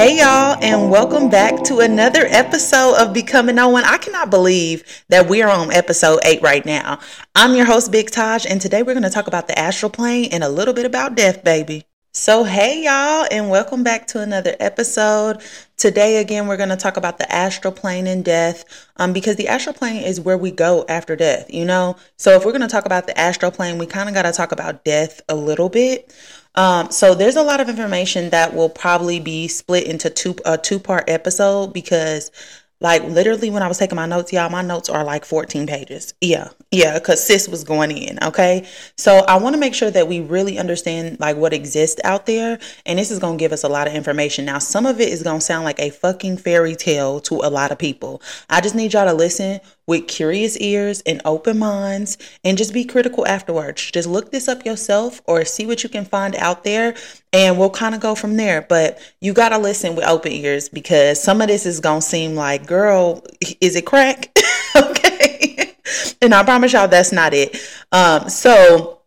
Hey, 0.00 0.16
y'all, 0.16 0.56
and 0.62 0.90
welcome 0.90 1.28
back 1.28 1.62
to 1.64 1.80
another 1.80 2.24
episode 2.24 2.94
of 2.94 3.12
Becoming 3.12 3.56
One. 3.56 3.84
I 3.84 3.98
cannot 3.98 4.30
believe 4.30 5.04
that 5.10 5.28
we 5.28 5.42
are 5.42 5.50
on 5.50 5.70
episode 5.70 6.20
eight 6.24 6.40
right 6.40 6.64
now. 6.64 7.00
I'm 7.34 7.54
your 7.54 7.66
host, 7.66 7.92
Big 7.92 8.10
Taj, 8.10 8.46
and 8.46 8.62
today 8.62 8.82
we're 8.82 8.94
going 8.94 9.02
to 9.02 9.10
talk 9.10 9.26
about 9.26 9.46
the 9.46 9.58
astral 9.58 9.90
plane 9.90 10.30
and 10.32 10.42
a 10.42 10.48
little 10.48 10.72
bit 10.72 10.86
about 10.86 11.16
death, 11.16 11.44
baby. 11.44 11.84
So, 12.14 12.44
hey, 12.44 12.84
y'all, 12.84 13.28
and 13.30 13.50
welcome 13.50 13.84
back 13.84 14.06
to 14.08 14.22
another 14.22 14.56
episode. 14.58 15.42
Today, 15.76 16.16
again, 16.16 16.48
we're 16.48 16.56
going 16.56 16.70
to 16.70 16.76
talk 16.76 16.96
about 16.96 17.18
the 17.18 17.30
astral 17.30 17.72
plane 17.72 18.06
and 18.06 18.24
death 18.24 18.64
um, 18.96 19.12
because 19.12 19.36
the 19.36 19.48
astral 19.48 19.74
plane 19.74 20.02
is 20.02 20.18
where 20.18 20.38
we 20.38 20.50
go 20.50 20.86
after 20.88 21.14
death, 21.14 21.52
you 21.52 21.66
know? 21.66 21.96
So, 22.16 22.30
if 22.30 22.46
we're 22.46 22.52
going 22.52 22.62
to 22.62 22.68
talk 22.68 22.86
about 22.86 23.06
the 23.06 23.20
astral 23.20 23.50
plane, 23.50 23.76
we 23.76 23.84
kind 23.84 24.08
of 24.08 24.14
got 24.14 24.22
to 24.22 24.32
talk 24.32 24.50
about 24.50 24.82
death 24.82 25.20
a 25.28 25.36
little 25.36 25.68
bit. 25.68 26.10
Um, 26.54 26.90
so 26.90 27.14
there's 27.14 27.36
a 27.36 27.42
lot 27.42 27.60
of 27.60 27.68
information 27.68 28.30
that 28.30 28.54
will 28.54 28.68
probably 28.68 29.20
be 29.20 29.48
split 29.48 29.84
into 29.84 30.10
two 30.10 30.36
a 30.44 30.58
two 30.58 30.78
part 30.78 31.08
episode 31.08 31.72
because 31.72 32.30
like 32.82 33.04
literally 33.04 33.50
when 33.50 33.62
I 33.62 33.68
was 33.68 33.76
taking 33.76 33.96
my 33.96 34.06
notes, 34.06 34.32
y'all, 34.32 34.48
my 34.48 34.62
notes 34.62 34.88
are 34.88 35.04
like 35.04 35.26
14 35.26 35.66
pages. 35.66 36.14
Yeah. 36.20 36.48
Yeah. 36.70 36.98
Cause 36.98 37.22
sis 37.22 37.46
was 37.46 37.62
going 37.62 37.90
in. 37.90 38.18
Okay. 38.22 38.66
So 38.96 39.18
I 39.28 39.36
want 39.36 39.54
to 39.54 39.60
make 39.60 39.74
sure 39.74 39.90
that 39.90 40.08
we 40.08 40.20
really 40.20 40.58
understand 40.58 41.20
like 41.20 41.36
what 41.36 41.52
exists 41.52 42.00
out 42.04 42.24
there. 42.24 42.58
And 42.86 42.98
this 42.98 43.10
is 43.10 43.18
going 43.18 43.36
to 43.36 43.42
give 43.42 43.52
us 43.52 43.64
a 43.64 43.68
lot 43.68 43.86
of 43.86 43.94
information. 43.94 44.46
Now, 44.46 44.58
some 44.58 44.86
of 44.86 44.98
it 44.98 45.10
is 45.10 45.22
going 45.22 45.40
to 45.40 45.44
sound 45.44 45.64
like 45.64 45.78
a 45.78 45.90
fucking 45.90 46.38
fairy 46.38 46.74
tale 46.74 47.20
to 47.20 47.34
a 47.36 47.50
lot 47.50 47.70
of 47.70 47.78
people. 47.78 48.22
I 48.48 48.62
just 48.62 48.74
need 48.74 48.94
y'all 48.94 49.06
to 49.06 49.12
listen 49.12 49.60
with 49.90 50.06
curious 50.06 50.56
ears 50.58 51.02
and 51.04 51.20
open 51.24 51.58
minds 51.58 52.16
and 52.44 52.56
just 52.56 52.72
be 52.72 52.84
critical 52.84 53.26
afterwards. 53.26 53.90
Just 53.90 54.08
look 54.08 54.30
this 54.30 54.46
up 54.46 54.64
yourself 54.64 55.20
or 55.26 55.44
see 55.44 55.66
what 55.66 55.82
you 55.82 55.88
can 55.88 56.04
find 56.04 56.36
out 56.36 56.62
there 56.62 56.94
and 57.32 57.58
we'll 57.58 57.70
kind 57.70 57.96
of 57.96 58.00
go 58.00 58.14
from 58.14 58.36
there. 58.36 58.62
But 58.62 59.00
you 59.20 59.32
got 59.32 59.48
to 59.48 59.58
listen 59.58 59.96
with 59.96 60.04
open 60.04 60.30
ears 60.30 60.68
because 60.68 61.20
some 61.20 61.40
of 61.40 61.48
this 61.48 61.66
is 61.66 61.80
going 61.80 62.02
to 62.02 62.06
seem 62.06 62.36
like, 62.36 62.68
girl, 62.68 63.24
is 63.60 63.74
it 63.74 63.84
crack? 63.84 64.32
okay. 64.76 65.74
and 66.22 66.34
I 66.34 66.44
promise 66.44 66.72
y'all 66.72 66.86
that's 66.86 67.10
not 67.10 67.34
it. 67.34 67.60
Um, 67.90 68.28
so, 68.28 68.99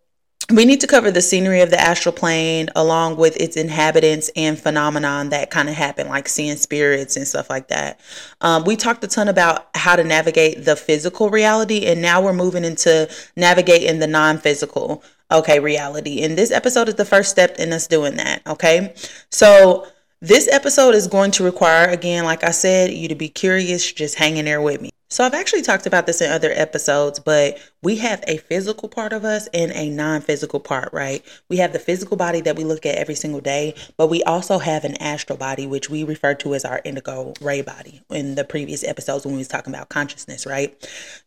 we 0.55 0.65
need 0.65 0.81
to 0.81 0.87
cover 0.87 1.09
the 1.09 1.21
scenery 1.21 1.61
of 1.61 1.69
the 1.69 1.79
astral 1.79 2.13
plane 2.13 2.69
along 2.75 3.17
with 3.17 3.35
its 3.37 3.57
inhabitants 3.57 4.29
and 4.35 4.59
phenomenon 4.59 5.29
that 5.29 5.49
kind 5.49 5.69
of 5.69 5.75
happen 5.75 6.07
like 6.07 6.27
seeing 6.27 6.55
spirits 6.55 7.15
and 7.15 7.27
stuff 7.27 7.49
like 7.49 7.69
that. 7.69 7.99
Um, 8.41 8.63
we 8.63 8.75
talked 8.75 9.03
a 9.03 9.07
ton 9.07 9.27
about 9.27 9.69
how 9.75 9.95
to 9.95 10.03
navigate 10.03 10.65
the 10.65 10.75
physical 10.75 11.29
reality 11.29 11.85
and 11.85 12.01
now 12.01 12.21
we're 12.21 12.33
moving 12.33 12.63
into 12.63 13.09
navigating 13.35 13.99
the 13.99 14.07
non-physical 14.07 15.03
okay 15.31 15.59
reality. 15.59 16.21
And 16.23 16.37
this 16.37 16.51
episode 16.51 16.87
is 16.87 16.95
the 16.95 17.05
first 17.05 17.31
step 17.31 17.57
in 17.57 17.73
us 17.73 17.87
doing 17.87 18.17
that 18.17 18.41
okay? 18.45 18.93
So 19.29 19.87
this 20.21 20.47
episode 20.51 20.95
is 20.95 21.07
going 21.07 21.31
to 21.31 21.43
require 21.43 21.89
again 21.89 22.23
like 22.23 22.45
i 22.45 22.51
said 22.51 22.89
you 22.89 23.09
to 23.09 23.15
be 23.15 23.27
curious 23.27 23.91
just 23.91 24.15
hanging 24.15 24.45
there 24.45 24.61
with 24.61 24.79
me 24.79 24.89
so 25.13 25.23
I've 25.23 25.35
actually 25.35 25.61
talked 25.61 25.85
about 25.85 26.07
this 26.07 26.21
in 26.21 26.31
other 26.31 26.51
episodes, 26.51 27.19
but 27.19 27.59
we 27.83 27.97
have 27.97 28.23
a 28.27 28.37
physical 28.37 28.89
part 28.89 29.13
of 29.13 29.23
us 29.23 29.47
and 29.53 29.71
a 29.73 29.87
non-physical 29.87 30.59
part, 30.59 30.91
right? 30.91 31.23
We 31.49 31.57
have 31.57 31.71
the 31.71 31.77
physical 31.77 32.17
body 32.17 32.41
that 32.41 32.55
we 32.55 32.63
look 32.63 32.83
at 32.83 32.95
every 32.95 33.13
single 33.13 33.39
day, 33.39 33.75
but 33.95 34.07
we 34.07 34.23
also 34.23 34.57
have 34.57 34.83
an 34.83 34.99
astral 34.99 35.37
body, 35.37 35.67
which 35.67 35.87
we 35.87 36.03
refer 36.03 36.33
to 36.35 36.55
as 36.55 36.65
our 36.65 36.81
indigo 36.83 37.33
ray 37.41 37.61
body 37.61 38.01
in 38.09 38.33
the 38.33 38.43
previous 38.43 38.83
episodes 38.83 39.23
when 39.23 39.35
we 39.35 39.37
was 39.37 39.47
talking 39.47 39.71
about 39.71 39.89
consciousness, 39.89 40.47
right? 40.47 40.75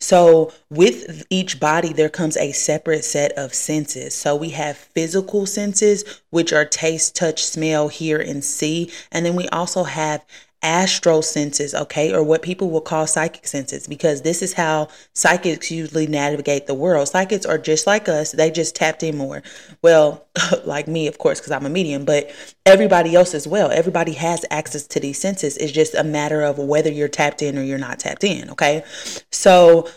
So 0.00 0.52
with 0.68 1.25
each 1.30 1.60
body, 1.60 1.92
there 1.92 2.08
comes 2.08 2.36
a 2.36 2.50
separate 2.50 3.04
set 3.04 3.30
of 3.32 3.54
senses. 3.54 4.14
So 4.14 4.34
we 4.34 4.50
have 4.50 4.76
physical 4.76 5.46
senses, 5.46 6.22
which 6.30 6.52
are 6.52 6.64
taste, 6.64 7.14
touch, 7.14 7.44
smell, 7.44 7.86
hear, 7.86 8.19
and 8.19 8.42
see. 8.42 8.91
And 9.12 9.25
then 9.25 9.36
we 9.36 9.46
also 9.50 9.84
have 9.84 10.25
astral 10.66 11.22
senses, 11.22 11.77
okay, 11.77 12.12
or 12.12 12.25
what 12.25 12.43
people 12.43 12.69
will 12.69 12.81
call 12.81 13.06
psychic 13.06 13.47
senses, 13.47 13.87
because 13.87 14.22
this 14.22 14.43
is 14.43 14.53
how 14.53 14.88
psychics 15.15 15.71
usually 15.71 16.09
navigate 16.09 16.66
the 16.66 16.75
world. 16.75 17.06
Psychics 17.06 17.47
are 17.47 17.56
just 17.56 17.87
like 17.87 18.09
us, 18.09 18.32
they 18.32 18.50
just 18.50 18.75
tapped 18.75 19.05
in 19.05 19.16
more. 19.16 19.44
Well, 19.81 20.26
like 20.65 20.88
me, 20.88 21.06
of 21.06 21.19
course, 21.19 21.38
because 21.38 21.53
I'm 21.53 21.66
a 21.66 21.71
medium, 21.71 22.05
but 22.05 22.34
everybody 22.66 23.15
else 23.15 23.32
as 23.32 23.47
well. 23.47 23.71
Everybody 23.71 24.15
has 24.15 24.44
access 24.50 24.88
to 24.88 24.99
these 24.99 25.21
senses. 25.21 25.56
It's 25.56 25.71
just 25.71 25.94
a 25.94 26.03
matter 26.03 26.43
of 26.43 26.59
whether 26.59 26.91
you're 26.91 27.06
tapped 27.06 27.43
in 27.43 27.56
or 27.56 27.62
you're 27.62 27.78
not 27.78 28.00
tapped 28.00 28.25
in, 28.25 28.50
okay? 28.50 28.82
So, 29.31 29.88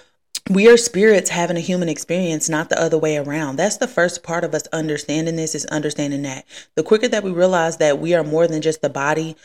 we 0.52 0.68
are 0.68 0.78
spirits 0.78 1.32
having 1.32 1.58
a 1.58 1.62
human 1.62 1.90
experience, 1.90 2.48
not 2.48 2.70
the 2.70 2.82
other 2.82 2.98
way 2.98 3.18
around. 3.18 3.56
That's 3.56 3.78
the 3.78 3.88
first 3.88 4.24
part 4.24 4.44
of 4.44 4.54
us 4.54 4.68
understanding 4.68 5.36
this 5.36 5.54
is 5.54 5.66
understanding 5.66 6.24
that. 6.24 6.46
The 6.76 6.84
quicker 6.84 7.08
that 7.08 7.24
we 7.24 7.32
realize 7.32 7.78
that 7.78 8.00
we 8.00 8.14
are 8.16 8.24
more 8.24 8.48
than 8.48 8.62
just 8.62 8.82
the 8.82 8.90
body, 8.90 9.36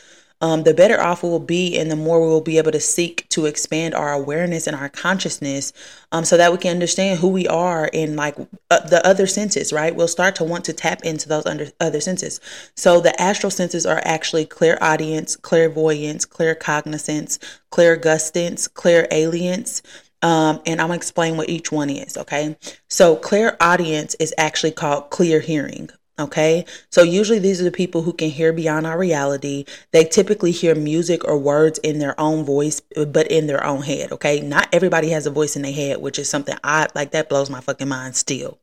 um, 0.41 0.63
the 0.63 0.73
better 0.73 0.99
off 1.01 1.23
we 1.23 1.29
will 1.29 1.39
be 1.39 1.77
and 1.77 1.89
the 1.89 1.95
more 1.95 2.21
we 2.21 2.27
will 2.27 2.41
be 2.41 2.57
able 2.57 2.71
to 2.71 2.79
seek 2.79 3.27
to 3.29 3.45
expand 3.45 3.93
our 3.93 4.13
awareness 4.13 4.67
and 4.67 4.75
our 4.75 4.89
consciousness 4.89 5.71
um, 6.11 6.25
so 6.25 6.37
that 6.37 6.51
we 6.51 6.57
can 6.57 6.71
understand 6.71 7.19
who 7.19 7.27
we 7.27 7.47
are 7.47 7.87
in 7.93 8.15
like 8.15 8.37
uh, 8.69 8.79
the 8.87 9.05
other 9.05 9.27
senses 9.27 9.71
right 9.71 9.95
we'll 9.95 10.07
start 10.07 10.35
to 10.35 10.43
want 10.43 10.65
to 10.65 10.73
tap 10.73 11.03
into 11.03 11.29
those 11.29 11.45
under 11.45 11.67
other 11.79 12.01
senses 12.01 12.39
so 12.75 12.99
the 12.99 13.19
astral 13.21 13.51
senses 13.51 13.85
are 13.85 14.01
actually 14.05 14.45
clairaudience 14.45 15.35
clairvoyance 15.35 16.25
claircognizance 16.25 17.39
clairgustance 17.71 18.69
clairalience 18.69 19.81
um, 20.21 20.59
and 20.65 20.81
I'm 20.81 20.87
gonna 20.87 20.95
explain 20.95 21.37
what 21.37 21.49
each 21.49 21.71
one 21.71 21.91
is, 21.91 22.17
okay? 22.17 22.57
So, 22.89 23.15
clairaudience 23.15 24.15
is 24.15 24.33
actually 24.39 24.71
called 24.71 25.11
clear 25.11 25.39
hearing. 25.39 25.91
Okay, 26.17 26.63
so 26.89 27.03
usually 27.03 27.39
these 27.39 27.59
are 27.59 27.65
the 27.65 27.71
people 27.71 28.03
who 28.03 28.13
can 28.13 28.29
hear 28.29 28.53
beyond 28.53 28.87
our 28.87 28.97
reality. 28.97 29.65
They 29.91 30.05
typically 30.05 30.51
hear 30.51 30.73
music 30.73 31.25
or 31.25 31.37
words 31.37 31.77
in 31.79 31.99
their 31.99 32.17
own 32.17 32.45
voice, 32.45 32.79
but 32.79 33.27
in 33.27 33.47
their 33.47 33.61
own 33.65 33.81
head. 33.81 34.13
Okay, 34.13 34.39
not 34.39 34.69
everybody 34.71 35.09
has 35.09 35.27
a 35.27 35.31
voice 35.31 35.57
in 35.57 35.63
their 35.63 35.73
head, 35.73 36.01
which 36.01 36.17
is 36.17 36.29
something 36.29 36.55
I 36.63 36.87
like 36.95 37.11
that 37.11 37.27
blows 37.27 37.49
my 37.49 37.59
fucking 37.59 37.89
mind 37.89 38.15
still. 38.15 38.59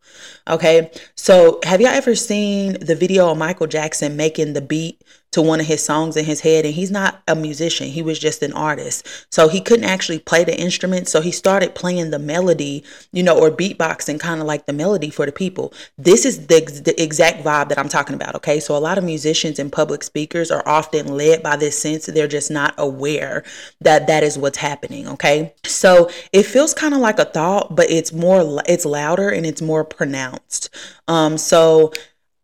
Okay, 0.49 0.91
so 1.15 1.61
have 1.65 1.83
y'all 1.83 1.91
ever 1.91 2.15
seen 2.15 2.79
the 2.81 2.97
video 2.97 3.31
of 3.31 3.37
Michael 3.37 3.67
Jackson 3.67 4.17
making 4.17 4.55
the 4.55 4.63
beat 4.63 5.03
to 5.33 5.43
one 5.43 5.61
of 5.61 5.67
his 5.67 5.83
songs 5.83 6.17
in 6.17 6.25
his 6.25 6.41
head 6.41 6.65
and 6.65 6.75
he's 6.75 6.91
not 6.91 7.23
a 7.27 7.35
musician 7.35 7.89
he 7.89 8.03
was 8.03 8.19
just 8.19 8.43
an 8.43 8.53
artist. 8.53 9.07
So 9.31 9.49
he 9.49 9.61
couldn't 9.61 9.85
actually 9.85 10.19
play 10.19 10.45
the 10.45 10.59
instrument 10.59 11.09
so 11.09 11.21
he 11.21 11.33
started 11.33 11.75
playing 11.75 12.11
the 12.11 12.19
melody 12.19 12.85
you 13.13 13.23
know 13.23 13.39
or 13.39 13.51
beatboxing 13.51 14.21
kind 14.21 14.41
of 14.41 14.47
like 14.47 14.67
the 14.67 14.73
melody 14.73 15.11
for 15.11 15.27
the 15.27 15.33
people. 15.33 15.73
This 15.99 16.25
is 16.25 16.47
the, 16.47 16.61
the 16.85 17.03
exact 17.03 17.43
vibe 17.43 17.69
that 17.71 17.79
i'm 17.79 17.89
talking 17.89 18.15
about 18.15 18.35
okay? 18.37 18.61
So 18.61 18.77
a 18.77 18.79
lot 18.79 18.99
of 18.99 19.05
musicians 19.05 19.59
and 19.59 19.73
public 19.73 20.03
speakers 20.03 20.51
are 20.51 20.67
often 20.67 21.17
led 21.17 21.43
by 21.43 21.57
this 21.57 21.81
sense 21.81 22.07
they're 22.07 22.29
just 22.29 22.51
not 22.51 22.75
aware 22.79 23.43
that 23.81 24.07
that 24.07 24.23
is 24.23 24.39
what's 24.39 24.59
happening 24.59 25.09
okay? 25.09 25.55
So 25.65 26.11
it 26.33 26.45
feels 26.45 26.75
kind 26.75 26.95
of 26.95 27.01
like 27.01 27.19
a 27.19 27.25
thought 27.25 27.75
but 27.75 27.91
it's 27.91 28.13
more 28.13 28.63
it's 28.67 28.85
louder 28.85 29.31
and 29.31 29.47
it's 29.47 29.63
more 29.63 29.85
pronounced. 29.85 30.69
Um 31.09 31.39
so 31.39 31.93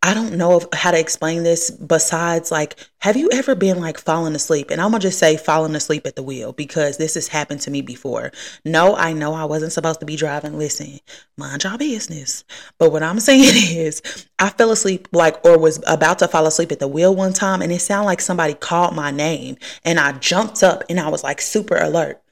I 0.01 0.15
don't 0.15 0.37
know 0.37 0.59
if, 0.59 0.67
how 0.73 0.93
to 0.93 0.99
explain 0.99 1.43
this 1.43 1.73
besides 1.73 2.53
like, 2.53 2.77
have 3.01 3.17
you 3.17 3.29
ever 3.33 3.57
been 3.57 3.81
like 3.81 3.99
falling 3.99 4.35
asleep? 4.37 4.71
And 4.71 4.81
I'm 4.81 4.93
gonna 4.93 5.01
just 5.01 5.19
say 5.19 5.37
falling 5.37 5.75
asleep 5.75 6.07
at 6.07 6.15
the 6.15 6.23
wheel 6.23 6.53
because 6.53 6.99
this 6.99 7.15
has 7.15 7.27
happened 7.27 7.61
to 7.63 7.71
me 7.71 7.83
before. 7.83 8.31
No, 8.65 8.95
I 8.95 9.13
know 9.13 9.35
I 9.35 9.45
wasn't 9.45 9.73
supposed 9.73 9.99
to 10.01 10.07
be 10.07 10.15
driving. 10.15 10.57
Listen, 10.57 11.01
mind 11.37 11.65
your 11.65 11.77
business. 11.77 12.45
But 12.79 12.93
what 12.93 13.03
I'm 13.03 13.19
saying 13.29 13.55
is, 13.77 14.27
I 14.39 14.51
fell 14.51 14.71
asleep 14.71 15.09
like, 15.11 15.45
or 15.45 15.59
was 15.59 15.83
about 15.89 16.21
to 16.21 16.29
fall 16.29 16.47
asleep 16.47 16.71
at 16.71 16.79
the 16.79 16.89
wheel 16.89 17.15
one 17.15 17.33
time, 17.33 17.61
and 17.61 17.73
it 17.73 17.81
sounded 17.81 18.07
like 18.07 18.21
somebody 18.21 18.55
called 18.55 18.95
my 18.95 19.11
name, 19.11 19.57
and 19.85 19.99
I 19.99 20.13
jumped 20.13 20.63
up 20.63 20.85
and 20.89 21.01
I 21.01 21.09
was 21.09 21.25
like 21.25 21.41
super 21.41 21.77
alert. 21.77 22.23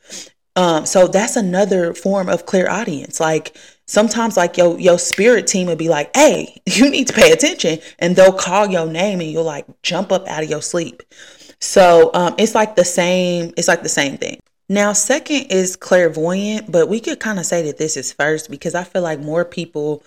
Um, 0.55 0.87
so 0.87 1.07
that's 1.07 1.37
another 1.37 1.93
form 1.95 2.29
of 2.29 2.47
clairaudience. 2.47 3.21
Like 3.21 3.57
sometimes 3.87 4.37
like 4.37 4.57
your 4.57 4.79
your 4.79 4.99
spirit 4.99 5.47
team 5.47 5.67
would 5.69 5.79
be 5.79 5.89
like, 5.89 6.15
"Hey, 6.17 6.61
you 6.67 6.91
need 6.91 7.07
to 7.09 7.13
pay 7.13 7.33
attention," 7.33 7.79
and 7.99 8.17
they'll 8.17 8.33
call 8.33 8.69
your 8.69 8.87
name, 8.87 9.21
and 9.21 9.31
you'll 9.31 9.45
like 9.45 9.67
jump 9.83 10.13
up 10.13 10.27
out 10.29 10.43
of 10.43 10.51
your 10.51 10.63
sleep. 10.63 11.03
So 11.61 12.11
um, 12.15 12.35
it's 12.39 12.55
like 12.55 12.77
the 12.77 12.85
same. 12.85 13.53
It's 13.57 13.69
like 13.69 13.83
the 13.83 13.89
same 13.89 14.19
thing. 14.19 14.41
Now, 14.69 14.93
second 14.95 15.47
is 15.53 15.77
clairvoyant, 15.77 16.73
but 16.73 16.89
we 16.89 16.99
could 16.99 17.21
kind 17.21 17.39
of 17.39 17.47
say 17.47 17.63
that 17.63 17.79
this 17.79 17.97
is 17.97 18.13
first 18.13 18.51
because 18.51 18.75
I 18.75 18.83
feel 18.83 19.03
like 19.03 19.21
more 19.21 19.45
people, 19.45 20.03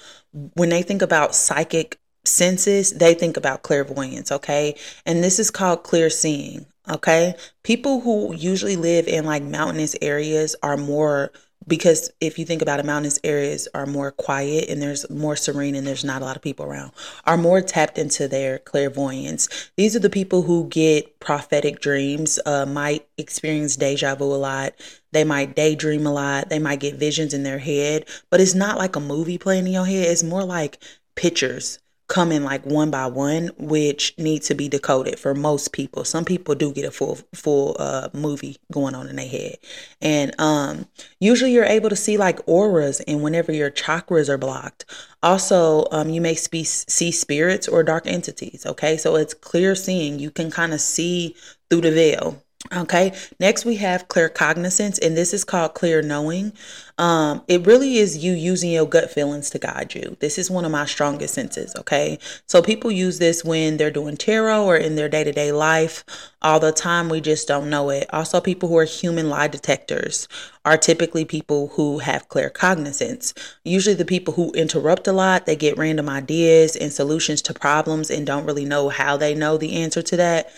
when 0.56 0.68
they 0.68 0.82
think 0.82 1.02
about 1.02 1.34
psychic 1.34 1.98
senses, 2.26 2.92
they 2.92 3.14
think 3.14 3.38
about 3.38 3.62
clairvoyance, 3.64 4.34
okay? 4.34 4.76
And 5.06 5.24
this 5.24 5.40
is 5.40 5.50
called 5.50 5.84
clear 5.84 6.10
seeing, 6.10 6.66
okay? 6.90 7.36
People 7.64 8.02
who 8.02 8.36
usually 8.36 8.76
live 8.76 9.08
in 9.08 9.24
like 9.24 9.44
mountainous 9.44 9.96
areas 10.02 10.58
are 10.62 10.76
more 10.76 11.32
because 11.68 12.12
if 12.20 12.40
you 12.40 12.46
think 12.46 12.62
about 12.62 12.80
it, 12.80 12.86
mountainous 12.86 13.20
areas 13.24 13.68
are 13.74 13.86
more 13.86 14.12
quiet 14.12 14.70
and 14.70 14.82
there's 14.82 15.10
more 15.10 15.36
serene 15.36 15.76
and 15.76 15.86
there's 15.86 16.04
not 16.04 16.22
a 16.22 16.26
lot 16.26 16.36
of 16.36 16.42
people 16.42 16.66
around, 16.66 16.92
are 17.26 17.38
more 17.38 17.62
tapped 17.62 17.98
into 17.98 18.28
their 18.28 18.60
clairvoyance. 18.60 19.72
These 19.76 19.96
are 19.96 20.00
the 20.00 20.10
people 20.10 20.44
who 20.44 20.68
get 20.68 21.20
prophetic 21.20 21.80
dreams, 21.80 22.40
uh, 22.46 22.66
might 22.66 23.08
experience 23.18 23.76
deja 23.76 24.16
vu 24.16 24.26
a 24.26 24.36
lot. 24.36 24.74
They 25.12 25.24
might 25.24 25.56
daydream 25.56 26.06
a 26.06 26.14
lot. 26.14 26.50
They 26.50 26.60
might 26.60 26.80
get 26.80 26.96
visions 26.96 27.34
in 27.34 27.44
their 27.44 27.60
head, 27.60 28.06
but 28.30 28.42
it's 28.42 28.56
not 28.56 28.78
like 28.78 28.96
a 28.96 29.02
movie 29.02 29.38
playing 29.38 29.68
in 29.68 29.74
your 29.74 29.86
head. 29.86 30.08
It's 30.08 30.24
more 30.24 30.44
like 30.44 30.78
pictures 31.16 31.80
come 32.10 32.32
in 32.32 32.44
like 32.44 32.66
one 32.66 32.92
by 32.92 33.06
one, 33.06 33.52
which 33.58 34.14
need 34.18 34.42
to 34.42 34.56
be 34.56 34.68
decoded 34.68 35.18
for 35.18 35.34
most 35.34 35.72
people. 35.72 36.04
Some 36.04 36.26
people 36.26 36.56
do 36.56 36.74
get 36.74 36.84
a 36.84 36.92
full 36.92 37.20
full 37.34 37.78
uh, 37.80 38.10
movie 38.14 38.58
going 38.72 38.96
on 38.96 39.08
in 39.08 39.16
their 39.16 39.28
head, 39.28 39.58
and 40.02 40.38
um, 40.42 40.88
usually 41.20 41.54
you're 41.54 41.64
able 41.64 41.90
to 41.90 41.96
see 41.96 42.18
like 42.18 42.40
auras 42.48 43.00
and 43.02 43.24
whenever 43.24 43.54
your 43.54 43.72
chakras 43.72 44.28
are 44.28 44.38
blocked. 44.38 44.86
Also, 45.24 45.88
um, 45.92 46.10
you 46.10 46.20
may 46.20 46.36
spe- 46.36 46.66
see 46.66 47.12
spirits 47.12 47.68
or 47.68 47.84
dark 47.84 48.08
entities. 48.08 48.66
Okay, 48.66 48.98
so 48.98 49.16
it's 49.16 49.34
clear 49.34 49.76
seeing. 49.76 50.20
You 50.20 50.32
can 50.32 50.52
kind 50.52 50.74
of 50.74 50.82
see 50.82 51.36
through 51.70 51.82
the 51.82 51.92
veil. 51.92 52.44
Okay, 52.72 53.18
next 53.40 53.66
we 53.66 53.78
have 53.78 54.08
claircognizance, 54.10 55.04
and 55.04 55.18
this 55.18 55.34
is 55.34 55.44
called 55.44 55.74
clear 55.74 56.04
knowing. 56.04 56.54
Um, 57.00 57.42
it 57.48 57.66
really 57.66 57.98
is 57.98 58.18
you 58.24 58.34
using 58.34 58.70
your 58.70 58.86
gut 58.86 59.10
feelings 59.10 59.50
to 59.52 59.60
guide 59.60 59.96
you. 59.96 60.18
This 60.20 60.38
is 60.38 60.52
one 60.52 60.66
of 60.66 60.72
my 60.72 60.86
strongest 60.86 61.34
senses. 61.34 61.76
Okay, 61.76 62.20
so 62.46 62.62
people 62.62 62.92
use 62.92 63.18
this 63.18 63.44
when 63.44 63.78
they're 63.78 63.90
doing 63.90 64.18
tarot 64.18 64.66
or 64.66 64.78
in 64.78 64.96
their 64.96 65.10
day 65.10 65.24
to 65.24 65.32
day 65.32 65.52
life. 65.52 66.06
All 66.44 66.60
the 66.60 66.72
time, 66.72 67.10
we 67.10 67.22
just 67.22 67.48
don't 67.48 67.72
know 67.72 67.90
it. 67.90 68.06
Also, 68.14 68.40
people 68.40 68.70
who 68.70 68.78
are 68.78 68.86
human 68.86 69.30
lie 69.30 69.48
detectors 69.48 70.28
are 70.64 70.78
typically 70.78 71.26
people 71.26 71.70
who 71.70 71.98
have 72.00 72.30
claircognizance. 72.30 73.34
Usually, 73.64 73.96
the 73.96 74.06
people 74.06 74.36
who 74.36 74.52
interrupt 74.52 75.08
a 75.08 75.12
lot, 75.12 75.48
they 75.48 75.56
get 75.56 75.76
random 75.76 76.08
ideas 76.08 76.76
and 76.76 76.94
solutions 76.94 77.42
to 77.44 77.54
problems 77.54 78.12
and 78.12 78.28
don't 78.28 78.46
really 78.46 78.66
know 78.66 78.90
how 78.90 79.18
they 79.18 79.34
know 79.34 79.58
the 79.58 79.74
answer 79.74 80.04
to 80.04 80.18
that. 80.18 80.52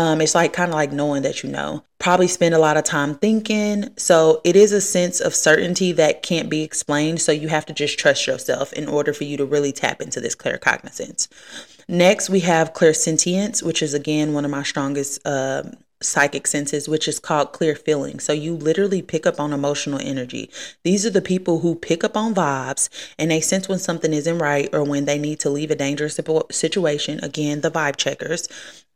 Um, 0.00 0.22
it's 0.22 0.34
like 0.34 0.54
kind 0.54 0.70
of 0.70 0.74
like 0.74 0.92
knowing 0.92 1.24
that 1.24 1.42
you 1.42 1.50
know. 1.50 1.84
Probably 1.98 2.26
spend 2.26 2.54
a 2.54 2.58
lot 2.58 2.78
of 2.78 2.84
time 2.84 3.16
thinking. 3.16 3.90
So 3.98 4.40
it 4.44 4.56
is 4.56 4.72
a 4.72 4.80
sense 4.80 5.20
of 5.20 5.34
certainty 5.34 5.92
that 5.92 6.22
can't 6.22 6.48
be 6.48 6.62
explained. 6.62 7.20
So 7.20 7.32
you 7.32 7.48
have 7.48 7.66
to 7.66 7.74
just 7.74 7.98
trust 7.98 8.26
yourself 8.26 8.72
in 8.72 8.88
order 8.88 9.12
for 9.12 9.24
you 9.24 9.36
to 9.36 9.44
really 9.44 9.72
tap 9.72 10.00
into 10.00 10.18
this 10.18 10.34
claircognizance. 10.34 11.28
Next, 11.86 12.30
we 12.30 12.40
have 12.40 12.72
clairsentience, 12.72 13.62
which 13.62 13.82
is 13.82 13.92
again 13.92 14.32
one 14.32 14.46
of 14.46 14.50
my 14.50 14.62
strongest 14.62 15.20
uh, 15.26 15.64
psychic 16.02 16.46
senses, 16.46 16.88
which 16.88 17.06
is 17.06 17.18
called 17.18 17.52
clear 17.52 17.74
feeling. 17.74 18.20
So 18.20 18.32
you 18.32 18.54
literally 18.54 19.02
pick 19.02 19.26
up 19.26 19.38
on 19.38 19.52
emotional 19.52 20.00
energy. 20.00 20.50
These 20.82 21.04
are 21.04 21.10
the 21.10 21.22
people 21.22 21.60
who 21.60 21.74
pick 21.74 22.02
up 22.04 22.16
on 22.16 22.34
vibes 22.34 22.88
and 23.18 23.30
they 23.30 23.40
sense 23.40 23.68
when 23.68 23.78
something 23.78 24.12
isn't 24.12 24.38
right 24.38 24.68
or 24.72 24.82
when 24.82 25.04
they 25.04 25.18
need 25.18 25.40
to 25.40 25.50
leave 25.50 25.70
a 25.70 25.76
dangerous 25.76 26.18
situation. 26.50 27.22
Again, 27.22 27.60
the 27.60 27.70
vibe 27.70 27.96
checkers. 27.96 28.48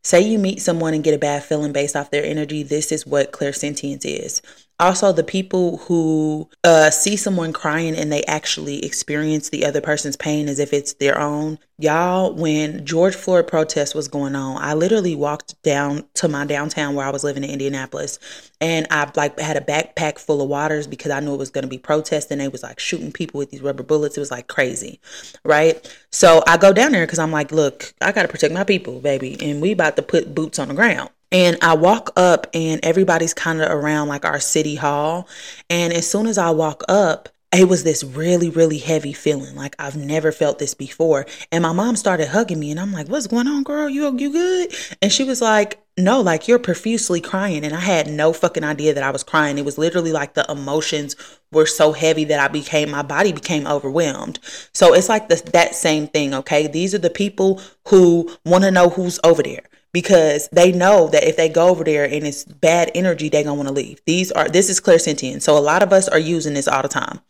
Say 0.02 0.20
you 0.20 0.38
meet 0.38 0.60
someone 0.60 0.92
and 0.92 1.02
get 1.02 1.14
a 1.14 1.18
bad 1.18 1.44
feeling 1.44 1.72
based 1.72 1.96
off 1.96 2.10
their 2.10 2.24
energy, 2.24 2.62
this 2.62 2.92
is 2.92 3.06
what 3.06 3.32
clairsentience 3.32 4.04
is. 4.04 4.42
Also, 4.80 5.12
the 5.12 5.22
people 5.22 5.76
who 5.78 6.48
uh, 6.64 6.90
see 6.90 7.16
someone 7.16 7.52
crying 7.52 7.94
and 7.94 8.10
they 8.10 8.24
actually 8.24 8.84
experience 8.84 9.50
the 9.50 9.64
other 9.64 9.80
person's 9.80 10.16
pain 10.16 10.48
as 10.48 10.58
if 10.58 10.72
it's 10.72 10.94
their 10.94 11.16
own. 11.20 11.60
Y'all, 11.78 12.34
when 12.34 12.84
George 12.84 13.14
Floyd 13.14 13.46
protest 13.46 13.94
was 13.94 14.08
going 14.08 14.34
on, 14.34 14.60
I 14.60 14.74
literally 14.74 15.14
walked 15.14 15.60
down 15.62 16.04
to 16.14 16.28
my 16.28 16.44
downtown 16.44 16.94
where 16.96 17.06
I 17.06 17.10
was 17.10 17.22
living 17.22 17.44
in 17.44 17.50
Indianapolis, 17.50 18.18
and 18.60 18.88
I 18.90 19.08
like 19.14 19.38
had 19.38 19.56
a 19.56 19.60
backpack 19.60 20.18
full 20.18 20.42
of 20.42 20.48
waters 20.48 20.88
because 20.88 21.12
I 21.12 21.20
knew 21.20 21.34
it 21.34 21.38
was 21.38 21.50
going 21.50 21.62
to 21.62 21.68
be 21.68 21.78
protesting. 21.78 22.38
They 22.38 22.48
was 22.48 22.64
like 22.64 22.80
shooting 22.80 23.12
people 23.12 23.38
with 23.38 23.50
these 23.50 23.62
rubber 23.62 23.84
bullets. 23.84 24.16
It 24.16 24.20
was 24.20 24.30
like 24.32 24.48
crazy, 24.48 25.00
right? 25.44 25.88
So 26.10 26.42
I 26.48 26.56
go 26.56 26.72
down 26.72 26.90
there 26.92 27.06
because 27.06 27.20
I'm 27.20 27.32
like, 27.32 27.52
look, 27.52 27.94
I 28.00 28.10
got 28.10 28.22
to 28.22 28.28
protect 28.28 28.52
my 28.52 28.64
people, 28.64 29.00
baby, 29.00 29.36
and 29.40 29.60
we 29.62 29.70
about 29.70 29.94
to 29.96 30.02
put 30.02 30.34
boots 30.34 30.58
on 30.58 30.68
the 30.68 30.74
ground. 30.74 31.10
And 31.34 31.58
I 31.62 31.74
walk 31.74 32.12
up, 32.16 32.46
and 32.54 32.78
everybody's 32.84 33.34
kind 33.34 33.60
of 33.60 33.68
around 33.68 34.06
like 34.06 34.24
our 34.24 34.38
city 34.38 34.76
hall. 34.76 35.28
And 35.68 35.92
as 35.92 36.08
soon 36.08 36.28
as 36.28 36.38
I 36.38 36.50
walk 36.50 36.84
up, 36.88 37.28
it 37.52 37.68
was 37.68 37.82
this 37.82 38.04
really, 38.04 38.50
really 38.50 38.78
heavy 38.78 39.12
feeling. 39.12 39.56
Like 39.56 39.74
I've 39.78 39.96
never 39.96 40.30
felt 40.30 40.60
this 40.60 40.74
before. 40.74 41.26
And 41.50 41.62
my 41.62 41.72
mom 41.72 41.96
started 41.96 42.28
hugging 42.28 42.60
me, 42.60 42.70
and 42.70 42.78
I'm 42.78 42.92
like, 42.92 43.08
"What's 43.08 43.26
going 43.26 43.48
on, 43.48 43.64
girl? 43.64 43.88
You 43.88 44.16
you 44.16 44.30
good?" 44.30 44.76
And 45.02 45.10
she 45.10 45.24
was 45.24 45.42
like, 45.42 45.82
"No, 45.98 46.20
like 46.20 46.46
you're 46.46 46.60
profusely 46.60 47.20
crying." 47.20 47.64
And 47.64 47.74
I 47.74 47.80
had 47.80 48.06
no 48.08 48.32
fucking 48.32 48.62
idea 48.62 48.94
that 48.94 49.02
I 49.02 49.10
was 49.10 49.24
crying. 49.24 49.58
It 49.58 49.64
was 49.64 49.76
literally 49.76 50.12
like 50.12 50.34
the 50.34 50.48
emotions 50.48 51.16
were 51.50 51.66
so 51.66 51.92
heavy 51.92 52.22
that 52.26 52.38
I 52.38 52.46
became 52.46 52.92
my 52.92 53.02
body 53.02 53.32
became 53.32 53.66
overwhelmed. 53.66 54.38
So 54.72 54.94
it's 54.94 55.08
like 55.08 55.28
the, 55.28 55.42
that 55.52 55.74
same 55.74 56.06
thing. 56.06 56.32
Okay, 56.32 56.68
these 56.68 56.94
are 56.94 56.98
the 56.98 57.10
people 57.10 57.60
who 57.88 58.30
want 58.44 58.62
to 58.62 58.70
know 58.70 58.88
who's 58.88 59.18
over 59.24 59.42
there 59.42 59.64
because 59.94 60.48
they 60.48 60.72
know 60.72 61.06
that 61.08 61.22
if 61.22 61.36
they 61.36 61.48
go 61.48 61.68
over 61.68 61.84
there 61.84 62.04
and 62.04 62.26
it's 62.26 62.44
bad 62.44 62.90
energy, 62.94 63.28
they're 63.28 63.44
gonna 63.44 63.54
want 63.54 63.68
to 63.68 63.74
leave. 63.74 64.02
These 64.04 64.32
are 64.32 64.48
this 64.48 64.68
is 64.68 64.80
clairsentient. 64.80 65.40
So 65.40 65.56
a 65.56 65.60
lot 65.60 65.82
of 65.82 65.92
us 65.92 66.08
are 66.08 66.18
using 66.18 66.52
this 66.52 66.68
all 66.68 66.82
the 66.82 66.88
time. 66.88 67.20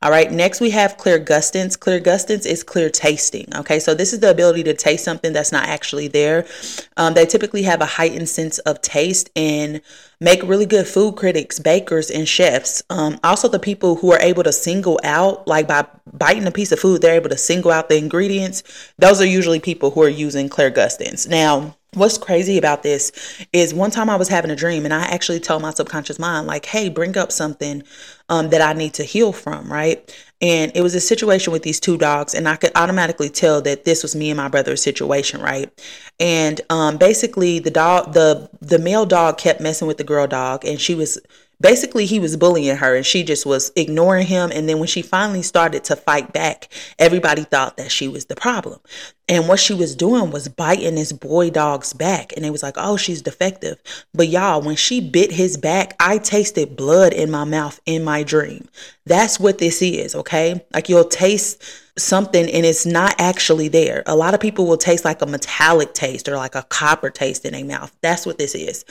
All 0.00 0.10
right, 0.10 0.30
next 0.30 0.60
we 0.60 0.70
have 0.70 0.98
clairgustance. 0.98 1.80
Clear 1.80 1.98
gustance 1.98 2.44
is 2.44 2.62
clear 2.62 2.90
tasting. 2.90 3.46
Okay, 3.56 3.80
so 3.80 3.94
this 3.94 4.12
is 4.12 4.20
the 4.20 4.30
ability 4.30 4.62
to 4.64 4.74
taste 4.74 5.02
something 5.02 5.32
that's 5.32 5.50
not 5.50 5.66
actually 5.66 6.08
there. 6.08 6.46
Um, 6.98 7.14
they 7.14 7.24
typically 7.24 7.62
have 7.62 7.80
a 7.80 7.86
heightened 7.86 8.28
sense 8.28 8.58
of 8.60 8.82
taste 8.82 9.30
and 9.34 9.80
make 10.20 10.42
really 10.42 10.66
good 10.66 10.86
food 10.86 11.16
critics, 11.16 11.58
bakers, 11.58 12.10
and 12.10 12.28
chefs. 12.28 12.82
Um, 12.90 13.18
also, 13.24 13.48
the 13.48 13.58
people 13.58 13.96
who 13.96 14.12
are 14.12 14.20
able 14.20 14.42
to 14.42 14.52
single 14.52 15.00
out, 15.04 15.48
like 15.48 15.66
by 15.66 15.86
biting 16.12 16.46
a 16.46 16.52
piece 16.52 16.70
of 16.70 16.78
food, 16.78 17.00
they're 17.00 17.16
able 17.16 17.30
to 17.30 17.38
single 17.38 17.70
out 17.70 17.88
the 17.88 17.96
ingredients. 17.96 18.62
Those 18.98 19.22
are 19.22 19.26
usually 19.26 19.58
people 19.58 19.90
who 19.90 20.02
are 20.02 20.08
using 20.08 20.50
clairgustance. 20.50 21.26
Now, 21.26 21.76
What's 21.94 22.18
crazy 22.18 22.58
about 22.58 22.82
this 22.82 23.12
is 23.52 23.72
one 23.72 23.90
time 23.90 24.10
I 24.10 24.16
was 24.16 24.28
having 24.28 24.50
a 24.50 24.56
dream 24.56 24.84
and 24.84 24.92
I 24.92 25.02
actually 25.02 25.40
told 25.40 25.62
my 25.62 25.70
subconscious 25.70 26.18
mind, 26.18 26.46
like, 26.46 26.66
hey, 26.66 26.88
bring 26.88 27.16
up 27.16 27.30
something 27.30 27.82
um, 28.28 28.50
that 28.50 28.60
I 28.60 28.72
need 28.72 28.94
to 28.94 29.04
heal 29.04 29.32
from, 29.32 29.72
right? 29.72 30.12
And 30.40 30.72
it 30.74 30.82
was 30.82 30.94
a 30.94 31.00
situation 31.00 31.52
with 31.52 31.62
these 31.62 31.78
two 31.78 31.96
dogs, 31.96 32.34
and 32.34 32.48
I 32.48 32.56
could 32.56 32.72
automatically 32.74 33.30
tell 33.30 33.62
that 33.62 33.84
this 33.84 34.02
was 34.02 34.14
me 34.14 34.30
and 34.30 34.36
my 34.36 34.48
brother's 34.48 34.82
situation, 34.82 35.40
right? 35.40 35.72
And 36.18 36.60
um, 36.68 36.98
basically, 36.98 37.60
the 37.60 37.70
dog, 37.70 38.12
the 38.12 38.50
the 38.60 38.78
male 38.78 39.06
dog, 39.06 39.38
kept 39.38 39.60
messing 39.60 39.88
with 39.88 39.96
the 39.96 40.04
girl 40.04 40.26
dog, 40.26 40.64
and 40.64 40.80
she 40.80 40.94
was 40.94 41.18
basically 41.64 42.04
he 42.04 42.20
was 42.20 42.36
bullying 42.36 42.76
her 42.76 42.94
and 42.94 43.06
she 43.06 43.22
just 43.24 43.46
was 43.46 43.72
ignoring 43.74 44.26
him. 44.26 44.52
And 44.54 44.68
then 44.68 44.78
when 44.80 44.86
she 44.86 45.00
finally 45.00 45.40
started 45.40 45.82
to 45.84 45.96
fight 45.96 46.30
back 46.30 46.68
everybody 46.98 47.42
thought 47.44 47.78
that 47.78 47.90
she 47.90 48.06
was 48.06 48.26
the 48.26 48.36
problem. 48.36 48.80
And 49.30 49.48
what 49.48 49.58
she 49.58 49.72
was 49.72 49.96
doing 49.96 50.30
was 50.30 50.46
biting 50.46 50.96
this 50.96 51.10
boy 51.10 51.48
dog's 51.48 51.94
back. 51.94 52.34
And 52.36 52.44
it 52.44 52.50
was 52.50 52.62
like 52.62 52.74
oh 52.76 52.98
she's 52.98 53.22
defective. 53.22 53.78
But 54.12 54.28
y'all 54.28 54.60
when 54.60 54.76
she 54.76 55.00
bit 55.00 55.32
his 55.32 55.56
back 55.56 55.96
i 55.98 56.18
tasted 56.18 56.76
blood 56.76 57.14
in 57.14 57.30
my 57.30 57.44
mouth 57.44 57.80
in 57.86 58.04
my 58.04 58.24
dream. 58.24 58.68
That's 59.06 59.40
what 59.40 59.56
this 59.56 59.80
is 59.80 60.14
okay? 60.14 60.62
Like 60.74 60.90
you'll 60.90 61.04
taste 61.04 61.62
something 61.96 62.44
and 62.44 62.66
it's 62.66 62.84
not 62.84 63.14
actually 63.18 63.68
there. 63.68 64.02
A 64.04 64.16
lot 64.16 64.34
of 64.34 64.40
people 64.40 64.66
will 64.66 64.76
taste 64.76 65.06
like 65.06 65.22
a 65.22 65.26
metallic 65.26 65.94
taste 65.94 66.28
or 66.28 66.36
like 66.36 66.56
a 66.56 66.64
copper 66.64 67.08
taste 67.08 67.46
in 67.46 67.54
their 67.54 67.64
mouth. 67.64 67.96
That's 68.02 68.26
what 68.26 68.36
this 68.36 68.54
is 68.54 68.84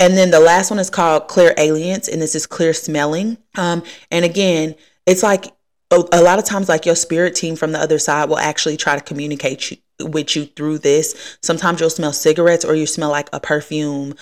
and 0.00 0.16
then 0.16 0.30
the 0.30 0.40
last 0.40 0.70
one 0.70 0.80
is 0.80 0.90
called 0.90 1.28
clairalience, 1.28 2.10
and 2.10 2.20
this 2.20 2.34
is 2.34 2.46
clear 2.46 2.72
smelling. 2.72 3.36
Um, 3.56 3.82
and 4.10 4.24
again, 4.24 4.74
it's 5.06 5.22
like 5.22 5.46
a, 5.90 6.02
a 6.12 6.22
lot 6.22 6.38
of 6.38 6.44
times, 6.46 6.68
like 6.68 6.86
your 6.86 6.96
spirit 6.96 7.36
team 7.36 7.54
from 7.54 7.72
the 7.72 7.78
other 7.78 7.98
side 7.98 8.28
will 8.28 8.38
actually 8.38 8.78
try 8.78 8.96
to 8.96 9.04
communicate 9.04 9.70
you, 9.70 9.76
with 10.00 10.34
you 10.34 10.46
through 10.46 10.78
this. 10.78 11.38
Sometimes 11.42 11.80
you'll 11.80 11.90
smell 11.90 12.12
cigarettes 12.12 12.64
or 12.64 12.74
you 12.74 12.86
smell 12.86 13.10
like 13.10 13.28
a 13.32 13.40
perfume 13.40 14.14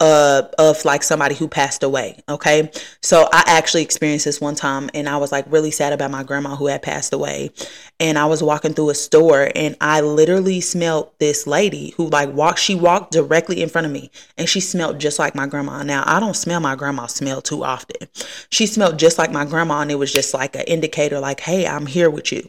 uh, 0.00 0.42
of 0.58 0.84
like 0.84 1.02
somebody 1.02 1.34
who 1.34 1.48
passed 1.48 1.82
away. 1.82 2.20
Okay. 2.28 2.70
So 3.00 3.28
I 3.32 3.42
actually 3.46 3.82
experienced 3.82 4.24
this 4.24 4.40
one 4.40 4.54
time 4.54 4.90
and 4.94 5.08
I 5.08 5.16
was 5.16 5.32
like 5.32 5.44
really 5.48 5.70
sad 5.70 5.92
about 5.92 6.10
my 6.10 6.22
grandma 6.22 6.56
who 6.56 6.66
had 6.66 6.82
passed 6.82 7.12
away. 7.12 7.50
And 7.98 8.18
I 8.18 8.26
was 8.26 8.42
walking 8.42 8.74
through 8.74 8.90
a 8.90 8.94
store 8.94 9.50
and 9.54 9.76
I 9.80 10.00
literally 10.00 10.60
smelled 10.60 11.10
this 11.18 11.46
lady 11.46 11.94
who 11.96 12.08
like 12.08 12.32
walked, 12.32 12.60
she 12.60 12.74
walked 12.74 13.12
directly 13.12 13.62
in 13.62 13.68
front 13.68 13.86
of 13.86 13.92
me 13.92 14.10
and 14.36 14.48
she 14.48 14.60
smelled 14.60 14.98
just 14.98 15.18
like 15.18 15.34
my 15.34 15.46
grandma. 15.46 15.82
Now 15.82 16.04
I 16.06 16.20
don't 16.20 16.36
smell 16.36 16.60
my 16.60 16.76
grandma 16.76 17.06
smell 17.06 17.42
too 17.42 17.64
often. 17.64 18.08
She 18.50 18.66
smelled 18.66 18.98
just 18.98 19.18
like 19.18 19.32
my 19.32 19.44
grandma 19.44 19.80
and 19.80 19.90
it 19.90 19.96
was 19.96 20.12
just 20.12 20.34
like 20.34 20.54
an 20.54 20.62
indicator 20.62 21.18
like, 21.18 21.40
hey, 21.40 21.66
I'm 21.66 21.86
here 21.86 22.10
with 22.10 22.32
you. 22.32 22.48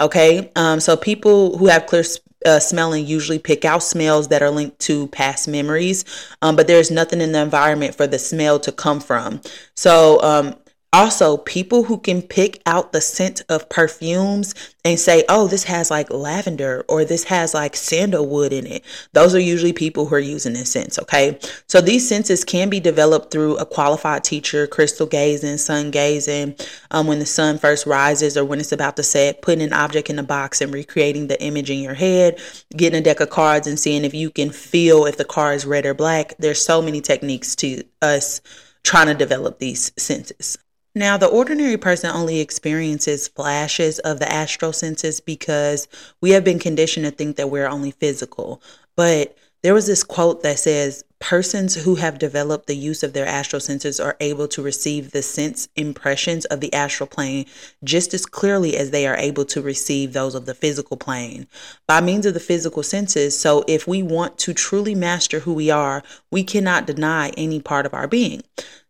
Okay. 0.00 0.50
Um, 0.56 0.80
so 0.80 0.96
people 0.96 1.56
who 1.56 1.66
have 1.66 1.86
clear 1.86 2.04
uh, 2.44 2.58
smelling 2.58 3.06
usually 3.06 3.38
pick 3.38 3.64
out 3.64 3.82
smells 3.82 4.28
that 4.28 4.42
are 4.42 4.50
linked 4.50 4.78
to 4.80 5.06
past 5.08 5.48
memories, 5.48 6.04
um, 6.42 6.56
but 6.56 6.66
there's 6.66 6.90
nothing 6.90 7.20
in 7.20 7.32
the 7.32 7.40
environment 7.40 7.94
for 7.94 8.06
the 8.06 8.18
smell 8.18 8.58
to 8.60 8.72
come 8.72 9.00
from. 9.00 9.40
So, 9.74 10.22
um, 10.22 10.54
also, 10.94 11.38
people 11.38 11.82
who 11.82 11.98
can 11.98 12.22
pick 12.22 12.62
out 12.66 12.92
the 12.92 13.00
scent 13.00 13.42
of 13.48 13.68
perfumes 13.68 14.54
and 14.84 15.00
say, 15.00 15.24
oh, 15.28 15.48
this 15.48 15.64
has 15.64 15.90
like 15.90 16.08
lavender 16.08 16.84
or 16.88 17.04
this 17.04 17.24
has 17.24 17.52
like 17.52 17.74
sandalwood 17.74 18.52
in 18.52 18.64
it. 18.64 18.84
Those 19.12 19.34
are 19.34 19.40
usually 19.40 19.72
people 19.72 20.06
who 20.06 20.14
are 20.14 20.20
using 20.20 20.52
this 20.52 20.70
sense, 20.70 20.96
okay? 21.00 21.36
So 21.66 21.80
these 21.80 22.08
senses 22.08 22.44
can 22.44 22.70
be 22.70 22.78
developed 22.78 23.32
through 23.32 23.56
a 23.56 23.66
qualified 23.66 24.22
teacher, 24.22 24.68
crystal 24.68 25.08
gazing, 25.08 25.58
sun 25.58 25.90
gazing, 25.90 26.54
um, 26.92 27.08
when 27.08 27.18
the 27.18 27.26
sun 27.26 27.58
first 27.58 27.86
rises 27.86 28.36
or 28.36 28.44
when 28.44 28.60
it's 28.60 28.70
about 28.70 28.94
to 28.96 29.02
set, 29.02 29.42
putting 29.42 29.64
an 29.64 29.72
object 29.72 30.10
in 30.10 30.18
a 30.20 30.22
box 30.22 30.60
and 30.60 30.72
recreating 30.72 31.26
the 31.26 31.42
image 31.42 31.70
in 31.70 31.80
your 31.80 31.94
head, 31.94 32.40
getting 32.76 33.00
a 33.00 33.02
deck 33.02 33.18
of 33.18 33.30
cards 33.30 33.66
and 33.66 33.80
seeing 33.80 34.04
if 34.04 34.14
you 34.14 34.30
can 34.30 34.50
feel 34.50 35.06
if 35.06 35.16
the 35.16 35.24
card 35.24 35.56
is 35.56 35.66
red 35.66 35.86
or 35.86 35.94
black. 35.94 36.34
There's 36.38 36.64
so 36.64 36.80
many 36.80 37.00
techniques 37.00 37.56
to 37.56 37.82
us 38.00 38.40
trying 38.84 39.08
to 39.08 39.14
develop 39.14 39.58
these 39.58 39.90
senses. 39.96 40.56
Now, 40.94 41.16
the 41.16 41.26
ordinary 41.26 41.76
person 41.76 42.10
only 42.10 42.38
experiences 42.38 43.26
flashes 43.26 43.98
of 44.00 44.20
the 44.20 44.32
astral 44.32 44.72
senses 44.72 45.20
because 45.20 45.88
we 46.20 46.30
have 46.30 46.44
been 46.44 46.60
conditioned 46.60 47.04
to 47.04 47.10
think 47.10 47.36
that 47.36 47.50
we're 47.50 47.66
only 47.66 47.90
physical. 47.90 48.62
But 48.94 49.36
there 49.62 49.74
was 49.74 49.86
this 49.86 50.04
quote 50.04 50.42
that 50.44 50.60
says, 50.60 51.04
Persons 51.24 51.74
who 51.74 51.94
have 51.94 52.18
developed 52.18 52.66
the 52.66 52.76
use 52.76 53.02
of 53.02 53.14
their 53.14 53.24
astral 53.24 53.58
senses 53.58 53.98
are 53.98 54.14
able 54.20 54.46
to 54.46 54.60
receive 54.60 55.12
the 55.12 55.22
sense 55.22 55.68
impressions 55.74 56.44
of 56.44 56.60
the 56.60 56.70
astral 56.74 57.06
plane 57.06 57.46
just 57.82 58.12
as 58.12 58.26
clearly 58.26 58.76
as 58.76 58.90
they 58.90 59.06
are 59.06 59.16
able 59.16 59.46
to 59.46 59.62
receive 59.62 60.12
those 60.12 60.34
of 60.34 60.44
the 60.44 60.52
physical 60.52 60.98
plane 60.98 61.46
by 61.88 62.02
means 62.02 62.26
of 62.26 62.34
the 62.34 62.40
physical 62.40 62.82
senses. 62.82 63.40
So, 63.40 63.64
if 63.66 63.88
we 63.88 64.02
want 64.02 64.36
to 64.40 64.52
truly 64.52 64.94
master 64.94 65.40
who 65.40 65.54
we 65.54 65.70
are, 65.70 66.02
we 66.30 66.44
cannot 66.44 66.86
deny 66.86 67.30
any 67.38 67.58
part 67.58 67.86
of 67.86 67.94
our 67.94 68.06
being. 68.06 68.42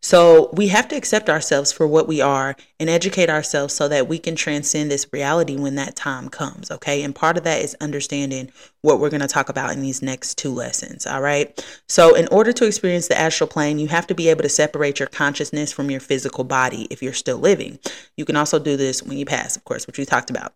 So 0.05 0.51
we 0.53 0.69
have 0.69 0.87
to 0.89 0.97
accept 0.97 1.31
ourselves 1.31 1.73
for 1.73 1.87
what 1.87 2.07
we 2.07 2.21
are 2.21 2.57
and 2.79 2.91
educate 2.91 3.31
ourselves 3.31 3.73
so 3.73 3.89
that 3.89 4.07
we 4.07 4.19
can 4.19 4.37
transcend 4.37 4.91
this 4.91 5.07
reality 5.15 5.57
when 5.57 5.77
that 5.77 5.97
time 5.97 6.29
comes. 6.29 6.71
Okay. 6.71 7.03
And 7.03 7.15
part 7.15 7.39
of 7.39 7.45
that 7.45 7.63
is 7.63 7.75
understanding 7.81 8.53
what 8.83 9.01
we're 9.01 9.09
going 9.09 9.23
to 9.23 9.27
talk 9.27 9.49
about 9.49 9.73
in 9.73 9.81
these 9.81 10.03
next 10.03 10.37
two 10.37 10.51
lessons. 10.51 11.07
All 11.07 11.23
right. 11.23 11.59
So, 11.89 12.15
in 12.15 12.24
order 12.29 12.53
to 12.53 12.67
experience 12.67 13.09
the 13.09 13.19
astral 13.19 13.49
plane, 13.49 13.79
you 13.79 13.89
have 13.89 14.07
to 14.09 14.15
be 14.15 14.29
able 14.29 14.43
to 14.43 14.49
separate 14.49 14.99
your 14.99 15.09
consciousness 15.09 15.73
from 15.73 15.91
your 15.91 16.01
physical 16.01 16.45
body 16.45 16.87
if 16.91 17.03
you're 17.03 17.13
still 17.13 17.39
living. 17.39 17.79
You 18.17 18.25
can 18.25 18.37
also 18.37 18.59
do 18.59 18.77
this 18.77 19.03
when 19.03 19.19
you 19.19 19.25
pass, 19.25 19.57
of 19.57 19.65
course, 19.65 19.87
which 19.87 19.99
we 19.99 20.05
talked 20.05 20.31
about. 20.31 20.53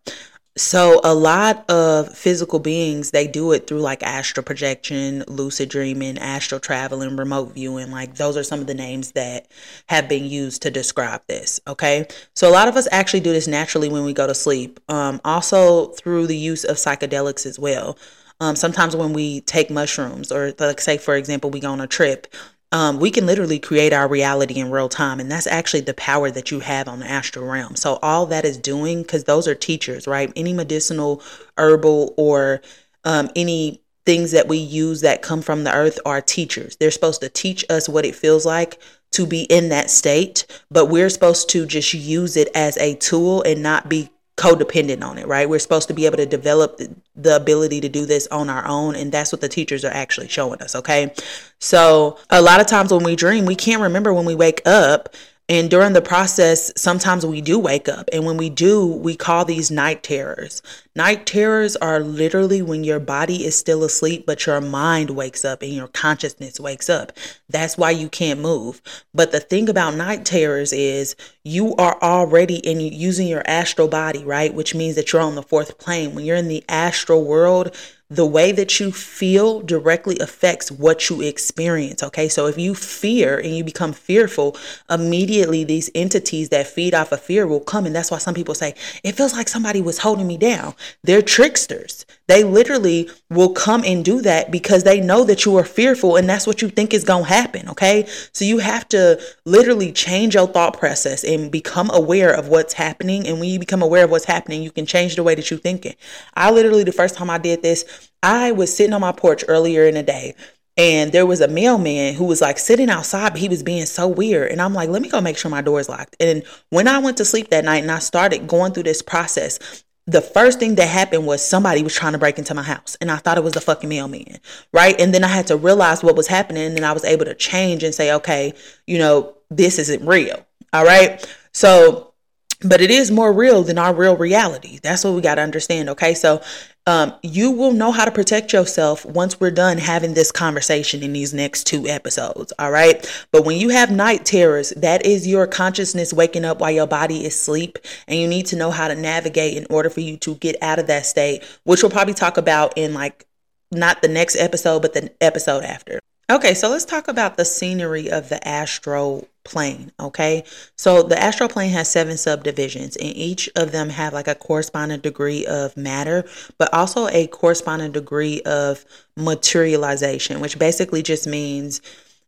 So 0.59 0.99
a 1.05 1.13
lot 1.13 1.69
of 1.69 2.17
physical 2.17 2.59
beings 2.59 3.11
they 3.11 3.27
do 3.27 3.53
it 3.53 3.65
through 3.65 3.79
like 3.79 4.03
astral 4.03 4.43
projection, 4.43 5.23
lucid 5.27 5.69
dreaming, 5.69 6.17
astral 6.17 6.59
traveling, 6.59 7.15
remote 7.15 7.53
viewing. 7.53 7.91
Like 7.91 8.15
those 8.15 8.35
are 8.35 8.43
some 8.43 8.59
of 8.59 8.67
the 8.67 8.73
names 8.73 9.13
that 9.13 9.47
have 9.87 10.09
been 10.09 10.25
used 10.25 10.61
to 10.63 10.71
describe 10.71 11.21
this. 11.27 11.61
Okay, 11.65 12.07
so 12.35 12.49
a 12.49 12.51
lot 12.51 12.67
of 12.67 12.75
us 12.75 12.89
actually 12.91 13.21
do 13.21 13.31
this 13.31 13.47
naturally 13.47 13.87
when 13.87 14.03
we 14.03 14.11
go 14.11 14.27
to 14.27 14.35
sleep. 14.35 14.81
Um, 14.89 15.21
also 15.23 15.87
through 15.91 16.27
the 16.27 16.37
use 16.37 16.65
of 16.65 16.75
psychedelics 16.75 17.45
as 17.45 17.57
well. 17.57 17.97
Um, 18.39 18.55
sometimes 18.55 18.95
when 18.95 19.13
we 19.13 19.41
take 19.41 19.69
mushrooms, 19.69 20.31
or 20.31 20.53
like 20.59 20.81
say 20.81 20.97
for 20.97 21.15
example, 21.15 21.49
we 21.49 21.59
go 21.59 21.71
on 21.71 21.81
a 21.81 21.87
trip, 21.87 22.27
um, 22.71 22.99
we 22.99 23.09
can 23.09 23.25
literally 23.25 23.59
create 23.59 23.93
our 23.93 24.07
reality 24.07 24.59
in 24.59 24.69
real 24.69 24.89
time. 24.89 25.19
And 25.19 25.31
that's 25.31 25.47
actually 25.47 25.81
the 25.81 25.93
power 25.95 26.29
that 26.31 26.51
you 26.51 26.59
have 26.59 26.87
on 26.87 26.99
the 26.99 27.09
astral 27.09 27.45
realm. 27.45 27.75
So, 27.75 27.97
all 28.01 28.25
that 28.27 28.45
is 28.45 28.57
doing, 28.57 29.01
because 29.01 29.23
those 29.23 29.47
are 29.47 29.55
teachers, 29.55 30.07
right? 30.07 30.31
Any 30.35 30.53
medicinal, 30.53 31.23
herbal, 31.57 32.13
or 32.17 32.61
um, 33.03 33.29
any 33.35 33.81
things 34.05 34.31
that 34.31 34.47
we 34.47 34.57
use 34.57 35.01
that 35.01 35.21
come 35.21 35.41
from 35.41 35.63
the 35.63 35.73
earth 35.73 35.99
are 36.05 36.21
teachers. 36.21 36.75
They're 36.77 36.91
supposed 36.91 37.21
to 37.21 37.29
teach 37.29 37.65
us 37.69 37.89
what 37.89 38.05
it 38.05 38.15
feels 38.15 38.45
like 38.45 38.79
to 39.11 39.25
be 39.25 39.43
in 39.43 39.69
that 39.69 39.89
state, 39.89 40.45
but 40.69 40.85
we're 40.85 41.09
supposed 41.09 41.49
to 41.49 41.65
just 41.65 41.93
use 41.93 42.37
it 42.37 42.49
as 42.55 42.77
a 42.77 42.95
tool 42.95 43.41
and 43.43 43.63
not 43.63 43.89
be 43.89 44.09
codependent 44.39 45.03
on 45.03 45.17
it, 45.17 45.27
right? 45.27 45.49
We're 45.49 45.59
supposed 45.59 45.89
to 45.89 45.93
be 45.93 46.05
able 46.05 46.15
to 46.15 46.25
develop 46.25 46.77
the, 46.77 46.95
the, 47.15 47.35
ability 47.35 47.81
to 47.81 47.89
do 47.89 48.05
this 48.05 48.25
on 48.27 48.49
our 48.49 48.65
own. 48.65 48.95
And 48.95 49.11
that's 49.11 49.33
what 49.33 49.41
the 49.41 49.49
teachers 49.49 49.83
are 49.83 49.91
actually 49.91 50.29
showing 50.29 50.61
us, 50.61 50.75
okay? 50.75 51.13
So, 51.59 52.17
a 52.29 52.41
lot 52.41 52.61
of 52.61 52.67
times 52.67 52.93
when 52.93 53.03
we 53.03 53.17
dream, 53.17 53.45
we 53.45 53.55
can't 53.55 53.81
remember 53.81 54.13
when 54.13 54.23
we 54.23 54.35
wake 54.35 54.61
up 54.65 55.13
and 55.49 55.67
during 55.67 55.93
the 55.93 56.01
process, 56.01 56.71
sometimes 56.77 57.25
we 57.25 57.41
do 57.41 57.57
wake 57.57 57.89
up. 57.89 58.07
And 58.13 58.23
when 58.23 58.37
we 58.37 58.51
do, 58.51 58.85
we 58.85 59.15
call 59.15 59.45
these 59.45 59.71
night 59.71 60.03
terrors. 60.03 60.61
Night 60.95 61.25
terrors 61.25 61.75
are 61.77 61.99
literally 61.99 62.61
when 62.61 62.83
your 62.83 62.99
body 62.99 63.43
is 63.45 63.57
still 63.57 63.83
asleep, 63.83 64.25
but 64.27 64.45
your 64.45 64.61
mind 64.61 65.09
wakes 65.09 65.43
up 65.43 65.63
and 65.63 65.73
your 65.73 65.87
consciousness 65.87 66.59
wakes 66.59 66.87
up. 66.87 67.11
That's 67.49 67.79
why 67.79 67.89
you 67.89 68.09
can't 68.09 68.39
move. 68.39 68.79
But 69.11 69.31
the 69.31 69.39
thing 69.39 69.69
about 69.69 69.95
night 69.95 70.23
terrors 70.23 70.71
is 70.71 71.15
you 71.43 71.73
are 71.77 71.97
already 71.99 72.57
in 72.57 72.79
using 72.79 73.27
your 73.27 73.43
astral 73.47 73.87
body, 73.87 74.23
right? 74.23 74.53
Which 74.53 74.75
means 74.75 74.95
that 74.97 75.11
you're 75.11 75.21
on 75.21 75.33
the 75.33 75.41
fourth 75.41 75.79
plane. 75.79 76.13
When 76.13 76.25
you're 76.25 76.35
in 76.35 76.47
the 76.47 76.63
astral 76.69 77.25
world, 77.25 77.75
the 78.09 78.25
way 78.25 78.51
that 78.51 78.79
you 78.79 78.91
feel 78.91 79.61
directly 79.61 80.17
affects 80.19 80.71
what 80.71 81.09
you 81.09 81.21
experience. 81.21 82.01
Okay. 82.01 82.27
So 82.27 82.47
if 82.47 82.57
you 82.57 82.73
fear 82.73 83.37
and 83.37 83.55
you 83.55 83.63
become 83.63 83.93
fearful, 83.93 84.57
immediately 84.89 85.63
these 85.63 85.91
entities 85.93 86.49
that 86.49 86.67
feed 86.67 86.93
off 86.95 87.11
of 87.11 87.21
fear 87.21 87.45
will 87.45 87.59
come. 87.59 87.85
And 87.85 87.95
that's 87.95 88.09
why 88.09 88.17
some 88.17 88.33
people 88.33 88.55
say, 88.55 88.73
it 89.03 89.13
feels 89.13 89.33
like 89.33 89.47
somebody 89.47 89.81
was 89.81 89.99
holding 89.99 90.27
me 90.27 90.37
down. 90.37 90.73
They're 91.03 91.21
tricksters. 91.21 92.05
They 92.29 92.43
literally 92.43 93.09
will 93.31 93.53
come 93.53 93.83
and 93.83 94.05
do 94.05 94.21
that 94.21 94.51
because 94.51 94.83
they 94.83 95.01
know 95.01 95.23
that 95.23 95.45
you 95.45 95.57
are 95.57 95.63
fearful 95.63 96.15
and 96.15 96.29
that's 96.29 96.45
what 96.45 96.61
you 96.61 96.69
think 96.69 96.93
is 96.93 97.03
going 97.03 97.23
to 97.23 97.29
happen. 97.29 97.67
Okay. 97.69 98.05
So 98.33 98.45
you 98.45 98.59
have 98.59 98.87
to 98.89 99.19
literally 99.45 99.91
change 99.91 100.35
your 100.35 100.47
thought 100.47 100.77
process 100.77 101.23
and 101.23 101.51
become 101.51 101.89
aware 101.91 102.31
of 102.31 102.47
what's 102.47 102.73
happening. 102.73 103.27
And 103.27 103.39
when 103.39 103.49
you 103.49 103.57
become 103.57 103.81
aware 103.81 104.05
of 104.05 104.11
what's 104.11 104.25
happening, 104.25 104.61
you 104.61 104.69
can 104.69 104.85
change 104.85 105.15
the 105.15 105.23
way 105.23 105.33
that 105.33 105.49
you're 105.49 105.59
thinking. 105.59 105.95
I 106.35 106.51
literally, 106.51 106.83
the 106.83 106.91
first 106.91 107.15
time 107.15 107.31
I 107.31 107.39
did 107.39 107.63
this, 107.63 108.11
I 108.21 108.51
was 108.51 108.75
sitting 108.77 108.93
on 108.93 109.01
my 109.01 109.11
porch 109.11 109.43
earlier 109.47 109.87
in 109.87 109.95
the 109.95 110.03
day 110.03 110.35
and 110.77 111.11
there 111.11 111.25
was 111.25 111.41
a 111.41 111.47
mailman 111.47 112.13
who 112.13 112.25
was 112.25 112.41
like 112.41 112.59
sitting 112.59 112.91
outside, 112.91 113.31
but 113.31 113.41
he 113.41 113.49
was 113.49 113.63
being 113.63 113.85
so 113.85 114.07
weird. 114.07 114.51
And 114.51 114.61
I'm 114.61 114.73
like, 114.75 114.89
let 114.89 115.01
me 115.01 115.09
go 115.09 115.19
make 115.19 115.37
sure 115.37 115.49
my 115.51 115.61
door 115.61 115.79
is 115.79 115.89
locked. 115.89 116.15
And 116.19 116.43
when 116.69 116.87
I 116.87 116.99
went 116.99 117.17
to 117.17 117.25
sleep 117.25 117.49
that 117.49 117.65
night 117.65 117.81
and 117.81 117.91
I 117.91 117.99
started 117.99 118.47
going 118.47 118.71
through 118.71 118.83
this 118.83 119.01
process, 119.01 119.83
the 120.09 120.21
first 120.21 120.59
thing 120.59 120.75
that 120.75 120.87
happened 120.87 121.27
was 121.27 121.45
somebody 121.45 121.83
was 121.83 121.93
trying 121.93 122.13
to 122.13 122.17
break 122.17 122.39
into 122.39 122.55
my 122.55 122.63
house 122.63 122.97
and 122.99 123.11
I 123.11 123.17
thought 123.17 123.37
it 123.37 123.43
was 123.43 123.53
the 123.53 123.61
fucking 123.61 123.89
mailman, 123.89 124.39
right? 124.73 124.99
And 124.99 125.13
then 125.13 125.23
I 125.23 125.27
had 125.27 125.47
to 125.47 125.57
realize 125.57 126.03
what 126.03 126.15
was 126.15 126.27
happening 126.27 126.75
and 126.75 126.85
I 126.85 126.93
was 126.93 127.05
able 127.05 127.25
to 127.25 127.35
change 127.35 127.83
and 127.83 127.93
say, 127.93 128.11
okay, 128.13 128.53
you 128.87 128.97
know, 128.97 129.35
this 129.51 129.77
isn't 129.77 130.05
real. 130.05 130.45
All 130.73 130.83
right. 130.83 131.23
So, 131.51 132.13
but 132.61 132.81
it 132.81 132.89
is 132.89 133.11
more 133.11 133.31
real 133.31 133.61
than 133.63 133.77
our 133.77 133.93
real 133.93 134.17
reality. 134.17 134.79
That's 134.81 135.03
what 135.03 135.13
we 135.13 135.21
got 135.21 135.35
to 135.35 135.41
understand. 135.41 135.89
Okay. 135.89 136.15
So 136.15 136.41
um, 136.89 137.13
you 137.21 137.51
will 137.51 137.71
know 137.71 137.91
how 137.91 138.03
to 138.03 138.09
protect 138.09 138.51
yourself 138.51 139.05
once 139.05 139.39
we're 139.39 139.51
done 139.51 139.77
having 139.77 140.15
this 140.15 140.31
conversation 140.31 141.03
in 141.03 141.13
these 141.13 141.35
next 141.35 141.65
two 141.65 141.87
episodes. 141.87 142.51
All 142.57 142.71
right. 142.71 143.07
But 143.31 143.45
when 143.45 143.57
you 143.57 143.69
have 143.69 143.91
night 143.91 144.25
terrors, 144.25 144.71
that 144.71 145.05
is 145.05 145.27
your 145.27 145.45
consciousness 145.45 146.11
waking 146.11 146.45
up 146.45 146.59
while 146.59 146.71
your 146.71 146.87
body 146.87 147.27
is 147.27 147.35
asleep. 147.35 147.77
And 148.07 148.19
you 148.19 148.27
need 148.27 148.47
to 148.47 148.55
know 148.55 148.71
how 148.71 148.87
to 148.87 148.95
navigate 148.95 149.55
in 149.55 149.67
order 149.69 149.91
for 149.91 149.99
you 149.99 150.17
to 150.17 150.33
get 150.35 150.55
out 150.63 150.79
of 150.79 150.87
that 150.87 151.05
state, 151.05 151.43
which 151.63 151.83
we'll 151.83 151.91
probably 151.91 152.15
talk 152.15 152.37
about 152.37 152.75
in 152.75 152.95
like 152.95 153.27
not 153.71 154.01
the 154.01 154.07
next 154.07 154.35
episode, 154.37 154.81
but 154.81 154.95
the 154.95 155.11
episode 155.21 155.63
after. 155.63 155.99
Okay, 156.31 156.55
so 156.55 156.69
let's 156.69 156.85
talk 156.85 157.07
about 157.07 157.37
the 157.37 157.45
scenery 157.45 158.09
of 158.09 158.29
the 158.29 158.47
astral 158.47 159.27
plane. 159.43 159.91
Okay, 159.99 160.43
so 160.75 161.03
the 161.03 161.21
astral 161.21 161.49
plane 161.49 161.71
has 161.71 161.91
seven 161.91 162.17
subdivisions, 162.17 162.95
and 162.97 163.15
each 163.15 163.49
of 163.55 163.71
them 163.71 163.89
have 163.89 164.13
like 164.13 164.27
a 164.27 164.35
corresponding 164.35 164.99
degree 164.99 165.45
of 165.45 165.75
matter, 165.77 166.25
but 166.57 166.73
also 166.73 167.07
a 167.07 167.27
corresponding 167.27 167.91
degree 167.91 168.41
of 168.41 168.85
materialization, 169.15 170.39
which 170.39 170.59
basically 170.59 171.01
just 171.01 171.27
means 171.27 171.81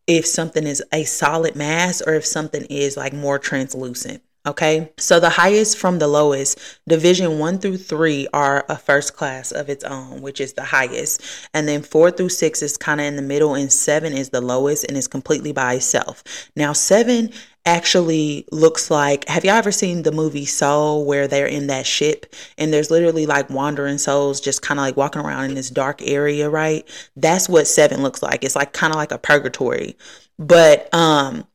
if 0.08 0.25
something 0.25 0.65
is 0.65 0.84
a 0.91 1.03
solid 1.03 1.56
mass 1.56 2.01
or 2.01 2.13
if 2.15 2.25
something 2.25 2.65
is 2.65 2.98
like 2.98 3.13
more 3.13 3.39
translucent. 3.39 4.22
Okay, 4.43 4.91
so 4.98 5.19
the 5.19 5.29
highest 5.29 5.77
from 5.77 6.00
the 6.00 6.07
lowest, 6.07 6.57
division 6.88 7.38
one 7.38 7.60
through 7.60 7.77
three 7.77 8.27
are 8.33 8.65
a 8.69 8.75
first 8.75 9.15
class 9.15 9.51
of 9.51 9.69
its 9.69 9.83
own, 9.83 10.21
which 10.21 10.41
is 10.41 10.53
the 10.53 10.63
highest. 10.63 11.21
And 11.53 11.67
then 11.67 11.83
four 11.83 12.10
through 12.10 12.29
six 12.29 12.63
is 12.63 12.75
kind 12.75 13.00
of 13.00 13.05
in 13.05 13.17
the 13.17 13.21
middle, 13.21 13.53
and 13.53 13.71
seven 13.71 14.13
is 14.13 14.31
the 14.31 14.41
lowest 14.41 14.83
and 14.86 14.98
is 14.98 15.07
completely 15.07 15.51
by 15.51 15.75
itself. 15.75 16.24
Now, 16.55 16.74
seven 16.74 17.29
actually 17.67 18.48
looks 18.51 18.89
like 18.89 19.27
have 19.27 19.45
y'all 19.45 19.53
ever 19.53 19.71
seen 19.71 20.01
the 20.01 20.12
movie 20.12 20.45
Soul 20.45 21.05
where 21.05 21.27
they're 21.27 21.45
in 21.45 21.67
that 21.67 21.86
ship 21.86 22.33
and 22.57 22.74
there's 22.74 22.89
literally 22.89 23.27
like 23.27 23.48
wandering 23.51 24.00
souls 24.00 24.41
just 24.41 24.63
kind 24.63 24.79
of 24.79 24.83
like 24.88 24.98
walking 24.98 25.21
around 25.21 25.45
in 25.45 25.53
this 25.53 25.69
dark 25.69 26.01
area, 26.01 26.50
right? 26.50 26.88
That's 27.15 27.48
what 27.48 27.67
seven 27.67 28.01
looks 28.01 28.24
like. 28.24 28.43
It's 28.43 28.55
like 28.55 28.74
kind 28.74 28.91
of 28.91 28.98
like 28.98 29.12
a 29.12 29.19
purgatory. 29.19 29.95
But 30.39 30.91
um 30.91 31.45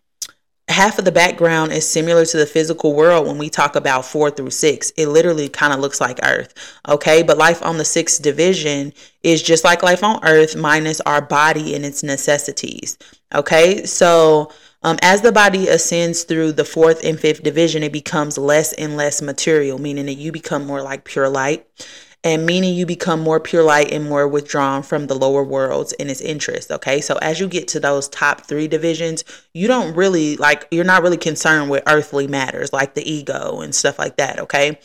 half 0.68 0.98
of 0.98 1.04
the 1.04 1.12
background 1.12 1.72
is 1.72 1.88
similar 1.88 2.24
to 2.24 2.36
the 2.36 2.46
physical 2.46 2.94
world 2.94 3.26
when 3.26 3.38
we 3.38 3.48
talk 3.48 3.76
about 3.76 4.04
four 4.04 4.30
through 4.30 4.50
six. 4.50 4.90
It 4.96 5.06
literally 5.06 5.48
kind 5.48 5.72
of 5.72 5.80
looks 5.80 6.00
like 6.00 6.18
Earth. 6.24 6.54
Okay. 6.88 7.22
But 7.22 7.38
life 7.38 7.62
on 7.62 7.78
the 7.78 7.84
sixth 7.84 8.22
division 8.22 8.92
is 9.22 9.42
just 9.42 9.64
like 9.64 9.82
life 9.82 10.02
on 10.02 10.24
Earth, 10.24 10.56
minus 10.56 11.00
our 11.02 11.22
body 11.22 11.74
and 11.74 11.84
its 11.84 12.02
necessities. 12.02 12.98
Okay. 13.34 13.84
So, 13.84 14.50
um, 14.82 14.98
as 15.02 15.20
the 15.22 15.32
body 15.32 15.68
ascends 15.68 16.24
through 16.24 16.52
the 16.52 16.64
fourth 16.64 17.04
and 17.04 17.18
fifth 17.18 17.42
division, 17.42 17.82
it 17.82 17.92
becomes 17.92 18.38
less 18.38 18.72
and 18.74 18.96
less 18.96 19.22
material, 19.22 19.80
meaning 19.80 20.06
that 20.06 20.14
you 20.14 20.30
become 20.30 20.66
more 20.66 20.82
like 20.82 21.04
pure 21.04 21.28
light 21.28 21.66
and 22.24 22.44
meaning 22.44 22.74
you 22.74 22.86
become 22.86 23.20
more 23.20 23.38
pure 23.38 23.62
light 23.62 23.92
and 23.92 24.08
more 24.08 24.26
withdrawn 24.26 24.82
from 24.82 25.06
the 25.06 25.14
lower 25.14 25.44
worlds 25.44 25.92
in 25.92 26.10
its 26.10 26.20
interest. 26.20 26.70
Okay. 26.70 27.00
So 27.00 27.16
as 27.22 27.38
you 27.38 27.46
get 27.46 27.68
to 27.68 27.80
those 27.80 28.08
top 28.08 28.42
three 28.42 28.66
divisions, 28.66 29.24
you 29.54 29.68
don't 29.68 29.94
really 29.94 30.36
like, 30.36 30.66
you're 30.70 30.84
not 30.84 31.02
really 31.02 31.16
concerned 31.16 31.70
with 31.70 31.84
earthly 31.86 32.26
matters 32.26 32.72
like 32.72 32.94
the 32.94 33.08
ego 33.08 33.60
and 33.60 33.74
stuff 33.74 33.98
like 33.98 34.16
that. 34.16 34.40
Okay. 34.40 34.78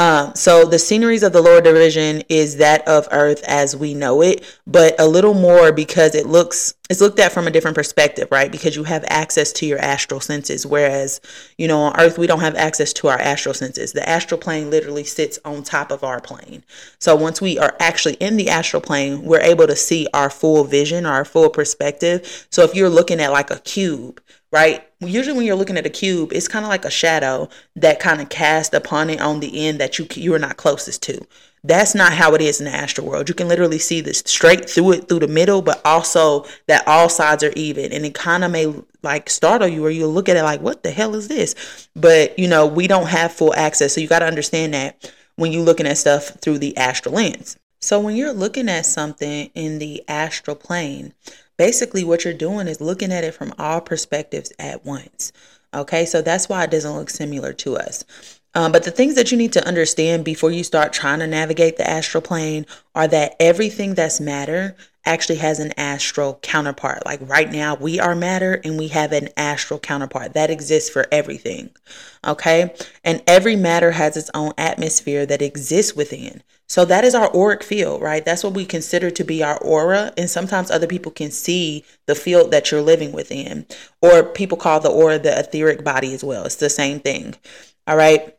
Um, 0.00 0.34
so 0.34 0.64
the 0.64 0.78
sceneries 0.78 1.22
of 1.22 1.34
the 1.34 1.42
lower 1.42 1.60
division 1.60 2.22
is 2.30 2.56
that 2.56 2.88
of 2.88 3.06
Earth 3.12 3.42
as 3.46 3.76
we 3.76 3.92
know 3.92 4.22
it, 4.22 4.42
but 4.66 4.98
a 4.98 5.06
little 5.06 5.34
more 5.34 5.72
because 5.72 6.14
it 6.14 6.24
looks 6.24 6.72
it's 6.88 7.02
looked 7.02 7.20
at 7.20 7.32
from 7.32 7.46
a 7.46 7.50
different 7.50 7.76
perspective, 7.76 8.26
right? 8.30 8.50
Because 8.50 8.74
you 8.76 8.84
have 8.84 9.04
access 9.08 9.52
to 9.52 9.66
your 9.66 9.78
astral 9.78 10.18
senses, 10.18 10.64
whereas 10.64 11.20
you 11.58 11.68
know 11.68 11.82
on 11.82 12.00
Earth 12.00 12.16
we 12.16 12.26
don't 12.26 12.40
have 12.40 12.54
access 12.54 12.94
to 12.94 13.08
our 13.08 13.18
astral 13.18 13.54
senses. 13.54 13.92
The 13.92 14.08
astral 14.08 14.40
plane 14.40 14.70
literally 14.70 15.04
sits 15.04 15.38
on 15.44 15.62
top 15.64 15.90
of 15.90 16.02
our 16.02 16.22
plane. 16.22 16.64
So 16.98 17.14
once 17.14 17.42
we 17.42 17.58
are 17.58 17.76
actually 17.78 18.14
in 18.14 18.38
the 18.38 18.48
astral 18.48 18.80
plane, 18.80 19.20
we're 19.22 19.40
able 19.40 19.66
to 19.66 19.76
see 19.76 20.08
our 20.14 20.30
full 20.30 20.64
vision, 20.64 21.04
our 21.04 21.26
full 21.26 21.50
perspective. 21.50 22.46
So 22.48 22.62
if 22.62 22.74
you're 22.74 22.88
looking 22.88 23.20
at 23.20 23.32
like 23.32 23.50
a 23.50 23.58
cube, 23.58 24.22
right? 24.52 24.86
Usually 25.00 25.36
when 25.36 25.46
you're 25.46 25.56
looking 25.56 25.76
at 25.78 25.86
a 25.86 25.90
cube, 25.90 26.32
it's 26.32 26.48
kind 26.48 26.64
of 26.64 26.68
like 26.68 26.84
a 26.84 26.90
shadow 26.90 27.48
that 27.76 28.00
kind 28.00 28.20
of 28.20 28.28
cast 28.28 28.74
upon 28.74 29.10
it 29.10 29.20
on 29.20 29.40
the 29.40 29.66
end 29.66 29.80
that 29.80 29.98
you 29.98 30.06
you 30.14 30.34
are 30.34 30.38
not 30.38 30.56
closest 30.56 31.02
to. 31.04 31.26
That's 31.62 31.94
not 31.94 32.14
how 32.14 32.34
it 32.34 32.40
is 32.40 32.58
in 32.58 32.64
the 32.64 32.74
astral 32.74 33.06
world. 33.06 33.28
You 33.28 33.34
can 33.34 33.48
literally 33.48 33.78
see 33.78 34.00
this 34.00 34.22
straight 34.24 34.68
through 34.68 34.92
it 34.92 35.08
through 35.08 35.20
the 35.20 35.28
middle, 35.28 35.60
but 35.60 35.80
also 35.84 36.46
that 36.68 36.86
all 36.88 37.08
sides 37.08 37.44
are 37.44 37.52
even. 37.54 37.92
And 37.92 38.04
it 38.06 38.14
kind 38.14 38.44
of 38.44 38.50
may 38.50 38.74
like 39.02 39.28
startle 39.28 39.68
you 39.68 39.84
or 39.84 39.90
you 39.90 40.06
look 40.06 40.28
at 40.28 40.36
it 40.36 40.42
like, 40.42 40.62
what 40.62 40.82
the 40.82 40.90
hell 40.90 41.14
is 41.14 41.28
this? 41.28 41.88
But 41.94 42.38
you 42.38 42.48
know, 42.48 42.66
we 42.66 42.86
don't 42.86 43.08
have 43.08 43.32
full 43.32 43.54
access. 43.54 43.94
So 43.94 44.00
you 44.00 44.08
got 44.08 44.20
to 44.20 44.26
understand 44.26 44.72
that 44.74 45.12
when 45.36 45.52
you're 45.52 45.62
looking 45.64 45.86
at 45.86 45.98
stuff 45.98 46.28
through 46.40 46.58
the 46.58 46.76
astral 46.76 47.14
lens. 47.14 47.58
So 47.82 47.98
when 47.98 48.14
you're 48.14 48.32
looking 48.32 48.68
at 48.68 48.84
something 48.84 49.50
in 49.54 49.78
the 49.78 50.04
astral 50.06 50.56
plane, 50.56 51.14
basically 51.60 52.02
what 52.02 52.24
you're 52.24 52.32
doing 52.32 52.66
is 52.66 52.80
looking 52.80 53.12
at 53.12 53.22
it 53.22 53.34
from 53.34 53.52
all 53.58 53.82
perspectives 53.82 54.50
at 54.58 54.82
once. 54.82 55.30
Okay, 55.74 56.06
so 56.06 56.22
that's 56.22 56.48
why 56.48 56.64
it 56.64 56.70
doesn't 56.70 56.96
look 56.96 57.10
similar 57.10 57.52
to 57.52 57.76
us. 57.76 58.02
Um, 58.54 58.72
but 58.72 58.84
the 58.84 58.90
things 58.90 59.14
that 59.16 59.30
you 59.30 59.36
need 59.36 59.52
to 59.52 59.68
understand 59.68 60.24
before 60.24 60.50
you 60.50 60.64
start 60.64 60.94
trying 60.94 61.18
to 61.18 61.26
navigate 61.26 61.76
the 61.76 61.88
astral 61.88 62.22
plane 62.22 62.64
are 62.94 63.06
that 63.08 63.36
everything 63.38 63.92
that's 63.92 64.20
matter 64.20 64.74
actually 65.04 65.36
has 65.36 65.60
an 65.60 65.74
astral 65.76 66.38
counterpart. 66.40 67.04
Like 67.04 67.20
right 67.28 67.52
now, 67.52 67.74
we 67.74 68.00
are 68.00 68.14
matter 68.14 68.58
and 68.64 68.78
we 68.78 68.88
have 68.88 69.12
an 69.12 69.28
astral 69.36 69.78
counterpart 69.78 70.32
that 70.32 70.48
exists 70.48 70.88
for 70.88 71.06
everything. 71.12 71.68
Okay. 72.26 72.74
And 73.04 73.22
every 73.26 73.54
matter 73.54 73.90
has 73.90 74.16
its 74.16 74.30
own 74.32 74.54
atmosphere 74.56 75.26
that 75.26 75.42
exists 75.42 75.94
within. 75.94 76.42
So 76.70 76.84
that 76.84 77.04
is 77.04 77.16
our 77.16 77.34
auric 77.34 77.64
field, 77.64 78.00
right? 78.00 78.24
That's 78.24 78.44
what 78.44 78.54
we 78.54 78.64
consider 78.64 79.10
to 79.10 79.24
be 79.24 79.42
our 79.42 79.58
aura. 79.58 80.12
And 80.16 80.30
sometimes 80.30 80.70
other 80.70 80.86
people 80.86 81.10
can 81.10 81.32
see 81.32 81.84
the 82.06 82.14
field 82.14 82.52
that 82.52 82.70
you're 82.70 82.80
living 82.80 83.10
within, 83.10 83.66
or 84.00 84.22
people 84.22 84.56
call 84.56 84.78
the 84.78 84.88
aura 84.88 85.18
the 85.18 85.36
etheric 85.36 85.82
body 85.82 86.14
as 86.14 86.22
well. 86.22 86.44
It's 86.44 86.54
the 86.54 86.70
same 86.70 87.00
thing. 87.00 87.34
All 87.88 87.96
right. 87.96 88.36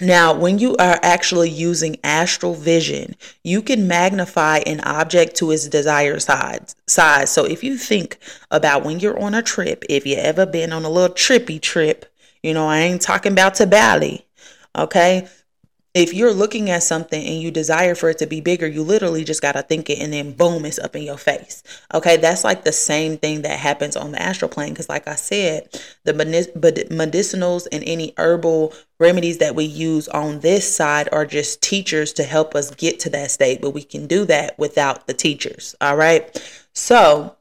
Now, 0.00 0.32
when 0.32 0.58
you 0.58 0.74
are 0.78 0.98
actually 1.02 1.50
using 1.50 1.98
astral 2.02 2.54
vision, 2.54 3.14
you 3.44 3.60
can 3.60 3.86
magnify 3.86 4.60
an 4.64 4.80
object 4.80 5.36
to 5.36 5.50
its 5.50 5.68
desired 5.68 6.22
size. 6.22 6.74
size. 6.86 7.30
So 7.30 7.44
if 7.44 7.62
you 7.62 7.76
think 7.76 8.16
about 8.50 8.86
when 8.86 9.00
you're 9.00 9.20
on 9.20 9.34
a 9.34 9.42
trip, 9.42 9.84
if 9.90 10.06
you 10.06 10.16
ever 10.16 10.46
been 10.46 10.72
on 10.72 10.86
a 10.86 10.90
little 10.90 11.14
trippy 11.14 11.60
trip, 11.60 12.06
you 12.42 12.54
know, 12.54 12.66
I 12.66 12.78
ain't 12.78 13.02
talking 13.02 13.32
about 13.32 13.56
to 13.56 13.66
Bali, 13.66 14.24
okay? 14.74 15.28
If 15.92 16.14
you're 16.14 16.32
looking 16.32 16.70
at 16.70 16.84
something 16.84 17.20
and 17.26 17.42
you 17.42 17.50
desire 17.50 17.96
for 17.96 18.10
it 18.10 18.18
to 18.18 18.26
be 18.26 18.40
bigger, 18.40 18.66
you 18.66 18.82
literally 18.82 19.24
just 19.24 19.42
got 19.42 19.52
to 19.52 19.62
think 19.62 19.90
it 19.90 19.98
and 19.98 20.12
then 20.12 20.32
boom, 20.32 20.64
it's 20.64 20.78
up 20.78 20.94
in 20.94 21.02
your 21.02 21.18
face. 21.18 21.64
Okay, 21.92 22.16
that's 22.16 22.44
like 22.44 22.62
the 22.62 22.70
same 22.70 23.18
thing 23.18 23.42
that 23.42 23.58
happens 23.58 23.96
on 23.96 24.12
the 24.12 24.22
astral 24.22 24.48
plane. 24.48 24.70
Because, 24.70 24.88
like 24.88 25.08
I 25.08 25.16
said, 25.16 25.68
the 26.04 26.12
medicinals 26.12 27.66
and 27.72 27.82
any 27.84 28.14
herbal 28.18 28.72
remedies 29.00 29.38
that 29.38 29.56
we 29.56 29.64
use 29.64 30.06
on 30.08 30.40
this 30.40 30.76
side 30.76 31.08
are 31.10 31.26
just 31.26 31.60
teachers 31.60 32.12
to 32.12 32.22
help 32.22 32.54
us 32.54 32.70
get 32.72 33.00
to 33.00 33.10
that 33.10 33.32
state, 33.32 33.60
but 33.60 33.70
we 33.70 33.82
can 33.82 34.06
do 34.06 34.24
that 34.26 34.56
without 34.58 35.08
the 35.08 35.14
teachers. 35.14 35.74
All 35.80 35.96
right, 35.96 36.40
so 36.72 37.36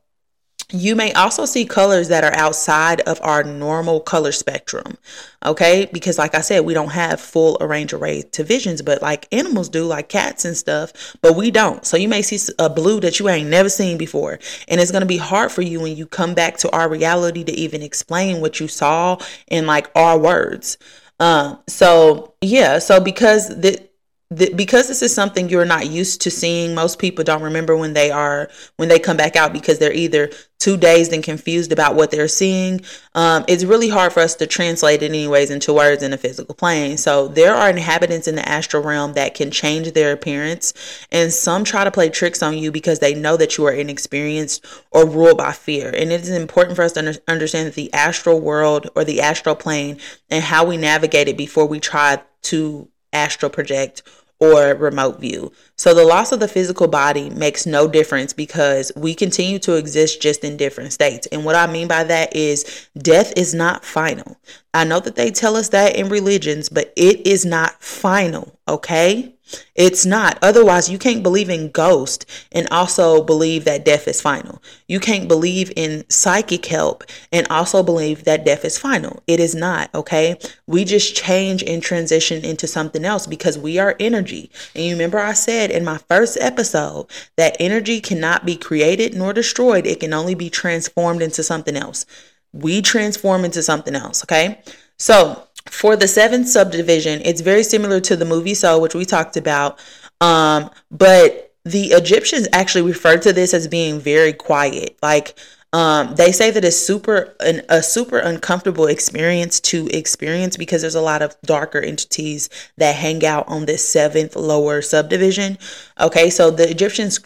you 0.71 0.95
may 0.95 1.11
also 1.13 1.45
see 1.45 1.65
colors 1.65 2.09
that 2.09 2.23
are 2.23 2.35
outside 2.35 3.01
of 3.01 3.19
our 3.23 3.43
normal 3.43 3.99
color 3.99 4.31
spectrum. 4.31 4.97
Okay. 5.43 5.89
Because, 5.91 6.17
like 6.17 6.35
I 6.35 6.41
said, 6.41 6.65
we 6.65 6.73
don't 6.73 6.91
have 6.91 7.19
full 7.19 7.57
arrange 7.59 7.93
array 7.93 8.21
to 8.33 8.43
visions, 8.43 8.81
but 8.81 9.01
like 9.01 9.27
animals 9.31 9.69
do, 9.69 9.85
like 9.85 10.09
cats 10.09 10.45
and 10.45 10.55
stuff, 10.55 11.15
but 11.21 11.35
we 11.35 11.49
don't. 11.49 11.85
So 11.85 11.97
you 11.97 12.07
may 12.07 12.21
see 12.21 12.53
a 12.59 12.69
blue 12.69 12.99
that 12.99 13.19
you 13.19 13.29
ain't 13.29 13.49
never 13.49 13.69
seen 13.69 13.97
before. 13.97 14.39
And 14.67 14.79
it's 14.79 14.91
going 14.91 15.01
to 15.01 15.07
be 15.07 15.17
hard 15.17 15.51
for 15.51 15.61
you 15.61 15.79
when 15.79 15.95
you 15.95 16.05
come 16.05 16.33
back 16.33 16.57
to 16.57 16.71
our 16.71 16.89
reality 16.89 17.43
to 17.43 17.51
even 17.51 17.81
explain 17.81 18.41
what 18.41 18.59
you 18.59 18.67
saw 18.67 19.17
in 19.47 19.65
like 19.65 19.89
our 19.95 20.19
words. 20.19 20.77
Um, 21.19 21.59
so 21.67 22.33
yeah, 22.41 22.79
so 22.79 22.99
because 23.01 23.49
the 23.49 23.88
the, 24.31 24.53
because 24.53 24.87
this 24.87 25.01
is 25.01 25.13
something 25.13 25.49
you're 25.49 25.65
not 25.65 25.87
used 25.87 26.21
to 26.21 26.29
seeing 26.29 26.75
most 26.75 26.99
people 26.99 27.23
don't 27.23 27.41
remember 27.41 27.75
when 27.75 27.93
they 27.93 28.11
are 28.11 28.47
when 28.75 28.87
they 28.87 28.99
come 28.99 29.17
back 29.17 29.35
out 29.35 29.53
because 29.53 29.79
they're 29.79 29.91
either 29.91 30.29
too 30.59 30.77
dazed 30.77 31.11
and 31.13 31.23
confused 31.23 31.71
about 31.71 31.95
what 31.95 32.11
they're 32.11 32.27
seeing. 32.27 32.81
Um, 33.15 33.43
it's 33.47 33.63
really 33.63 33.89
hard 33.89 34.13
for 34.13 34.19
us 34.19 34.35
to 34.35 34.45
translate 34.45 35.01
it 35.01 35.07
anyways 35.07 35.49
into 35.49 35.73
words 35.73 36.03
in 36.03 36.13
a 36.13 36.17
physical 36.17 36.53
plane. 36.53 36.97
So 36.97 37.27
there 37.27 37.55
are 37.55 37.71
inhabitants 37.71 38.27
in 38.27 38.35
the 38.35 38.47
astral 38.47 38.83
realm 38.83 39.13
that 39.13 39.33
can 39.33 39.49
change 39.49 39.93
their 39.93 40.11
appearance 40.11 40.73
and 41.11 41.33
some 41.33 41.63
try 41.63 41.83
to 41.83 41.91
play 41.91 42.09
tricks 42.09 42.43
on 42.43 42.55
you 42.55 42.71
because 42.71 42.99
they 42.99 43.15
know 43.15 43.35
that 43.35 43.57
you 43.57 43.65
are 43.65 43.71
inexperienced 43.71 44.63
or 44.91 45.07
ruled 45.07 45.39
by 45.39 45.53
fear. 45.53 45.87
And 45.87 46.11
it 46.11 46.21
is 46.21 46.29
important 46.29 46.75
for 46.75 46.83
us 46.83 46.91
to 46.91 46.99
under- 46.99 47.19
understand 47.27 47.67
that 47.67 47.75
the 47.75 47.91
astral 47.93 48.39
world 48.39 48.91
or 48.95 49.03
the 49.03 49.21
astral 49.21 49.55
plane 49.55 49.97
and 50.29 50.43
how 50.43 50.65
we 50.65 50.77
navigate 50.77 51.29
it 51.29 51.37
before 51.37 51.65
we 51.65 51.79
try 51.79 52.21
to 52.43 52.87
astral 53.13 53.49
project 53.49 54.03
or 54.39 54.73
remote 54.75 55.19
view. 55.19 55.51
So 55.77 55.93
the 55.93 56.05
loss 56.05 56.31
of 56.31 56.39
the 56.39 56.47
physical 56.47 56.87
body 56.87 57.29
makes 57.29 57.65
no 57.65 57.87
difference 57.87 58.31
because 58.31 58.91
we 58.95 59.13
continue 59.13 59.59
to 59.59 59.75
exist 59.75 60.21
just 60.21 60.43
in 60.43 60.55
different 60.55 60.93
states. 60.93 61.27
And 61.27 61.43
what 61.43 61.55
I 61.55 61.67
mean 61.67 61.87
by 61.87 62.05
that 62.05 62.35
is 62.35 62.87
death 62.97 63.33
is 63.35 63.53
not 63.53 63.83
final. 63.83 64.37
I 64.73 64.85
know 64.85 64.99
that 65.01 65.15
they 65.15 65.31
tell 65.31 65.57
us 65.57 65.69
that 65.69 65.95
in 65.95 66.09
religions, 66.09 66.69
but 66.69 66.93
it 66.95 67.27
is 67.27 67.45
not 67.45 67.83
final, 67.83 68.57
okay? 68.67 69.35
It's 69.75 70.05
not. 70.05 70.37
Otherwise, 70.41 70.89
you 70.89 70.97
can't 70.97 71.23
believe 71.23 71.49
in 71.49 71.71
ghost 71.71 72.25
and 72.51 72.67
also 72.69 73.23
believe 73.23 73.65
that 73.65 73.85
death 73.85 74.07
is 74.07 74.21
final. 74.21 74.61
You 74.87 74.99
can't 74.99 75.27
believe 75.27 75.71
in 75.75 76.03
psychic 76.09 76.65
help 76.65 77.03
and 77.31 77.47
also 77.49 77.83
believe 77.83 78.23
that 78.25 78.45
death 78.45 78.65
is 78.65 78.77
final. 78.77 79.23
It 79.27 79.39
is 79.39 79.55
not, 79.55 79.93
okay? 79.95 80.37
We 80.67 80.85
just 80.85 81.15
change 81.15 81.63
and 81.63 81.81
transition 81.81 82.43
into 82.43 82.67
something 82.67 83.05
else 83.05 83.27
because 83.27 83.57
we 83.57 83.79
are 83.79 83.95
energy. 83.99 84.51
And 84.75 84.83
you 84.83 84.91
remember 84.91 85.19
I 85.19 85.33
said 85.33 85.71
in 85.71 85.85
my 85.85 85.97
first 85.97 86.37
episode 86.39 87.07
that 87.37 87.57
energy 87.59 88.01
cannot 88.01 88.45
be 88.45 88.55
created 88.55 89.13
nor 89.15 89.33
destroyed, 89.33 89.87
it 89.87 89.99
can 89.99 90.13
only 90.13 90.35
be 90.35 90.49
transformed 90.49 91.21
into 91.21 91.43
something 91.43 91.75
else. 91.75 92.05
We 92.51 92.81
transform 92.81 93.45
into 93.45 93.61
something 93.61 93.95
else, 93.95 94.23
okay? 94.23 94.61
So, 94.97 95.47
for 95.69 95.95
the 95.95 96.07
seventh 96.07 96.47
subdivision, 96.47 97.21
it's 97.23 97.41
very 97.41 97.63
similar 97.63 97.99
to 98.01 98.15
the 98.15 98.25
movie 98.25 98.53
Soul, 98.53 98.81
which 98.81 98.95
we 98.95 99.05
talked 99.05 99.37
about. 99.37 99.79
Um, 100.21 100.69
but 100.91 101.53
the 101.65 101.87
Egyptians 101.87 102.47
actually 102.51 102.81
refer 102.81 103.17
to 103.17 103.33
this 103.33 103.53
as 103.53 103.67
being 103.67 103.99
very 103.99 104.33
quiet. 104.33 104.97
Like 105.01 105.37
um, 105.71 106.15
they 106.15 106.31
say 106.31 106.49
that 106.49 106.65
it's 106.65 106.77
super 106.77 107.35
an, 107.39 107.61
a 107.69 107.83
super 107.83 108.17
uncomfortable 108.17 108.87
experience 108.87 109.59
to 109.59 109.87
experience 109.89 110.57
because 110.57 110.81
there's 110.81 110.95
a 110.95 111.01
lot 111.01 111.21
of 111.21 111.39
darker 111.43 111.79
entities 111.79 112.49
that 112.77 112.95
hang 112.95 113.23
out 113.23 113.47
on 113.47 113.65
this 113.65 113.87
seventh 113.87 114.35
lower 114.35 114.81
subdivision. 114.81 115.59
Okay, 115.99 116.31
so 116.31 116.49
the 116.49 116.69
Egyptians 116.69 117.19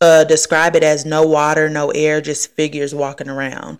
uh, 0.00 0.24
describe 0.24 0.76
it 0.76 0.84
as 0.84 1.04
no 1.04 1.26
water, 1.26 1.68
no 1.68 1.90
air, 1.90 2.20
just 2.20 2.54
figures 2.54 2.94
walking 2.94 3.28
around. 3.28 3.78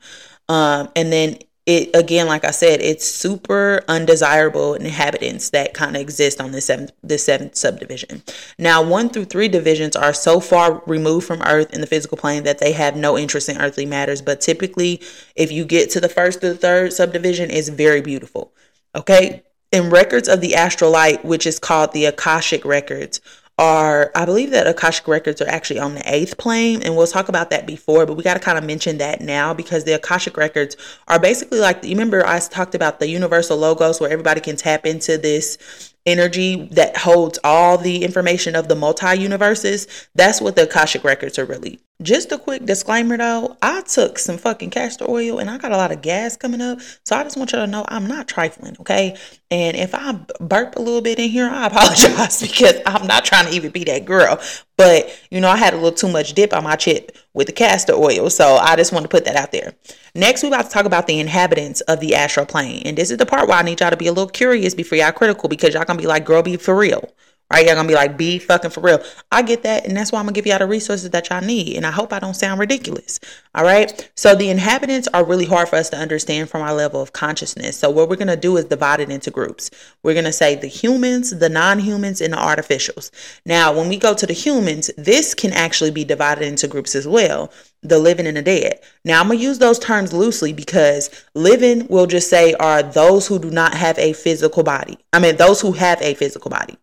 Um, 0.48 0.88
and 0.96 1.12
then 1.12 1.38
it 1.68 1.94
again, 1.94 2.26
like 2.26 2.46
I 2.46 2.50
said, 2.50 2.80
it's 2.80 3.06
super 3.06 3.84
undesirable 3.88 4.72
inhabitants 4.72 5.50
that 5.50 5.74
kind 5.74 5.96
of 5.96 6.00
exist 6.00 6.40
on 6.40 6.50
this 6.50 6.64
seventh 6.64 6.92
this 7.02 7.26
seventh 7.26 7.56
subdivision. 7.56 8.22
Now, 8.58 8.82
one 8.82 9.10
through 9.10 9.26
three 9.26 9.48
divisions 9.48 9.94
are 9.94 10.14
so 10.14 10.40
far 10.40 10.82
removed 10.86 11.26
from 11.26 11.42
Earth 11.42 11.74
in 11.74 11.82
the 11.82 11.86
physical 11.86 12.16
plane 12.16 12.44
that 12.44 12.58
they 12.58 12.72
have 12.72 12.96
no 12.96 13.18
interest 13.18 13.50
in 13.50 13.58
earthly 13.58 13.84
matters. 13.84 14.22
But 14.22 14.40
typically, 14.40 15.02
if 15.36 15.52
you 15.52 15.66
get 15.66 15.90
to 15.90 16.00
the 16.00 16.08
first 16.08 16.40
to 16.40 16.48
the 16.48 16.56
third 16.56 16.94
subdivision, 16.94 17.50
it's 17.50 17.68
very 17.68 18.00
beautiful. 18.00 18.54
Okay. 18.96 19.42
In 19.70 19.90
records 19.90 20.28
of 20.28 20.40
the 20.40 20.54
astral 20.54 20.90
light, 20.90 21.22
which 21.22 21.46
is 21.46 21.58
called 21.58 21.92
the 21.92 22.06
Akashic 22.06 22.64
records, 22.64 23.20
are 23.58 24.12
I 24.14 24.24
believe 24.24 24.50
that 24.52 24.66
Akashic 24.66 25.08
records 25.08 25.42
are 25.42 25.48
actually 25.48 25.80
on 25.80 25.94
the 25.94 26.02
eighth 26.14 26.38
plane, 26.38 26.82
and 26.82 26.96
we'll 26.96 27.06
talk 27.06 27.28
about 27.28 27.50
that 27.50 27.66
before, 27.66 28.06
but 28.06 28.14
we 28.14 28.22
got 28.22 28.34
to 28.34 28.40
kind 28.40 28.56
of 28.56 28.64
mention 28.64 28.98
that 28.98 29.20
now 29.20 29.52
because 29.52 29.84
the 29.84 29.92
Akashic 29.92 30.36
records 30.36 30.76
are 31.08 31.18
basically 31.18 31.58
like 31.58 31.82
you 31.82 31.90
remember 31.90 32.26
I 32.26 32.38
talked 32.38 32.74
about 32.74 33.00
the 33.00 33.08
universal 33.08 33.58
logos 33.58 34.00
where 34.00 34.10
everybody 34.10 34.40
can 34.40 34.56
tap 34.56 34.86
into 34.86 35.18
this 35.18 35.92
energy 36.06 36.68
that 36.72 36.96
holds 36.96 37.38
all 37.44 37.76
the 37.76 38.04
information 38.04 38.54
of 38.54 38.68
the 38.68 38.76
multi 38.76 39.14
universes. 39.18 40.08
That's 40.14 40.40
what 40.40 40.56
the 40.56 40.62
Akashic 40.62 41.04
records 41.04 41.38
are 41.38 41.44
really 41.44 41.80
just 42.00 42.30
a 42.30 42.38
quick 42.38 42.64
disclaimer 42.64 43.16
though, 43.16 43.56
I 43.60 43.82
took 43.82 44.20
some 44.20 44.38
fucking 44.38 44.70
castor 44.70 45.04
oil 45.08 45.40
and 45.40 45.50
I 45.50 45.58
got 45.58 45.72
a 45.72 45.76
lot 45.76 45.90
of 45.90 46.00
gas 46.00 46.36
coming 46.36 46.60
up. 46.60 46.80
So 47.04 47.16
I 47.16 47.24
just 47.24 47.36
want 47.36 47.50
y'all 47.50 47.64
to 47.64 47.70
know 47.70 47.84
I'm 47.88 48.06
not 48.06 48.28
trifling, 48.28 48.76
okay? 48.80 49.16
And 49.50 49.76
if 49.76 49.94
I 49.94 50.12
burp 50.40 50.76
a 50.76 50.80
little 50.80 51.00
bit 51.00 51.18
in 51.18 51.28
here, 51.28 51.48
I 51.48 51.66
apologize 51.68 52.40
because 52.40 52.80
I'm 52.86 53.06
not 53.08 53.24
trying 53.24 53.46
to 53.46 53.52
even 53.52 53.72
be 53.72 53.82
that 53.84 54.04
girl. 54.04 54.40
But, 54.76 55.10
you 55.32 55.40
know, 55.40 55.48
I 55.48 55.56
had 55.56 55.74
a 55.74 55.76
little 55.76 55.90
too 55.90 56.08
much 56.08 56.34
dip 56.34 56.52
on 56.52 56.62
my 56.62 56.76
chip 56.76 57.16
with 57.34 57.48
the 57.48 57.52
castor 57.52 57.94
oil. 57.94 58.30
So 58.30 58.56
I 58.56 58.76
just 58.76 58.92
want 58.92 59.02
to 59.02 59.08
put 59.08 59.24
that 59.24 59.34
out 59.34 59.50
there. 59.50 59.74
Next, 60.14 60.44
we're 60.44 60.50
about 60.50 60.66
to 60.66 60.70
talk 60.70 60.86
about 60.86 61.08
the 61.08 61.18
inhabitants 61.18 61.80
of 61.82 61.98
the 61.98 62.14
astral 62.14 62.46
plane. 62.46 62.82
And 62.84 62.96
this 62.96 63.10
is 63.10 63.18
the 63.18 63.26
part 63.26 63.48
where 63.48 63.58
I 63.58 63.62
need 63.62 63.80
y'all 63.80 63.90
to 63.90 63.96
be 63.96 64.06
a 64.06 64.12
little 64.12 64.30
curious 64.30 64.74
before 64.74 64.98
y'all 64.98 65.10
critical 65.10 65.48
because 65.48 65.74
y'all 65.74 65.84
gonna 65.84 65.98
be 65.98 66.06
like, 66.06 66.24
girl, 66.24 66.44
be 66.44 66.56
for 66.56 66.76
real. 66.76 67.10
Right? 67.50 67.64
Y'all 67.64 67.76
gonna 67.76 67.88
be 67.88 67.94
like, 67.94 68.18
be 68.18 68.38
fucking 68.38 68.70
for 68.70 68.80
real. 68.80 69.02
I 69.32 69.40
get 69.40 69.62
that, 69.62 69.86
and 69.86 69.96
that's 69.96 70.12
why 70.12 70.18
I'm 70.18 70.26
gonna 70.26 70.34
give 70.34 70.46
y'all 70.46 70.58
the 70.58 70.66
resources 70.66 71.08
that 71.10 71.30
y'all 71.30 71.40
need. 71.40 71.76
And 71.76 71.86
I 71.86 71.90
hope 71.90 72.12
I 72.12 72.18
don't 72.18 72.34
sound 72.34 72.60
ridiculous. 72.60 73.18
All 73.54 73.64
right. 73.64 74.10
So 74.16 74.34
the 74.34 74.50
inhabitants 74.50 75.08
are 75.14 75.24
really 75.24 75.46
hard 75.46 75.68
for 75.68 75.76
us 75.76 75.88
to 75.90 75.96
understand 75.96 76.50
from 76.50 76.60
our 76.60 76.74
level 76.74 77.00
of 77.00 77.14
consciousness. 77.14 77.78
So 77.78 77.88
what 77.88 78.10
we're 78.10 78.16
gonna 78.16 78.36
do 78.36 78.56
is 78.58 78.66
divide 78.66 79.00
it 79.00 79.10
into 79.10 79.30
groups. 79.30 79.70
We're 80.02 80.14
gonna 80.14 80.32
say 80.32 80.56
the 80.56 80.66
humans, 80.66 81.30
the 81.30 81.48
non-humans, 81.48 82.20
and 82.20 82.34
the 82.34 82.36
artificials. 82.36 83.10
Now, 83.46 83.72
when 83.72 83.88
we 83.88 83.96
go 83.96 84.12
to 84.12 84.26
the 84.26 84.34
humans, 84.34 84.90
this 84.98 85.34
can 85.34 85.52
actually 85.54 85.90
be 85.90 86.04
divided 86.04 86.46
into 86.46 86.68
groups 86.68 86.94
as 86.94 87.08
well 87.08 87.50
the 87.82 87.98
living 87.98 88.26
and 88.26 88.36
the 88.36 88.42
dead. 88.42 88.80
Now, 89.04 89.20
I'm 89.20 89.28
to 89.28 89.36
use 89.36 89.58
those 89.58 89.78
terms 89.78 90.12
loosely 90.12 90.52
because 90.52 91.10
living 91.34 91.86
we'll 91.88 92.06
just 92.06 92.28
say 92.28 92.54
are 92.54 92.82
those 92.82 93.26
who 93.26 93.38
do 93.38 93.50
not 93.50 93.74
have 93.74 93.98
a 93.98 94.12
physical 94.12 94.62
body. 94.62 94.98
I 95.12 95.20
mean, 95.20 95.36
those 95.36 95.60
who 95.60 95.72
have 95.72 96.02
a 96.02 96.14
physical 96.14 96.50
body. 96.50 96.76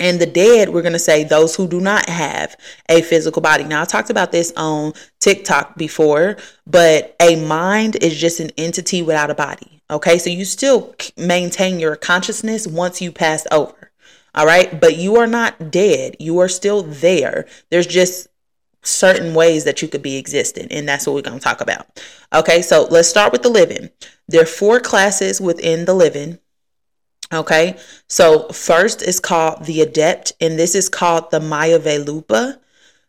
And 0.00 0.20
the 0.20 0.26
dead, 0.26 0.68
we're 0.68 0.82
going 0.82 0.92
to 0.92 0.98
say 0.98 1.24
those 1.24 1.56
who 1.56 1.66
do 1.66 1.80
not 1.80 2.08
have 2.08 2.56
a 2.88 3.02
physical 3.02 3.42
body. 3.42 3.64
Now, 3.64 3.82
I 3.82 3.84
talked 3.84 4.10
about 4.10 4.30
this 4.30 4.52
on 4.56 4.92
TikTok 5.18 5.76
before, 5.76 6.36
but 6.66 7.16
a 7.20 7.36
mind 7.44 7.96
is 8.02 8.16
just 8.16 8.38
an 8.38 8.50
entity 8.56 9.02
without 9.02 9.30
a 9.30 9.34
body. 9.34 9.82
Okay. 9.90 10.18
So 10.18 10.30
you 10.30 10.44
still 10.44 10.94
maintain 11.16 11.80
your 11.80 11.96
consciousness 11.96 12.66
once 12.66 13.00
you 13.00 13.10
pass 13.10 13.46
over. 13.50 13.90
All 14.34 14.46
right. 14.46 14.80
But 14.80 14.96
you 14.96 15.16
are 15.16 15.26
not 15.26 15.70
dead. 15.70 16.16
You 16.20 16.38
are 16.38 16.48
still 16.48 16.82
there. 16.82 17.46
There's 17.70 17.86
just 17.86 18.28
certain 18.82 19.34
ways 19.34 19.64
that 19.64 19.82
you 19.82 19.88
could 19.88 20.02
be 20.02 20.16
existing. 20.16 20.68
And 20.70 20.88
that's 20.88 21.06
what 21.06 21.14
we're 21.14 21.22
going 21.22 21.38
to 21.38 21.44
talk 21.44 21.60
about. 21.60 21.86
Okay. 22.32 22.62
So 22.62 22.86
let's 22.88 23.08
start 23.08 23.32
with 23.32 23.42
the 23.42 23.48
living. 23.48 23.90
There 24.28 24.42
are 24.42 24.46
four 24.46 24.78
classes 24.78 25.40
within 25.40 25.86
the 25.86 25.94
living 25.94 26.38
Okay, 27.32 27.76
so 28.08 28.48
first 28.48 29.02
is 29.02 29.20
called 29.20 29.66
the 29.66 29.82
adept, 29.82 30.32
and 30.40 30.58
this 30.58 30.74
is 30.74 30.88
called 30.88 31.30
the 31.30 31.40
Mayavelupa. 31.40 32.58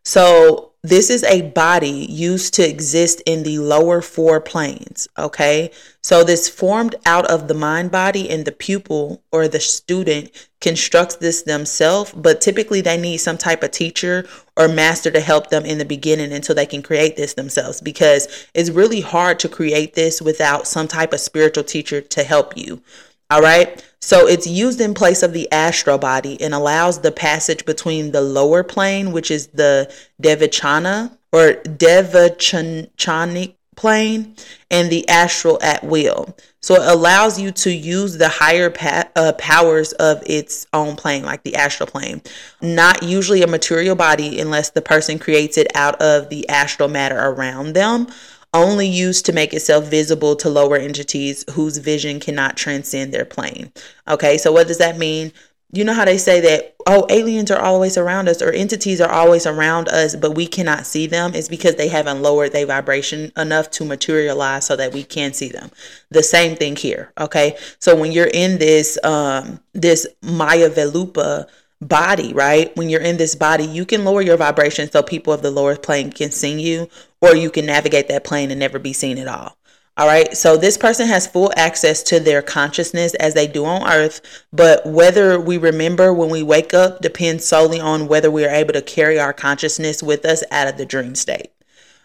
So 0.03 0.71
this 0.83 1.09
is 1.09 1.23
a 1.23 1.41
body 1.41 2.07
used 2.09 2.53
to 2.55 2.67
exist 2.67 3.21
in 3.25 3.43
the 3.43 3.59
lower 3.59 4.01
four 4.01 4.41
planes. 4.41 5.07
Okay, 5.17 5.71
so 6.03 6.23
this 6.25 6.49
formed 6.49 6.95
out 7.05 7.25
of 7.31 7.47
the 7.47 7.53
mind 7.53 7.91
body, 7.91 8.29
and 8.29 8.43
the 8.43 8.51
pupil 8.51 9.23
or 9.31 9.47
the 9.47 9.61
student 9.61 10.31
constructs 10.59 11.15
this 11.15 11.43
themselves, 11.43 12.11
but 12.13 12.41
typically 12.41 12.81
they 12.81 12.97
need 12.97 13.17
some 13.17 13.37
type 13.37 13.63
of 13.63 13.71
teacher 13.71 14.27
or 14.57 14.67
master 14.67 15.11
to 15.11 15.21
help 15.21 15.49
them 15.49 15.65
in 15.65 15.77
the 15.77 15.85
beginning 15.85 16.33
until 16.33 16.55
they 16.55 16.65
can 16.65 16.81
create 16.81 17.15
this 17.15 17.35
themselves 17.35 17.79
because 17.79 18.47
it's 18.53 18.69
really 18.69 18.99
hard 18.99 19.39
to 19.39 19.47
create 19.47 19.93
this 19.93 20.21
without 20.21 20.67
some 20.67 20.89
type 20.89 21.13
of 21.13 21.21
spiritual 21.21 21.63
teacher 21.63 22.01
to 22.01 22.23
help 22.23 22.57
you. 22.57 22.81
All 23.31 23.41
right. 23.41 23.85
So 24.01 24.27
it's 24.27 24.47
used 24.47 24.81
in 24.81 24.95
place 24.95 25.21
of 25.21 25.33
the 25.33 25.51
astral 25.51 25.99
body 25.99 26.41
and 26.41 26.53
allows 26.53 27.01
the 27.01 27.11
passage 27.11 27.63
between 27.65 28.11
the 28.11 28.21
lower 28.21 28.63
plane, 28.63 29.11
which 29.11 29.29
is 29.29 29.47
the 29.47 29.93
Devachana 30.21 31.15
or 31.31 31.53
Devachanic 31.63 33.53
plane, 33.75 34.35
and 34.71 34.89
the 34.89 35.07
astral 35.07 35.59
at 35.61 35.83
will. 35.83 36.35
So 36.61 36.75
it 36.75 36.91
allows 36.91 37.39
you 37.39 37.51
to 37.51 37.71
use 37.71 38.17
the 38.17 38.27
higher 38.27 38.69
pa- 38.69 39.09
uh, 39.15 39.33
powers 39.33 39.93
of 39.93 40.21
its 40.25 40.65
own 40.73 40.95
plane, 40.95 41.23
like 41.23 41.43
the 41.43 41.55
astral 41.55 41.87
plane. 41.87 42.21
Not 42.61 43.03
usually 43.03 43.41
a 43.43 43.47
material 43.47 43.95
body 43.95 44.39
unless 44.41 44.71
the 44.71 44.81
person 44.81 45.19
creates 45.19 45.57
it 45.57 45.67
out 45.75 46.01
of 46.01 46.29
the 46.29 46.49
astral 46.49 46.89
matter 46.89 47.17
around 47.17 47.73
them 47.73 48.07
only 48.53 48.87
used 48.87 49.25
to 49.25 49.33
make 49.33 49.53
itself 49.53 49.85
visible 49.85 50.35
to 50.37 50.49
lower 50.49 50.77
entities 50.77 51.45
whose 51.51 51.77
vision 51.77 52.19
cannot 52.19 52.57
transcend 52.57 53.13
their 53.13 53.25
plane. 53.25 53.71
Okay, 54.07 54.37
so 54.37 54.51
what 54.51 54.67
does 54.67 54.79
that 54.79 54.97
mean? 54.97 55.31
You 55.71 55.83
know 55.83 55.93
how 55.93 56.05
they 56.05 56.17
say 56.17 56.39
that, 56.41 56.75
oh, 56.87 57.05
aliens 57.11 57.51
are 57.51 57.61
always 57.61 57.95
around 57.95 58.27
us 58.27 58.41
or 58.41 58.51
entities 58.51 58.99
are 58.99 59.11
always 59.11 59.45
around 59.45 59.87
us, 59.89 60.15
but 60.15 60.31
we 60.31 60.47
cannot 60.47 60.87
see 60.87 61.05
them? 61.05 61.35
It's 61.35 61.47
because 61.47 61.75
they 61.75 61.89
haven't 61.89 62.23
lowered 62.23 62.53
their 62.53 62.65
vibration 62.65 63.31
enough 63.37 63.69
to 63.71 63.85
materialize 63.85 64.65
so 64.65 64.75
that 64.75 64.93
we 64.93 65.03
can 65.03 65.31
see 65.31 65.49
them. 65.49 65.69
The 66.09 66.23
same 66.23 66.55
thing 66.55 66.75
here. 66.75 67.13
Okay. 67.19 67.55
So 67.77 67.95
when 67.95 68.11
you're 68.11 68.31
in 68.33 68.57
this, 68.57 68.97
um, 69.03 69.59
this 69.73 70.07
Maya 70.23 70.71
Velupa, 70.71 71.47
body, 71.81 72.33
right? 72.33 72.75
When 72.75 72.89
you're 72.89 73.01
in 73.01 73.17
this 73.17 73.35
body, 73.35 73.63
you 73.63 73.85
can 73.85 74.03
lower 74.03 74.21
your 74.21 74.37
vibration 74.37 74.91
so 74.91 75.01
people 75.01 75.31
of 75.31 75.41
the 75.41 75.51
lower 75.51 75.75
plane 75.77 76.11
can 76.11 76.31
see 76.31 76.59
you, 76.59 76.89
or 77.21 77.35
you 77.35 77.49
can 77.49 77.65
navigate 77.65 78.07
that 78.07 78.23
plane 78.23 78.51
and 78.51 78.59
never 78.59 78.79
be 78.79 78.93
seen 78.93 79.17
at 79.17 79.27
all. 79.27 79.57
All 79.99 80.07
right. 80.07 80.35
So 80.37 80.55
this 80.55 80.77
person 80.77 81.07
has 81.07 81.27
full 81.27 81.51
access 81.57 82.01
to 82.03 82.21
their 82.21 82.41
consciousness 82.41 83.15
as 83.15 83.33
they 83.33 83.47
do 83.47 83.65
on 83.65 83.85
earth. 83.85 84.21
But 84.53 84.85
whether 84.85 85.37
we 85.37 85.57
remember 85.57 86.13
when 86.13 86.29
we 86.29 86.41
wake 86.41 86.73
up 86.73 87.01
depends 87.01 87.43
solely 87.45 87.81
on 87.81 88.07
whether 88.07 88.31
we 88.31 88.45
are 88.45 88.49
able 88.49 88.71
to 88.73 88.81
carry 88.81 89.19
our 89.19 89.33
consciousness 89.33 90.01
with 90.01 90.23
us 90.23 90.41
out 90.51 90.69
of 90.69 90.77
the 90.77 90.85
dream 90.85 91.15
state. 91.15 91.51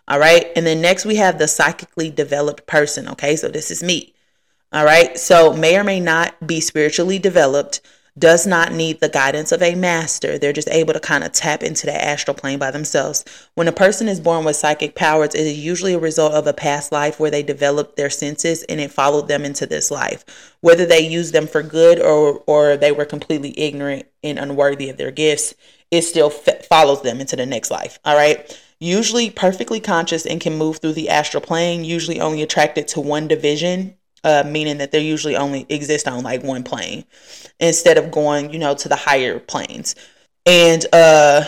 All 0.08 0.18
right. 0.18 0.46
And 0.56 0.66
then 0.66 0.80
next 0.80 1.04
we 1.04 1.16
have 1.16 1.38
the 1.38 1.46
psychically 1.46 2.10
developed 2.10 2.66
person. 2.66 3.08
Okay. 3.10 3.36
So 3.36 3.46
this 3.46 3.70
is 3.70 3.80
me. 3.80 4.12
All 4.72 4.84
right. 4.84 5.16
So 5.16 5.52
may 5.52 5.78
or 5.78 5.84
may 5.84 6.00
not 6.00 6.44
be 6.44 6.60
spiritually 6.60 7.20
developed 7.20 7.80
does 8.16 8.46
not 8.46 8.72
need 8.72 9.00
the 9.00 9.08
guidance 9.08 9.50
of 9.50 9.60
a 9.60 9.74
master. 9.74 10.38
They're 10.38 10.52
just 10.52 10.70
able 10.70 10.92
to 10.92 11.00
kind 11.00 11.24
of 11.24 11.32
tap 11.32 11.62
into 11.62 11.86
the 11.86 12.04
astral 12.04 12.34
plane 12.34 12.60
by 12.60 12.70
themselves. 12.70 13.24
When 13.54 13.66
a 13.66 13.72
person 13.72 14.08
is 14.08 14.20
born 14.20 14.44
with 14.44 14.54
psychic 14.54 14.94
powers, 14.94 15.34
it 15.34 15.46
is 15.46 15.58
usually 15.58 15.94
a 15.94 15.98
result 15.98 16.32
of 16.32 16.46
a 16.46 16.52
past 16.52 16.92
life 16.92 17.18
where 17.18 17.30
they 17.30 17.42
developed 17.42 17.96
their 17.96 18.10
senses 18.10 18.62
and 18.64 18.80
it 18.80 18.92
followed 18.92 19.26
them 19.26 19.44
into 19.44 19.66
this 19.66 19.90
life. 19.90 20.56
Whether 20.60 20.86
they 20.86 21.00
use 21.00 21.32
them 21.32 21.48
for 21.48 21.62
good 21.62 22.00
or 22.00 22.42
or 22.46 22.76
they 22.76 22.92
were 22.92 23.04
completely 23.04 23.58
ignorant 23.58 24.06
and 24.22 24.38
unworthy 24.38 24.90
of 24.90 24.96
their 24.96 25.10
gifts, 25.10 25.54
it 25.90 26.02
still 26.02 26.30
f- 26.30 26.66
follows 26.66 27.02
them 27.02 27.20
into 27.20 27.36
the 27.36 27.46
next 27.46 27.70
life. 27.70 27.98
All 28.04 28.16
right 28.16 28.60
usually 28.80 29.30
perfectly 29.30 29.80
conscious 29.80 30.26
and 30.26 30.40
can 30.40 30.58
move 30.58 30.76
through 30.76 30.92
the 30.92 31.08
astral 31.08 31.40
plane, 31.40 31.84
usually 31.84 32.20
only 32.20 32.42
attracted 32.42 32.86
to 32.88 33.00
one 33.00 33.26
division 33.26 33.96
uh, 34.24 34.42
meaning 34.46 34.78
that 34.78 34.90
they 34.90 35.00
usually 35.00 35.36
only 35.36 35.66
exist 35.68 36.08
on 36.08 36.22
like 36.22 36.42
one 36.42 36.64
plane 36.64 37.04
instead 37.60 37.98
of 37.98 38.10
going, 38.10 38.52
you 38.52 38.58
know, 38.58 38.74
to 38.74 38.88
the 38.88 38.96
higher 38.96 39.38
planes. 39.38 39.94
And 40.46 40.84
uh, 40.92 41.44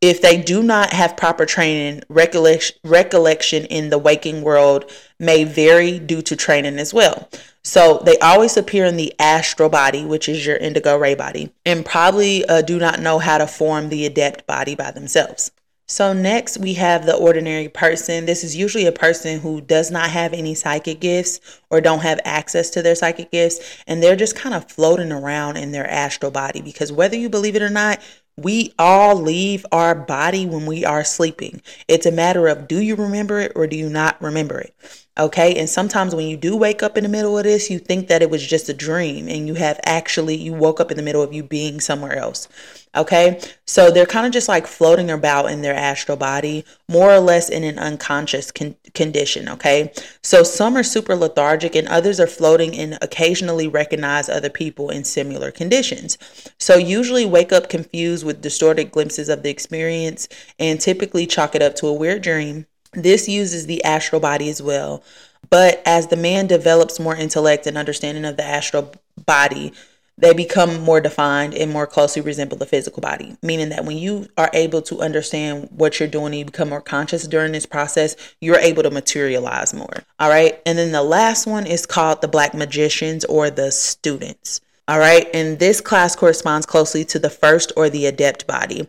if 0.00 0.22
they 0.22 0.40
do 0.40 0.62
not 0.62 0.92
have 0.92 1.16
proper 1.16 1.44
training, 1.44 2.02
recollection, 2.08 2.76
recollection 2.84 3.64
in 3.64 3.90
the 3.90 3.98
waking 3.98 4.42
world 4.42 4.90
may 5.18 5.44
vary 5.44 5.98
due 5.98 6.22
to 6.22 6.36
training 6.36 6.78
as 6.78 6.94
well. 6.94 7.28
So 7.64 8.00
they 8.04 8.16
always 8.18 8.56
appear 8.56 8.84
in 8.84 8.96
the 8.96 9.12
astral 9.18 9.68
body, 9.68 10.04
which 10.04 10.28
is 10.28 10.46
your 10.46 10.56
indigo 10.56 10.96
ray 10.96 11.14
body, 11.14 11.52
and 11.66 11.84
probably 11.84 12.44
uh, 12.46 12.62
do 12.62 12.78
not 12.78 13.00
know 13.00 13.18
how 13.18 13.38
to 13.38 13.46
form 13.46 13.88
the 13.88 14.06
adept 14.06 14.46
body 14.46 14.74
by 14.74 14.90
themselves. 14.92 15.50
So, 15.90 16.12
next 16.12 16.58
we 16.58 16.74
have 16.74 17.06
the 17.06 17.16
ordinary 17.16 17.68
person. 17.68 18.26
This 18.26 18.44
is 18.44 18.54
usually 18.54 18.84
a 18.84 18.92
person 18.92 19.40
who 19.40 19.62
does 19.62 19.90
not 19.90 20.10
have 20.10 20.34
any 20.34 20.54
psychic 20.54 21.00
gifts 21.00 21.40
or 21.70 21.80
don't 21.80 22.00
have 22.00 22.20
access 22.26 22.68
to 22.70 22.82
their 22.82 22.94
psychic 22.94 23.30
gifts, 23.30 23.82
and 23.86 24.02
they're 24.02 24.14
just 24.14 24.36
kind 24.36 24.54
of 24.54 24.70
floating 24.70 25.10
around 25.10 25.56
in 25.56 25.72
their 25.72 25.88
astral 25.90 26.30
body 26.30 26.60
because 26.60 26.92
whether 26.92 27.16
you 27.16 27.30
believe 27.30 27.56
it 27.56 27.62
or 27.62 27.70
not, 27.70 28.02
we 28.36 28.74
all 28.78 29.16
leave 29.16 29.64
our 29.72 29.94
body 29.94 30.44
when 30.44 30.66
we 30.66 30.84
are 30.84 31.04
sleeping. 31.04 31.62
It's 31.88 32.06
a 32.06 32.12
matter 32.12 32.48
of 32.48 32.68
do 32.68 32.80
you 32.80 32.94
remember 32.94 33.40
it 33.40 33.52
or 33.56 33.66
do 33.66 33.76
you 33.76 33.88
not 33.88 34.20
remember 34.20 34.60
it? 34.60 34.74
Okay. 35.18 35.56
And 35.56 35.68
sometimes 35.68 36.14
when 36.14 36.28
you 36.28 36.36
do 36.36 36.56
wake 36.56 36.80
up 36.80 36.96
in 36.96 37.02
the 37.02 37.08
middle 37.08 37.36
of 37.36 37.42
this, 37.42 37.70
you 37.70 37.80
think 37.80 38.06
that 38.06 38.22
it 38.22 38.30
was 38.30 38.46
just 38.46 38.68
a 38.68 38.74
dream 38.74 39.28
and 39.28 39.48
you 39.48 39.54
have 39.54 39.80
actually, 39.84 40.36
you 40.36 40.52
woke 40.52 40.78
up 40.78 40.92
in 40.92 40.96
the 40.96 41.02
middle 41.02 41.22
of 41.22 41.32
you 41.32 41.42
being 41.42 41.80
somewhere 41.80 42.16
else. 42.16 42.46
Okay. 42.94 43.40
So 43.66 43.90
they're 43.90 44.06
kind 44.06 44.26
of 44.26 44.32
just 44.32 44.48
like 44.48 44.68
floating 44.68 45.10
about 45.10 45.50
in 45.50 45.62
their 45.62 45.74
astral 45.74 46.16
body, 46.16 46.64
more 46.88 47.10
or 47.10 47.18
less 47.18 47.48
in 47.48 47.64
an 47.64 47.80
unconscious 47.80 48.52
con- 48.52 48.76
condition. 48.94 49.48
Okay. 49.48 49.92
So 50.22 50.44
some 50.44 50.76
are 50.76 50.84
super 50.84 51.16
lethargic 51.16 51.74
and 51.74 51.88
others 51.88 52.20
are 52.20 52.28
floating 52.28 52.76
and 52.76 52.96
occasionally 53.02 53.66
recognize 53.66 54.28
other 54.28 54.50
people 54.50 54.88
in 54.88 55.02
similar 55.02 55.50
conditions. 55.50 56.16
So 56.58 56.76
usually 56.76 57.26
wake 57.26 57.52
up 57.52 57.68
confused 57.68 58.24
with 58.24 58.40
distorted 58.40 58.92
glimpses 58.92 59.28
of 59.28 59.42
the 59.42 59.50
experience 59.50 60.28
and 60.60 60.80
typically 60.80 61.26
chalk 61.26 61.56
it 61.56 61.62
up 61.62 61.74
to 61.76 61.88
a 61.88 61.92
weird 61.92 62.22
dream 62.22 62.66
this 62.92 63.28
uses 63.28 63.66
the 63.66 63.82
astral 63.84 64.20
body 64.20 64.48
as 64.48 64.62
well. 64.62 65.02
But 65.50 65.82
as 65.86 66.08
the 66.08 66.16
man 66.16 66.46
develops 66.46 67.00
more 67.00 67.16
intellect 67.16 67.66
and 67.66 67.78
understanding 67.78 68.24
of 68.24 68.36
the 68.36 68.44
astral 68.44 68.92
body, 69.24 69.72
they 70.18 70.34
become 70.34 70.80
more 70.80 71.00
defined 71.00 71.54
and 71.54 71.70
more 71.70 71.86
closely 71.86 72.20
resemble 72.20 72.56
the 72.56 72.66
physical 72.66 73.00
body. 73.00 73.36
Meaning 73.40 73.68
that 73.68 73.84
when 73.84 73.96
you 73.96 74.28
are 74.36 74.50
able 74.52 74.82
to 74.82 75.00
understand 75.00 75.68
what 75.70 75.98
you're 76.00 76.08
doing 76.08 76.26
and 76.26 76.36
you 76.36 76.44
become 76.44 76.70
more 76.70 76.80
conscious 76.80 77.26
during 77.28 77.52
this 77.52 77.66
process, 77.66 78.16
you're 78.40 78.58
able 78.58 78.82
to 78.82 78.90
materialize 78.90 79.72
more. 79.72 80.02
All 80.18 80.28
right. 80.28 80.60
And 80.66 80.76
then 80.76 80.90
the 80.90 81.04
last 81.04 81.46
one 81.46 81.66
is 81.66 81.86
called 81.86 82.20
the 82.20 82.28
Black 82.28 82.52
Magicians 82.52 83.24
or 83.26 83.48
the 83.48 83.70
Students. 83.70 84.60
All 84.88 84.98
right. 84.98 85.28
And 85.32 85.60
this 85.60 85.80
class 85.80 86.16
corresponds 86.16 86.66
closely 86.66 87.04
to 87.06 87.20
the 87.20 87.30
first 87.30 87.72
or 87.76 87.88
the 87.88 88.06
adept 88.06 88.46
body 88.46 88.88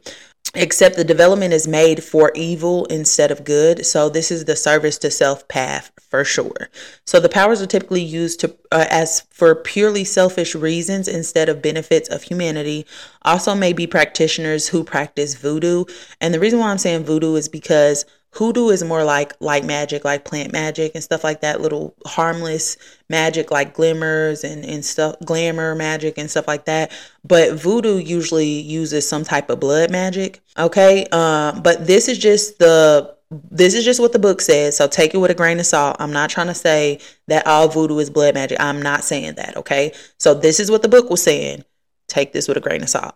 except 0.55 0.95
the 0.95 1.03
development 1.03 1.53
is 1.53 1.67
made 1.67 2.03
for 2.03 2.31
evil 2.33 2.85
instead 2.85 3.31
of 3.31 3.43
good. 3.43 3.85
So 3.85 4.09
this 4.09 4.31
is 4.31 4.45
the 4.45 4.55
service 4.55 4.97
to 4.99 5.11
self 5.11 5.47
path 5.47 5.91
for 6.09 6.23
sure. 6.23 6.69
So 7.05 7.19
the 7.19 7.29
powers 7.29 7.61
are 7.61 7.67
typically 7.67 8.01
used 8.01 8.39
to 8.41 8.55
uh, 8.71 8.85
as 8.89 9.21
for 9.31 9.53
purely 9.55 10.03
selfish 10.03 10.55
reasons 10.55 11.07
instead 11.07 11.49
of 11.49 11.61
benefits 11.61 12.09
of 12.09 12.23
humanity. 12.23 12.85
Also 13.21 13.53
may 13.53 13.73
be 13.73 13.85
practitioners 13.85 14.67
who 14.67 14.83
practice 14.83 15.35
voodoo. 15.35 15.85
And 16.19 16.33
the 16.33 16.39
reason 16.39 16.59
why 16.59 16.71
I'm 16.71 16.77
saying 16.77 17.05
voodoo 17.05 17.35
is 17.35 17.47
because 17.47 18.05
Hoodoo 18.31 18.69
is 18.69 18.83
more 18.83 19.03
like 19.03 19.33
light 19.39 19.65
magic, 19.65 20.05
like 20.05 20.23
plant 20.23 20.53
magic 20.53 20.91
and 20.93 21.03
stuff 21.03 21.23
like 21.23 21.41
that, 21.41 21.61
little 21.61 21.95
harmless 22.05 22.77
magic 23.09 23.49
like 23.51 23.73
glimmers 23.73 24.43
and, 24.43 24.63
and 24.63 24.85
stuff, 24.85 25.15
glamour 25.25 25.73
magic 25.75 26.17
and 26.17 26.29
stuff 26.29 26.47
like 26.47 26.65
that. 26.65 26.91
But 27.23 27.53
voodoo 27.53 27.97
usually 27.97 28.47
uses 28.47 29.07
some 29.07 29.23
type 29.23 29.49
of 29.49 29.59
blood 29.59 29.89
magic. 29.89 30.41
Okay. 30.57 31.05
Um, 31.11 31.63
but 31.63 31.87
this 31.87 32.07
is 32.07 32.17
just 32.17 32.59
the 32.59 33.15
this 33.31 33.75
is 33.75 33.85
just 33.85 33.99
what 33.99 34.11
the 34.11 34.19
book 34.19 34.41
says, 34.41 34.75
so 34.75 34.87
take 34.87 35.13
it 35.13 35.17
with 35.17 35.29
a 35.29 35.35
grain 35.35 35.59
of 35.59 35.65
salt. 35.67 35.97
I'm 35.99 36.11
not 36.11 36.31
trying 36.31 36.47
to 36.47 36.55
say 36.55 36.99
that 37.27 37.45
all 37.45 37.67
voodoo 37.67 37.99
is 37.99 38.09
blood 38.09 38.33
magic. 38.33 38.59
I'm 38.59 38.81
not 38.81 39.03
saying 39.03 39.35
that, 39.35 39.55
okay? 39.55 39.93
So 40.17 40.33
this 40.33 40.59
is 40.59 40.71
what 40.71 40.81
the 40.81 40.87
book 40.87 41.11
was 41.11 41.21
saying. 41.21 41.63
Take 42.07 42.33
this 42.33 42.47
with 42.47 42.57
a 42.57 42.59
grain 42.59 42.81
of 42.81 42.89
salt. 42.89 43.13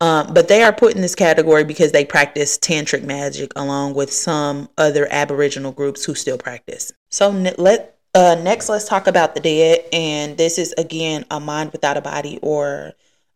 Um, 0.00 0.32
but 0.32 0.48
they 0.48 0.62
are 0.62 0.72
put 0.72 0.94
in 0.94 1.02
this 1.02 1.14
category 1.14 1.62
because 1.62 1.92
they 1.92 2.06
practice 2.06 2.58
tantric 2.58 3.02
magic 3.04 3.52
along 3.54 3.94
with 3.94 4.10
some 4.10 4.70
other 4.78 5.06
Aboriginal 5.10 5.72
groups 5.72 6.04
who 6.04 6.14
still 6.14 6.38
practice. 6.38 6.92
So 7.10 7.28
let 7.30 7.98
uh, 8.14 8.36
next, 8.42 8.68
let's 8.68 8.88
talk 8.88 9.06
about 9.06 9.34
the 9.34 9.40
dead, 9.40 9.84
and 9.92 10.36
this 10.36 10.58
is 10.58 10.74
again 10.76 11.24
a 11.30 11.38
mind 11.38 11.70
without 11.70 11.96
a 11.96 12.00
body 12.00 12.38
or 12.42 12.92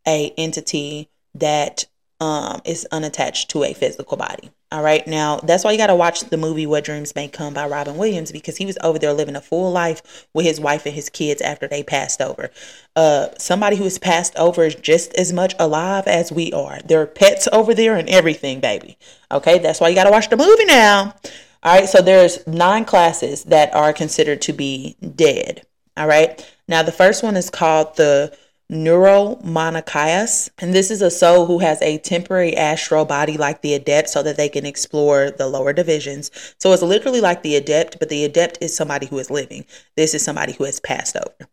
a 0.07 0.33
entity 0.37 1.09
that 1.35 1.87
um, 2.20 2.61
is 2.64 2.87
unattached 2.90 3.50
to 3.50 3.62
a 3.62 3.72
physical 3.72 4.16
body. 4.16 4.50
All 4.74 4.82
right. 4.82 5.06
Now, 5.06 5.37
that's 5.37 5.62
why 5.62 5.70
you 5.70 5.78
got 5.78 5.87
to 5.87 5.94
watch 5.94 6.22
the 6.22 6.37
movie 6.37 6.66
What 6.66 6.82
Dreams 6.82 7.14
May 7.14 7.28
Come 7.28 7.54
by 7.54 7.68
Robin 7.68 7.96
Williams 7.96 8.32
because 8.32 8.56
he 8.56 8.66
was 8.66 8.76
over 8.82 8.98
there 8.98 9.12
living 9.12 9.37
a 9.37 9.40
full 9.40 9.70
life 9.70 10.26
with 10.34 10.44
his 10.44 10.58
wife 10.58 10.84
and 10.84 10.92
his 10.92 11.08
kids 11.08 11.40
after 11.40 11.68
they 11.68 11.84
passed 11.84 12.20
over. 12.20 12.50
Uh, 12.96 13.28
somebody 13.38 13.76
who 13.76 13.84
has 13.84 13.98
passed 13.98 14.34
over 14.34 14.64
is 14.64 14.74
just 14.74 15.14
as 15.14 15.32
much 15.32 15.54
alive 15.60 16.08
as 16.08 16.32
we 16.32 16.52
are. 16.52 16.80
There 16.84 17.00
are 17.00 17.06
pets 17.06 17.46
over 17.52 17.72
there 17.72 17.94
and 17.94 18.08
everything, 18.08 18.58
baby. 18.58 18.98
Okay. 19.30 19.60
That's 19.60 19.80
why 19.80 19.90
you 19.90 19.94
got 19.94 20.04
to 20.04 20.10
watch 20.10 20.28
the 20.28 20.37
movie 20.37 20.64
now. 20.64 21.14
All 21.62 21.78
right. 21.78 21.88
So 21.88 22.02
there's 22.02 22.44
nine 22.44 22.84
classes 22.84 23.44
that 23.44 23.72
are 23.76 23.92
considered 23.92 24.42
to 24.42 24.52
be 24.52 24.96
dead. 25.14 25.64
All 25.96 26.08
right. 26.08 26.44
Now, 26.66 26.82
the 26.82 26.90
first 26.90 27.22
one 27.22 27.37
is 27.37 27.48
called 27.48 27.94
the 27.94 28.37
Nirmanakayas. 28.70 30.50
And 30.59 30.74
this 30.74 30.90
is 30.90 31.03
a 31.03 31.11
soul 31.11 31.46
who 31.46 31.59
has 31.59 31.81
a 31.83 31.98
temporary 31.98 32.57
astral 32.57 33.05
body 33.05 33.37
like 33.37 33.62
the 33.62 33.74
adept 33.74 34.09
so 34.09 34.22
that 34.22 34.37
they 34.37 34.48
can 34.48 34.64
explore 34.64 35.31
the 35.31 35.46
lower 35.46 35.72
divisions. 35.72 36.31
So 36.59 36.72
it's 36.72 36.83
literally 36.83 37.20
like 37.20 37.42
the 37.42 37.57
adept, 37.57 37.98
but 37.98 38.09
the 38.09 38.24
adept 38.24 38.59
is 38.61 38.74
somebody 38.74 39.07
who 39.07 39.18
is 39.18 39.31
living. 39.31 39.66
This 39.96 40.14
is 40.14 40.24
somebody 40.24 40.53
who 40.55 40.64
has 40.64 40.81
passed 40.81 41.16
over. 41.16 41.50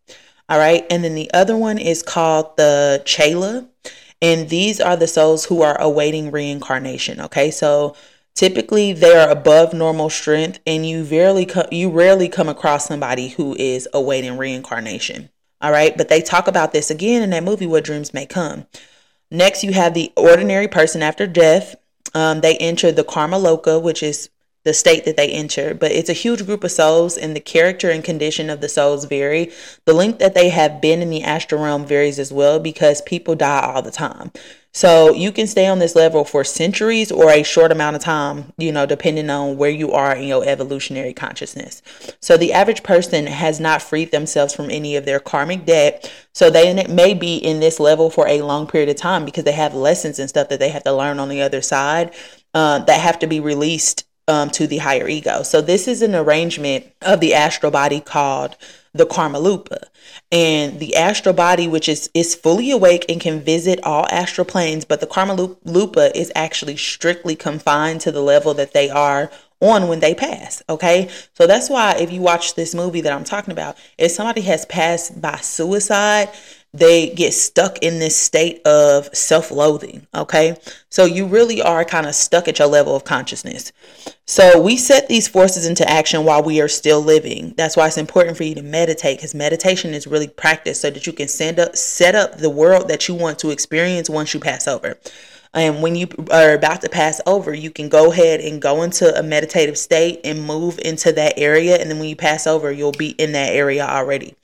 All 0.50 0.58
right. 0.60 0.86
And 0.90 1.04
then 1.04 1.16
the 1.16 1.32
other 1.34 1.58
one 1.58 1.78
is 1.78 2.04
called 2.04 2.58
the 2.58 3.02
Chela. 3.06 3.68
And 4.22 4.50
these 4.50 4.80
are 4.80 4.96
the 4.96 5.08
souls 5.08 5.46
who 5.46 5.62
are 5.62 5.80
awaiting 5.82 6.32
reincarnation. 6.32 7.20
Okay. 7.22 7.52
So 7.52 7.96
typically 8.36 8.94
they 8.94 9.16
are 9.16 9.30
above 9.30 9.74
normal 9.74 10.10
strength 10.10 10.60
and 10.66 10.86
you 10.86 11.04
rarely 11.04 11.46
co- 11.46 11.68
you 11.72 11.90
rarely 11.90 12.30
come 12.30 12.48
across 12.48 12.86
somebody 12.86 13.30
who 13.30 13.56
is 13.56 13.88
awaiting 13.94 14.38
reincarnation. 14.38 15.30
All 15.62 15.72
right. 15.72 15.96
But 15.96 16.10
they 16.10 16.22
talk 16.22 16.48
about 16.48 16.74
this 16.74 16.90
again 16.90 17.22
in 17.22 17.30
that 17.32 17.44
movie, 17.44 17.68
What 17.68 17.84
Dreams 17.84 18.14
May 18.14 18.26
Come. 18.26 18.66
Next, 19.30 19.64
you 19.64 19.74
have 19.74 19.94
the 19.94 20.12
ordinary 20.18 20.68
person 20.68 21.02
after 21.02 21.26
death. 21.28 21.76
Um, 22.14 22.42
they 22.42 22.58
enter 22.58 22.92
the 22.92 23.04
karma 23.04 23.38
loka, 23.38 23.82
which 23.82 24.04
is 24.04 24.30
the 24.64 24.74
state 24.74 25.06
that 25.06 25.18
they 25.18 25.30
enter, 25.30 25.74
but 25.74 25.92
it's 25.92 26.10
a 26.10 26.14
huge 26.14 26.46
group 26.46 26.64
of 26.64 26.72
souls, 26.72 27.18
and 27.18 27.36
the 27.36 27.40
character 27.40 27.90
and 27.90 28.04
condition 28.04 28.50
of 28.50 28.62
the 28.62 28.70
souls 28.70 29.06
vary. 29.06 29.52
The 29.86 29.94
length 29.94 30.20
that 30.20 30.36
they 30.36 30.50
have 30.50 30.82
been 30.82 31.02
in 31.02 31.10
the 31.10 31.24
astral 31.24 31.64
realm 31.64 31.86
varies 31.86 32.20
as 32.20 32.32
well 32.32 32.60
because 32.60 33.02
people 33.02 33.36
die 33.36 33.62
all 33.62 33.82
the 33.82 33.92
time. 33.92 34.32
So 34.74 35.14
you 35.14 35.34
can 35.34 35.48
stay 35.48 35.68
on 35.68 35.80
this 35.80 35.96
level 35.96 36.24
for 36.24 36.44
centuries 36.46 37.12
or 37.12 37.30
a 37.30 37.44
short 37.44 37.72
amount 37.72 37.98
of 37.98 38.02
time, 38.02 38.54
you 38.58 38.72
know, 38.72 38.86
depending 38.86 39.30
on 39.30 39.58
where 39.58 39.70
you 39.70 39.92
are 39.92 40.16
in 40.16 40.28
your 40.28 40.46
evolutionary 40.46 41.14
consciousness. 41.14 41.82
So 42.22 42.38
the 42.38 42.54
average 42.54 42.82
person 42.82 43.28
has 43.28 43.60
not 43.60 43.82
freed 43.82 44.12
themselves 44.12 44.56
from 44.56 44.72
any 44.72 44.96
of 44.96 45.06
their 45.06 45.20
karmic 45.20 45.66
debt. 45.66 46.12
So 46.34 46.50
they 46.50 46.86
may 46.88 47.14
be 47.14 47.36
in 47.36 47.60
this 47.60 47.82
level 47.82 48.10
for 48.10 48.28
a 48.28 48.42
long 48.42 48.66
period 48.66 48.90
of 48.90 48.96
time 48.96 49.26
because 49.26 49.44
they 49.44 49.52
have 49.52 49.74
lessons 49.74 50.20
and 50.20 50.30
stuff 50.30 50.48
that 50.50 50.60
they 50.60 50.70
have 50.70 50.84
to 50.84 50.94
learn 50.94 51.20
on 51.20 51.28
the 51.28 51.42
other 51.42 51.62
side 51.62 52.14
uh, 52.54 52.80
that 52.80 53.02
have 53.02 53.20
to 53.20 53.28
be 53.28 53.42
released 53.42 54.08
um, 54.30 54.50
to 54.52 54.68
the 54.68 54.78
higher 54.78 55.08
ego. 55.08 55.44
So 55.44 55.60
this 55.62 55.88
is 55.88 56.02
an 56.02 56.16
arrangement 56.16 56.86
of 57.02 57.20
the 57.20 57.34
astral 57.34 57.72
body 57.72 58.00
called 58.00 58.56
the 58.94 59.06
Karmalupa. 59.06 59.84
And 60.32 60.80
the 60.80 60.96
astral 60.96 61.34
body, 61.34 61.68
which 61.68 61.88
is 61.88 62.10
is 62.14 62.36
fully 62.36 62.72
awake 62.72 63.06
and 63.10 63.22
can 63.22 63.42
visit 63.42 63.80
all 63.84 64.06
astral 64.12 64.46
planes, 64.46 64.86
but 64.86 65.00
the 65.00 65.08
Karmalupa 65.08 66.12
is 66.16 66.32
actually 66.36 66.78
strictly 66.78 67.36
confined 67.36 68.02
to 68.02 68.12
the 68.12 68.22
level 68.22 68.54
that 68.56 68.74
they 68.74 68.90
are 68.90 69.32
on 69.62 69.88
when 69.88 70.00
they 70.00 70.16
pass. 70.16 70.62
Okay. 70.68 71.10
So 71.34 71.48
that's 71.48 71.70
why 71.70 71.96
if 72.00 72.12
you 72.12 72.22
watch 72.22 72.56
this 72.56 72.74
movie 72.74 73.02
that 73.02 73.14
I'm 73.14 73.24
talking 73.24 73.52
about, 73.52 73.78
if 73.98 74.12
somebody 74.12 74.42
has 74.42 74.66
passed 74.66 75.22
by 75.22 75.38
suicide, 75.38 76.30
they 76.74 77.10
get 77.10 77.34
stuck 77.34 77.80
in 77.80 78.00
this 78.00 78.16
state 78.16 78.66
of 78.66 79.14
self 79.16 79.52
loathing. 79.52 80.08
Okay. 80.16 80.56
So 80.90 81.06
you 81.06 81.26
really 81.26 81.62
are 81.62 81.84
kind 81.84 82.06
of 82.06 82.16
stuck 82.16 82.48
at 82.48 82.60
your 82.60 82.68
level 82.68 82.96
of 82.96 83.04
consciousness. 83.04 83.72
So 84.26 84.62
we 84.62 84.78
set 84.78 85.10
these 85.10 85.28
forces 85.28 85.66
into 85.66 85.90
action 85.90 86.24
while 86.24 86.42
we 86.42 86.62
are 86.62 86.70
still 86.70 87.02
living. 87.02 87.54
That's 87.58 87.76
why 87.76 87.88
it's 87.88 87.98
important 87.98 88.38
for 88.38 88.44
you 88.44 88.56
to 88.56 88.62
meditate 88.62 89.18
because 89.18 89.36
meditation 89.36 89.94
is 89.94 90.08
really 90.08 90.30
practice 90.30 90.80
so 90.80 90.90
that 90.90 91.06
you 91.06 91.12
can 91.12 91.28
send 91.28 91.60
up, 91.60 91.76
set 91.76 92.16
up 92.16 92.38
the 92.38 92.50
world 92.50 92.88
that 92.88 93.08
you 93.08 93.16
want 93.16 93.40
to 93.40 93.50
experience 93.50 94.10
once 94.10 94.34
you 94.34 94.40
pass 94.40 94.68
over. 94.68 94.98
And 95.54 95.82
when 95.82 95.98
you 95.98 96.08
are 96.32 96.54
about 96.54 96.82
to 96.82 96.90
pass 96.90 97.20
over, 97.26 97.54
you 97.54 97.72
can 97.72 97.90
go 97.90 98.10
ahead 98.10 98.40
and 98.40 98.62
go 98.62 98.84
into 98.84 99.14
a 99.18 99.22
meditative 99.22 99.78
state 99.78 100.22
and 100.24 100.46
move 100.46 100.80
into 100.80 101.12
that 101.12 101.34
area. 101.36 101.76
And 101.76 101.92
then 101.92 102.00
when 102.00 102.08
you 102.08 102.16
pass 102.16 102.48
over, 102.48 102.72
you'll 102.72 102.94
be 102.94 103.10
in 103.10 103.34
that 103.34 103.50
area 103.54 103.86
already. 103.86 104.36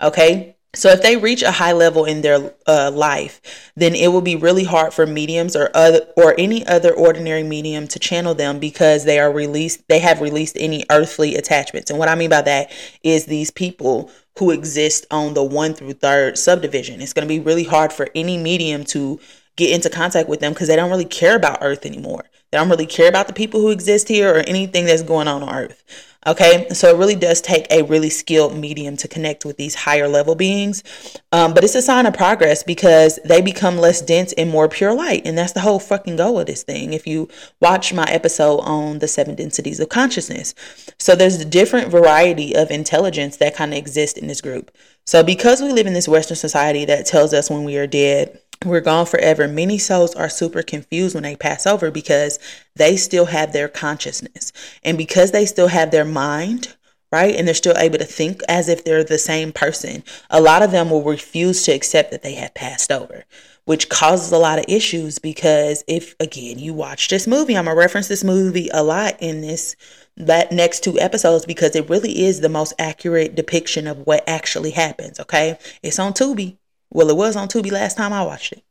Okay. 0.00 0.53
So 0.74 0.90
if 0.90 1.02
they 1.02 1.16
reach 1.16 1.42
a 1.42 1.50
high 1.50 1.72
level 1.72 2.04
in 2.04 2.22
their 2.22 2.52
uh, 2.66 2.90
life, 2.92 3.40
then 3.76 3.94
it 3.94 4.08
will 4.08 4.20
be 4.20 4.36
really 4.36 4.64
hard 4.64 4.92
for 4.92 5.06
mediums 5.06 5.56
or 5.56 5.70
other 5.74 6.06
or 6.16 6.34
any 6.38 6.66
other 6.66 6.92
ordinary 6.92 7.42
medium 7.42 7.88
to 7.88 7.98
channel 7.98 8.34
them 8.34 8.58
because 8.58 9.04
they 9.04 9.18
are 9.18 9.32
released. 9.32 9.86
They 9.88 10.00
have 10.00 10.20
released 10.20 10.56
any 10.58 10.84
earthly 10.90 11.36
attachments, 11.36 11.90
and 11.90 11.98
what 11.98 12.08
I 12.08 12.14
mean 12.14 12.30
by 12.30 12.42
that 12.42 12.70
is 13.02 13.26
these 13.26 13.50
people 13.50 14.10
who 14.38 14.50
exist 14.50 15.06
on 15.10 15.34
the 15.34 15.44
one 15.44 15.74
through 15.74 15.92
third 15.92 16.36
subdivision. 16.36 17.00
It's 17.00 17.12
going 17.12 17.26
to 17.26 17.32
be 17.32 17.40
really 17.40 17.64
hard 17.64 17.92
for 17.92 18.08
any 18.14 18.36
medium 18.36 18.84
to 18.86 19.20
get 19.56 19.70
into 19.70 19.90
contact 19.90 20.28
with 20.28 20.40
them 20.40 20.52
because 20.52 20.68
they 20.68 20.76
don't 20.76 20.90
really 20.90 21.04
care 21.04 21.36
about 21.36 21.58
Earth 21.60 21.86
anymore. 21.86 22.24
They 22.50 22.58
don't 22.58 22.68
really 22.68 22.86
care 22.86 23.08
about 23.08 23.26
the 23.26 23.32
people 23.32 23.60
who 23.60 23.70
exist 23.70 24.08
here 24.08 24.34
or 24.34 24.38
anything 24.40 24.86
that's 24.86 25.02
going 25.02 25.28
on 25.28 25.42
on 25.42 25.54
Earth. 25.54 25.82
Okay, 26.26 26.68
so 26.70 26.88
it 26.88 26.96
really 26.96 27.16
does 27.16 27.42
take 27.42 27.66
a 27.70 27.82
really 27.82 28.08
skilled 28.08 28.56
medium 28.56 28.96
to 28.96 29.08
connect 29.08 29.44
with 29.44 29.58
these 29.58 29.74
higher 29.74 30.08
level 30.08 30.34
beings. 30.34 30.82
Um, 31.32 31.52
but 31.52 31.64
it's 31.64 31.74
a 31.74 31.82
sign 31.82 32.06
of 32.06 32.14
progress 32.14 32.62
because 32.62 33.18
they 33.26 33.42
become 33.42 33.76
less 33.76 34.00
dense 34.00 34.32
and 34.32 34.48
more 34.48 34.66
pure 34.66 34.94
light. 34.94 35.26
And 35.26 35.36
that's 35.36 35.52
the 35.52 35.60
whole 35.60 35.78
fucking 35.78 36.16
goal 36.16 36.40
of 36.40 36.46
this 36.46 36.62
thing. 36.62 36.94
If 36.94 37.06
you 37.06 37.28
watch 37.60 37.92
my 37.92 38.04
episode 38.04 38.60
on 38.60 39.00
the 39.00 39.08
seven 39.08 39.34
densities 39.34 39.80
of 39.80 39.90
consciousness, 39.90 40.54
so 40.98 41.14
there's 41.14 41.40
a 41.40 41.44
different 41.44 41.88
variety 41.88 42.56
of 42.56 42.70
intelligence 42.70 43.36
that 43.36 43.54
kind 43.54 43.72
of 43.74 43.78
exist 43.78 44.16
in 44.16 44.26
this 44.26 44.40
group. 44.40 44.70
So 45.06 45.22
because 45.22 45.60
we 45.60 45.72
live 45.72 45.86
in 45.86 45.92
this 45.92 46.08
Western 46.08 46.38
society 46.38 46.86
that 46.86 47.04
tells 47.04 47.34
us 47.34 47.50
when 47.50 47.64
we 47.64 47.76
are 47.76 47.86
dead, 47.86 48.40
we're 48.64 48.80
gone 48.80 49.06
forever. 49.06 49.48
Many 49.48 49.78
souls 49.78 50.14
are 50.14 50.28
super 50.28 50.62
confused 50.62 51.14
when 51.14 51.24
they 51.24 51.36
pass 51.36 51.66
over 51.66 51.90
because 51.90 52.38
they 52.76 52.96
still 52.96 53.26
have 53.26 53.52
their 53.52 53.68
consciousness. 53.68 54.52
And 54.82 54.98
because 54.98 55.32
they 55.32 55.46
still 55.46 55.68
have 55.68 55.90
their 55.90 56.04
mind, 56.04 56.74
right? 57.12 57.34
And 57.34 57.46
they're 57.46 57.54
still 57.54 57.76
able 57.76 57.98
to 57.98 58.04
think 58.04 58.40
as 58.48 58.68
if 58.68 58.84
they're 58.84 59.04
the 59.04 59.18
same 59.18 59.52
person. 59.52 60.02
A 60.30 60.40
lot 60.40 60.62
of 60.62 60.70
them 60.70 60.90
will 60.90 61.02
refuse 61.02 61.62
to 61.64 61.72
accept 61.72 62.10
that 62.10 62.22
they 62.22 62.34
have 62.34 62.54
passed 62.54 62.90
over, 62.90 63.24
which 63.64 63.88
causes 63.88 64.32
a 64.32 64.38
lot 64.38 64.58
of 64.58 64.64
issues 64.66 65.18
because 65.18 65.84
if 65.86 66.16
again 66.18 66.58
you 66.58 66.74
watch 66.74 67.08
this 67.08 67.26
movie, 67.26 67.56
I'm 67.56 67.66
gonna 67.66 67.76
reference 67.76 68.08
this 68.08 68.24
movie 68.24 68.68
a 68.72 68.82
lot 68.82 69.16
in 69.20 69.42
this 69.42 69.76
that 70.16 70.52
next 70.52 70.84
two 70.84 70.98
episodes 70.98 71.44
because 71.44 71.74
it 71.74 71.88
really 71.88 72.24
is 72.24 72.40
the 72.40 72.48
most 72.48 72.72
accurate 72.78 73.34
depiction 73.34 73.86
of 73.86 73.98
what 74.06 74.28
actually 74.28 74.70
happens. 74.70 75.20
Okay. 75.20 75.58
It's 75.82 75.98
on 75.98 76.14
Tubi 76.14 76.56
Well, 76.94 77.10
it 77.10 77.16
was 77.16 77.36
on 77.36 77.48
Tubi 77.48 77.70
last 77.70 77.98
time 77.98 78.12
I 78.12 78.22
watched 78.22 78.52
it. 78.52 78.62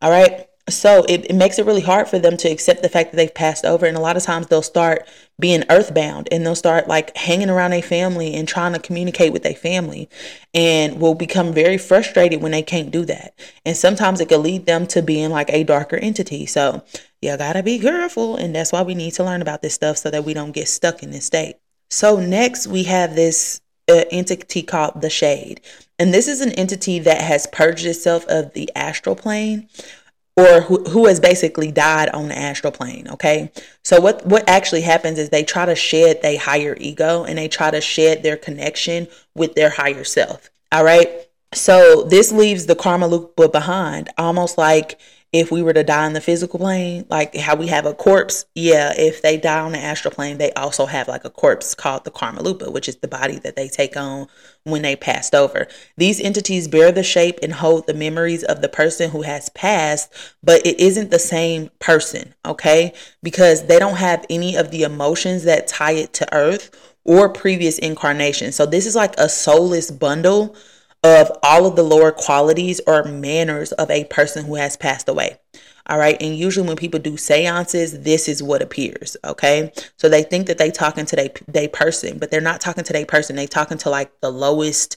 All 0.00 0.10
right. 0.10 0.46
So 0.68 1.04
it, 1.08 1.28
it 1.28 1.34
makes 1.34 1.58
it 1.58 1.66
really 1.66 1.80
hard 1.80 2.06
for 2.06 2.20
them 2.20 2.36
to 2.36 2.48
accept 2.48 2.82
the 2.82 2.88
fact 2.88 3.10
that 3.10 3.16
they've 3.16 3.34
passed 3.34 3.64
over. 3.64 3.84
And 3.84 3.96
a 3.96 4.00
lot 4.00 4.16
of 4.16 4.22
times 4.22 4.46
they'll 4.46 4.62
start 4.62 5.08
being 5.40 5.64
earthbound 5.68 6.28
and 6.30 6.46
they'll 6.46 6.54
start 6.54 6.86
like 6.86 7.16
hanging 7.16 7.50
around 7.50 7.72
their 7.72 7.82
family 7.82 8.34
and 8.34 8.46
trying 8.46 8.72
to 8.74 8.78
communicate 8.78 9.32
with 9.32 9.42
their 9.42 9.56
family 9.56 10.08
and 10.54 11.00
will 11.00 11.16
become 11.16 11.52
very 11.52 11.78
frustrated 11.78 12.42
when 12.42 12.52
they 12.52 12.62
can't 12.62 12.92
do 12.92 13.04
that. 13.06 13.34
And 13.64 13.76
sometimes 13.76 14.20
it 14.20 14.28
can 14.28 14.42
lead 14.42 14.66
them 14.66 14.86
to 14.88 15.02
being 15.02 15.30
like 15.30 15.50
a 15.50 15.64
darker 15.64 15.96
entity. 15.96 16.46
So 16.46 16.84
you 17.20 17.36
gotta 17.36 17.64
be 17.64 17.80
careful. 17.80 18.36
And 18.36 18.54
that's 18.54 18.70
why 18.70 18.82
we 18.82 18.94
need 18.94 19.14
to 19.14 19.24
learn 19.24 19.42
about 19.42 19.62
this 19.62 19.74
stuff 19.74 19.96
so 19.96 20.10
that 20.10 20.24
we 20.24 20.32
don't 20.32 20.52
get 20.52 20.68
stuck 20.68 21.02
in 21.02 21.10
this 21.10 21.26
state. 21.26 21.56
So 21.90 22.20
next 22.20 22.68
we 22.68 22.84
have 22.84 23.16
this 23.16 23.60
uh, 23.88 24.04
entity 24.10 24.62
called 24.62 25.00
the 25.00 25.10
shade. 25.10 25.60
And 26.02 26.12
this 26.12 26.26
is 26.26 26.40
an 26.40 26.50
entity 26.54 26.98
that 26.98 27.20
has 27.22 27.46
purged 27.46 27.86
itself 27.86 28.26
of 28.26 28.54
the 28.54 28.68
astral 28.74 29.14
plane 29.14 29.68
or 30.36 30.62
who, 30.62 30.82
who 30.82 31.06
has 31.06 31.20
basically 31.20 31.70
died 31.70 32.08
on 32.08 32.26
the 32.26 32.36
astral 32.36 32.72
plane 32.72 33.06
okay? 33.06 33.52
So 33.84 34.00
what 34.00 34.26
what 34.26 34.42
actually 34.48 34.80
happens 34.80 35.16
is 35.16 35.28
they 35.28 35.44
try 35.44 35.64
to 35.64 35.76
shed 35.76 36.20
their 36.20 36.40
higher 36.40 36.76
ego 36.80 37.22
and 37.22 37.38
they 37.38 37.46
try 37.46 37.70
to 37.70 37.80
shed 37.80 38.24
their 38.24 38.36
connection 38.36 39.06
with 39.36 39.54
their 39.54 39.70
higher 39.70 40.02
self 40.02 40.50
all 40.72 40.82
right? 40.82 41.08
So 41.54 42.02
this 42.02 42.32
leaves 42.32 42.66
the 42.66 42.74
karma 42.74 43.06
loop 43.06 43.36
behind 43.36 44.10
almost 44.18 44.58
like 44.58 44.98
if 45.32 45.50
we 45.50 45.62
were 45.62 45.72
to 45.72 45.82
die 45.82 46.06
in 46.06 46.12
the 46.12 46.20
physical 46.20 46.58
plane, 46.58 47.06
like 47.08 47.34
how 47.34 47.56
we 47.56 47.66
have 47.68 47.86
a 47.86 47.94
corpse, 47.94 48.44
yeah, 48.54 48.92
if 48.94 49.22
they 49.22 49.38
die 49.38 49.60
on 49.60 49.72
the 49.72 49.78
astral 49.78 50.12
plane, 50.14 50.36
they 50.36 50.52
also 50.52 50.84
have 50.84 51.08
like 51.08 51.24
a 51.24 51.30
corpse 51.30 51.74
called 51.74 52.04
the 52.04 52.10
Karmalupa, 52.10 52.70
which 52.70 52.86
is 52.86 52.96
the 52.96 53.08
body 53.08 53.38
that 53.38 53.56
they 53.56 53.66
take 53.66 53.96
on 53.96 54.26
when 54.64 54.82
they 54.82 54.94
passed 54.94 55.34
over. 55.34 55.66
These 55.96 56.20
entities 56.20 56.68
bear 56.68 56.92
the 56.92 57.02
shape 57.02 57.38
and 57.42 57.54
hold 57.54 57.86
the 57.86 57.94
memories 57.94 58.44
of 58.44 58.60
the 58.60 58.68
person 58.68 59.10
who 59.10 59.22
has 59.22 59.48
passed, 59.50 60.12
but 60.42 60.66
it 60.66 60.78
isn't 60.78 61.10
the 61.10 61.18
same 61.18 61.70
person, 61.78 62.34
okay? 62.44 62.92
Because 63.22 63.66
they 63.66 63.78
don't 63.78 63.96
have 63.96 64.26
any 64.28 64.54
of 64.54 64.70
the 64.70 64.82
emotions 64.82 65.44
that 65.44 65.66
tie 65.66 65.92
it 65.92 66.12
to 66.14 66.34
earth 66.34 66.70
or 67.04 67.30
previous 67.30 67.78
incarnations. 67.78 68.54
So 68.54 68.66
this 68.66 68.84
is 68.84 68.94
like 68.94 69.14
a 69.16 69.30
soulless 69.30 69.90
bundle 69.90 70.54
of 71.02 71.30
all 71.42 71.66
of 71.66 71.76
the 71.76 71.82
lower 71.82 72.12
qualities 72.12 72.80
or 72.86 73.04
manners 73.04 73.72
of 73.72 73.90
a 73.90 74.04
person 74.04 74.44
who 74.46 74.54
has 74.54 74.76
passed 74.76 75.08
away. 75.08 75.38
All 75.86 75.98
right. 75.98 76.16
And 76.20 76.36
usually 76.36 76.66
when 76.66 76.76
people 76.76 77.00
do 77.00 77.16
seances, 77.16 78.02
this 78.02 78.28
is 78.28 78.42
what 78.42 78.62
appears. 78.62 79.16
Okay. 79.24 79.72
So 79.96 80.08
they 80.08 80.22
think 80.22 80.46
that 80.46 80.58
they 80.58 80.70
talking 80.70 81.06
to 81.06 81.16
they, 81.16 81.32
they 81.48 81.66
person, 81.66 82.18
but 82.18 82.30
they're 82.30 82.40
not 82.40 82.60
talking 82.60 82.84
to 82.84 82.92
their 82.92 83.06
person. 83.06 83.34
They 83.34 83.48
talking 83.48 83.78
to 83.78 83.90
like 83.90 84.20
the 84.20 84.30
lowest 84.30 84.96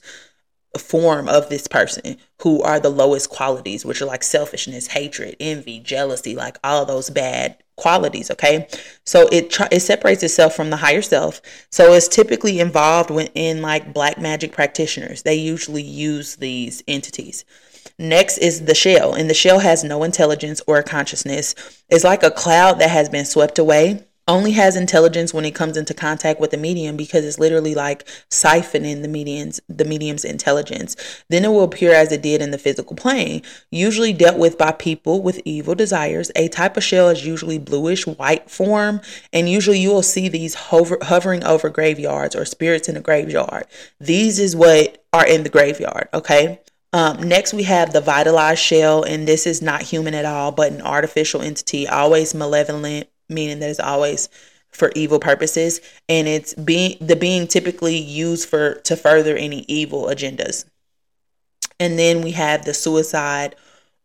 form 0.78 1.28
of 1.28 1.48
this 1.48 1.66
person 1.66 2.16
who 2.42 2.62
are 2.62 2.78
the 2.78 2.90
lowest 2.90 3.30
qualities, 3.30 3.84
which 3.84 4.00
are 4.00 4.06
like 4.06 4.22
selfishness, 4.22 4.88
hatred, 4.88 5.36
envy, 5.40 5.80
jealousy, 5.80 6.36
like 6.36 6.58
all 6.62 6.84
those 6.84 7.10
bad 7.10 7.56
qualities 7.76 8.30
okay? 8.30 8.66
So 9.04 9.28
it 9.32 9.50
tr- 9.50 9.64
it 9.70 9.80
separates 9.80 10.22
itself 10.22 10.54
from 10.54 10.70
the 10.70 10.76
higher 10.76 11.02
self. 11.02 11.40
So 11.70 11.92
it's 11.92 12.08
typically 12.08 12.60
involved 12.60 13.10
in 13.34 13.62
like 13.62 13.92
black 13.92 14.18
magic 14.18 14.52
practitioners. 14.52 15.22
They 15.22 15.34
usually 15.34 15.82
use 15.82 16.36
these 16.36 16.82
entities. 16.88 17.44
Next 17.98 18.38
is 18.38 18.64
the 18.64 18.74
shell 18.74 19.14
and 19.14 19.30
the 19.30 19.34
shell 19.34 19.60
has 19.60 19.84
no 19.84 20.02
intelligence 20.02 20.60
or 20.66 20.82
consciousness. 20.82 21.54
It's 21.88 22.04
like 22.04 22.22
a 22.22 22.30
cloud 22.30 22.78
that 22.80 22.90
has 22.90 23.08
been 23.08 23.24
swept 23.24 23.58
away 23.58 24.05
only 24.28 24.52
has 24.52 24.76
intelligence 24.76 25.32
when 25.32 25.44
it 25.44 25.54
comes 25.54 25.76
into 25.76 25.94
contact 25.94 26.40
with 26.40 26.50
the 26.50 26.56
medium 26.56 26.96
because 26.96 27.24
it's 27.24 27.38
literally 27.38 27.74
like 27.74 28.04
siphoning 28.30 29.02
the 29.02 29.08
medium's 29.08 29.60
the 29.68 29.84
medium's 29.84 30.24
intelligence. 30.24 30.96
Then 31.28 31.44
it 31.44 31.48
will 31.48 31.62
appear 31.62 31.92
as 31.92 32.10
it 32.10 32.22
did 32.22 32.42
in 32.42 32.50
the 32.50 32.58
physical 32.58 32.96
plane, 32.96 33.42
usually 33.70 34.12
dealt 34.12 34.38
with 34.38 34.58
by 34.58 34.72
people 34.72 35.22
with 35.22 35.40
evil 35.44 35.74
desires. 35.74 36.30
A 36.34 36.48
type 36.48 36.76
of 36.76 36.84
shell 36.84 37.08
is 37.08 37.26
usually 37.26 37.58
bluish 37.58 38.06
white 38.06 38.50
form, 38.50 39.00
and 39.32 39.48
usually 39.48 39.78
you 39.78 39.90
will 39.90 40.02
see 40.02 40.28
these 40.28 40.54
hover, 40.54 40.98
hovering 41.02 41.44
over 41.44 41.68
graveyards 41.68 42.34
or 42.34 42.44
spirits 42.44 42.88
in 42.88 42.96
a 42.96 43.00
graveyard. 43.00 43.66
These 44.00 44.38
is 44.38 44.56
what 44.56 45.04
are 45.12 45.26
in 45.26 45.44
the 45.44 45.48
graveyard, 45.48 46.08
okay? 46.12 46.60
Um, 46.92 47.28
next, 47.28 47.52
we 47.52 47.64
have 47.64 47.92
the 47.92 48.00
vitalized 48.00 48.60
shell, 48.60 49.02
and 49.02 49.28
this 49.28 49.46
is 49.46 49.60
not 49.60 49.82
human 49.82 50.14
at 50.14 50.24
all, 50.24 50.50
but 50.50 50.72
an 50.72 50.80
artificial 50.80 51.42
entity, 51.42 51.86
always 51.86 52.34
malevolent, 52.34 53.08
meaning 53.28 53.58
that 53.60 53.70
it's 53.70 53.80
always 53.80 54.28
for 54.70 54.92
evil 54.94 55.18
purposes. 55.18 55.80
And 56.08 56.28
it's 56.28 56.54
being 56.54 56.98
the 57.00 57.16
being 57.16 57.46
typically 57.46 57.96
used 57.96 58.48
for 58.48 58.74
to 58.74 58.96
further 58.96 59.36
any 59.36 59.64
evil 59.68 60.04
agendas. 60.06 60.64
And 61.78 61.98
then 61.98 62.22
we 62.22 62.32
have 62.32 62.64
the 62.64 62.74
suicide 62.74 63.56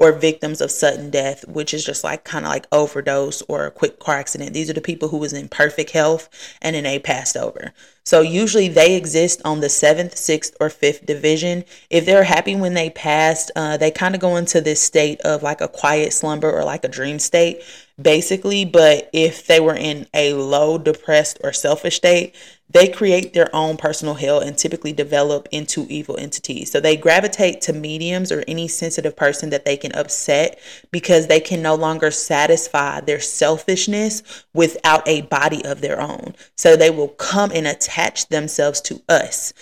or 0.01 0.11
victims 0.11 0.61
of 0.61 0.71
sudden 0.71 1.11
death, 1.11 1.47
which 1.47 1.75
is 1.75 1.85
just 1.85 2.03
like 2.03 2.23
kind 2.23 2.43
of 2.43 2.49
like 2.49 2.65
overdose 2.71 3.43
or 3.43 3.67
a 3.67 3.71
quick 3.71 3.99
car 3.99 4.15
accident. 4.15 4.51
These 4.51 4.67
are 4.67 4.73
the 4.73 4.81
people 4.81 5.09
who 5.09 5.17
was 5.17 5.31
in 5.31 5.47
perfect 5.47 5.91
health 5.91 6.27
and 6.59 6.75
then 6.75 6.85
they 6.85 6.97
passed 6.97 7.37
over. 7.37 7.71
So 8.03 8.21
usually 8.21 8.67
they 8.67 8.95
exist 8.95 9.43
on 9.45 9.59
the 9.59 9.69
seventh, 9.69 10.17
sixth, 10.17 10.55
or 10.59 10.71
fifth 10.71 11.05
division. 11.05 11.65
If 11.91 12.07
they're 12.07 12.23
happy 12.23 12.55
when 12.55 12.73
they 12.73 12.89
passed, 12.89 13.51
uh, 13.55 13.77
they 13.77 13.91
kind 13.91 14.15
of 14.15 14.21
go 14.21 14.37
into 14.37 14.59
this 14.59 14.81
state 14.81 15.21
of 15.21 15.43
like 15.43 15.61
a 15.61 15.67
quiet 15.67 16.13
slumber 16.13 16.51
or 16.51 16.63
like 16.63 16.83
a 16.83 16.87
dream 16.87 17.19
state, 17.19 17.61
basically. 18.01 18.65
But 18.65 19.07
if 19.13 19.45
they 19.45 19.59
were 19.59 19.75
in 19.75 20.07
a 20.15 20.33
low, 20.33 20.79
depressed, 20.79 21.37
or 21.43 21.53
selfish 21.53 21.97
state, 21.97 22.33
they 22.71 22.87
create 22.87 23.33
their 23.33 23.53
own 23.55 23.75
personal 23.75 24.13
hell 24.13 24.39
and 24.39 24.57
typically 24.57 24.93
develop 24.93 25.47
into 25.51 25.85
evil 25.89 26.17
entities. 26.17 26.71
So 26.71 26.79
they 26.79 26.95
gravitate 26.95 27.61
to 27.61 27.73
mediums 27.73 28.31
or 28.31 28.43
any 28.47 28.67
sensitive 28.67 29.15
person 29.15 29.49
that 29.49 29.65
they 29.65 29.75
can 29.75 29.91
upset 29.93 30.59
because 30.91 31.27
they 31.27 31.39
can 31.39 31.61
no 31.61 31.75
longer 31.75 32.11
satisfy 32.11 33.01
their 33.01 33.19
selfishness 33.19 34.23
without 34.53 35.07
a 35.07 35.21
body 35.23 35.63
of 35.65 35.81
their 35.81 35.99
own. 35.99 36.35
So 36.55 36.75
they 36.75 36.89
will 36.89 37.09
come 37.09 37.51
and 37.53 37.67
attach 37.67 38.29
themselves 38.29 38.79
to 38.81 39.01
us 39.09 39.53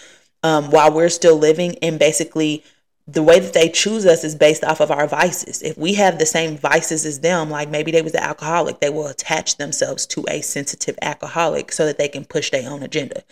um, 0.43 0.69
while 0.71 0.93
we're 0.93 1.09
still 1.09 1.37
living 1.37 1.77
and 1.81 1.97
basically 1.97 2.63
the 3.11 3.23
way 3.23 3.39
that 3.39 3.53
they 3.53 3.69
choose 3.69 4.05
us 4.05 4.23
is 4.23 4.35
based 4.35 4.63
off 4.63 4.79
of 4.79 4.91
our 4.91 5.07
vices. 5.07 5.61
If 5.61 5.77
we 5.77 5.93
have 5.95 6.19
the 6.19 6.25
same 6.25 6.57
vices 6.57 7.05
as 7.05 7.21
them, 7.21 7.49
like 7.49 7.69
maybe 7.69 7.91
they 7.91 8.01
was 8.01 8.13
an 8.13 8.21
alcoholic, 8.21 8.79
they 8.79 8.89
will 8.89 9.07
attach 9.07 9.57
themselves 9.57 10.05
to 10.07 10.25
a 10.27 10.41
sensitive 10.41 10.97
alcoholic 11.01 11.71
so 11.71 11.85
that 11.85 11.97
they 11.97 12.07
can 12.07 12.25
push 12.25 12.51
their 12.51 12.69
own 12.69 12.83
agenda. 12.83 13.23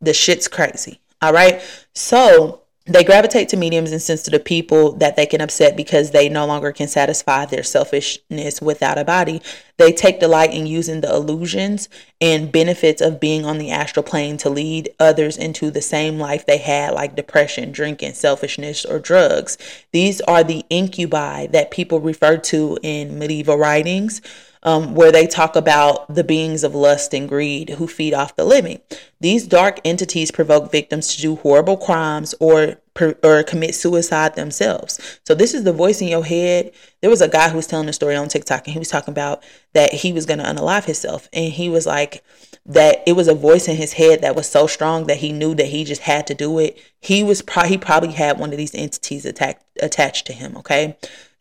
The 0.00 0.12
shit's 0.12 0.48
crazy. 0.48 1.00
All 1.22 1.32
right. 1.32 1.62
So 1.94 2.62
they 2.86 3.02
gravitate 3.02 3.48
to 3.48 3.56
mediums 3.56 3.90
and 3.90 4.00
sensitive 4.00 4.44
people 4.44 4.92
that 4.92 5.16
they 5.16 5.26
can 5.26 5.40
upset 5.40 5.76
because 5.76 6.12
they 6.12 6.28
no 6.28 6.46
longer 6.46 6.70
can 6.70 6.86
satisfy 6.86 7.44
their 7.44 7.64
selfishness 7.64 8.62
without 8.62 8.96
a 8.96 9.04
body. 9.04 9.42
They 9.76 9.92
take 9.92 10.20
delight 10.20 10.54
in 10.54 10.66
using 10.66 11.00
the 11.00 11.12
illusions 11.12 11.88
and 12.20 12.52
benefits 12.52 13.02
of 13.02 13.18
being 13.18 13.44
on 13.44 13.58
the 13.58 13.72
astral 13.72 14.04
plane 14.04 14.36
to 14.38 14.50
lead 14.50 14.90
others 15.00 15.36
into 15.36 15.70
the 15.70 15.82
same 15.82 16.18
life 16.18 16.46
they 16.46 16.58
had, 16.58 16.94
like 16.94 17.16
depression, 17.16 17.72
drinking, 17.72 18.14
selfishness, 18.14 18.84
or 18.84 19.00
drugs. 19.00 19.58
These 19.92 20.20
are 20.22 20.44
the 20.44 20.64
incubi 20.70 21.48
that 21.48 21.72
people 21.72 22.00
refer 22.00 22.36
to 22.36 22.78
in 22.82 23.18
medieval 23.18 23.58
writings 23.58 24.22
um, 24.66 24.96
where 24.96 25.12
they 25.12 25.28
talk 25.28 25.54
about 25.54 26.12
the 26.12 26.24
beings 26.24 26.64
of 26.64 26.74
lust 26.74 27.14
and 27.14 27.28
greed 27.28 27.70
who 27.70 27.86
feed 27.86 28.12
off 28.12 28.34
the 28.34 28.44
living. 28.44 28.80
These 29.20 29.46
dark 29.46 29.78
entities 29.84 30.32
provoke 30.32 30.72
victims 30.72 31.14
to 31.14 31.22
do 31.22 31.36
horrible 31.36 31.76
crimes 31.76 32.34
or 32.40 32.76
or 33.22 33.42
commit 33.42 33.74
suicide 33.74 34.36
themselves. 34.36 35.20
So 35.26 35.34
this 35.34 35.52
is 35.52 35.64
the 35.64 35.72
voice 35.72 36.00
in 36.00 36.08
your 36.08 36.24
head. 36.24 36.72
There 37.02 37.10
was 37.10 37.20
a 37.20 37.28
guy 37.28 37.50
who 37.50 37.56
was 37.56 37.66
telling 37.66 37.90
a 37.90 37.92
story 37.92 38.16
on 38.16 38.28
TikTok 38.28 38.66
and 38.66 38.72
he 38.72 38.78
was 38.78 38.88
talking 38.88 39.12
about 39.12 39.44
that 39.74 39.92
he 39.92 40.14
was 40.14 40.24
going 40.24 40.38
to 40.38 40.46
unalive 40.46 40.86
himself 40.86 41.28
and 41.30 41.52
he 41.52 41.68
was 41.68 41.84
like 41.84 42.24
that 42.64 43.02
it 43.06 43.12
was 43.12 43.28
a 43.28 43.34
voice 43.34 43.68
in 43.68 43.76
his 43.76 43.92
head 43.92 44.22
that 44.22 44.34
was 44.34 44.48
so 44.48 44.66
strong 44.66 45.06
that 45.06 45.18
he 45.18 45.30
knew 45.30 45.54
that 45.54 45.66
he 45.66 45.84
just 45.84 46.02
had 46.02 46.26
to 46.26 46.34
do 46.34 46.58
it. 46.58 46.82
He 46.98 47.22
was 47.22 47.42
pro- 47.42 47.64
he 47.64 47.76
probably 47.76 48.12
had 48.12 48.38
one 48.38 48.50
of 48.50 48.56
these 48.56 48.74
entities 48.74 49.26
attacked 49.26 49.62
attached 49.82 50.26
to 50.26 50.32
him, 50.32 50.56
okay? 50.56 50.96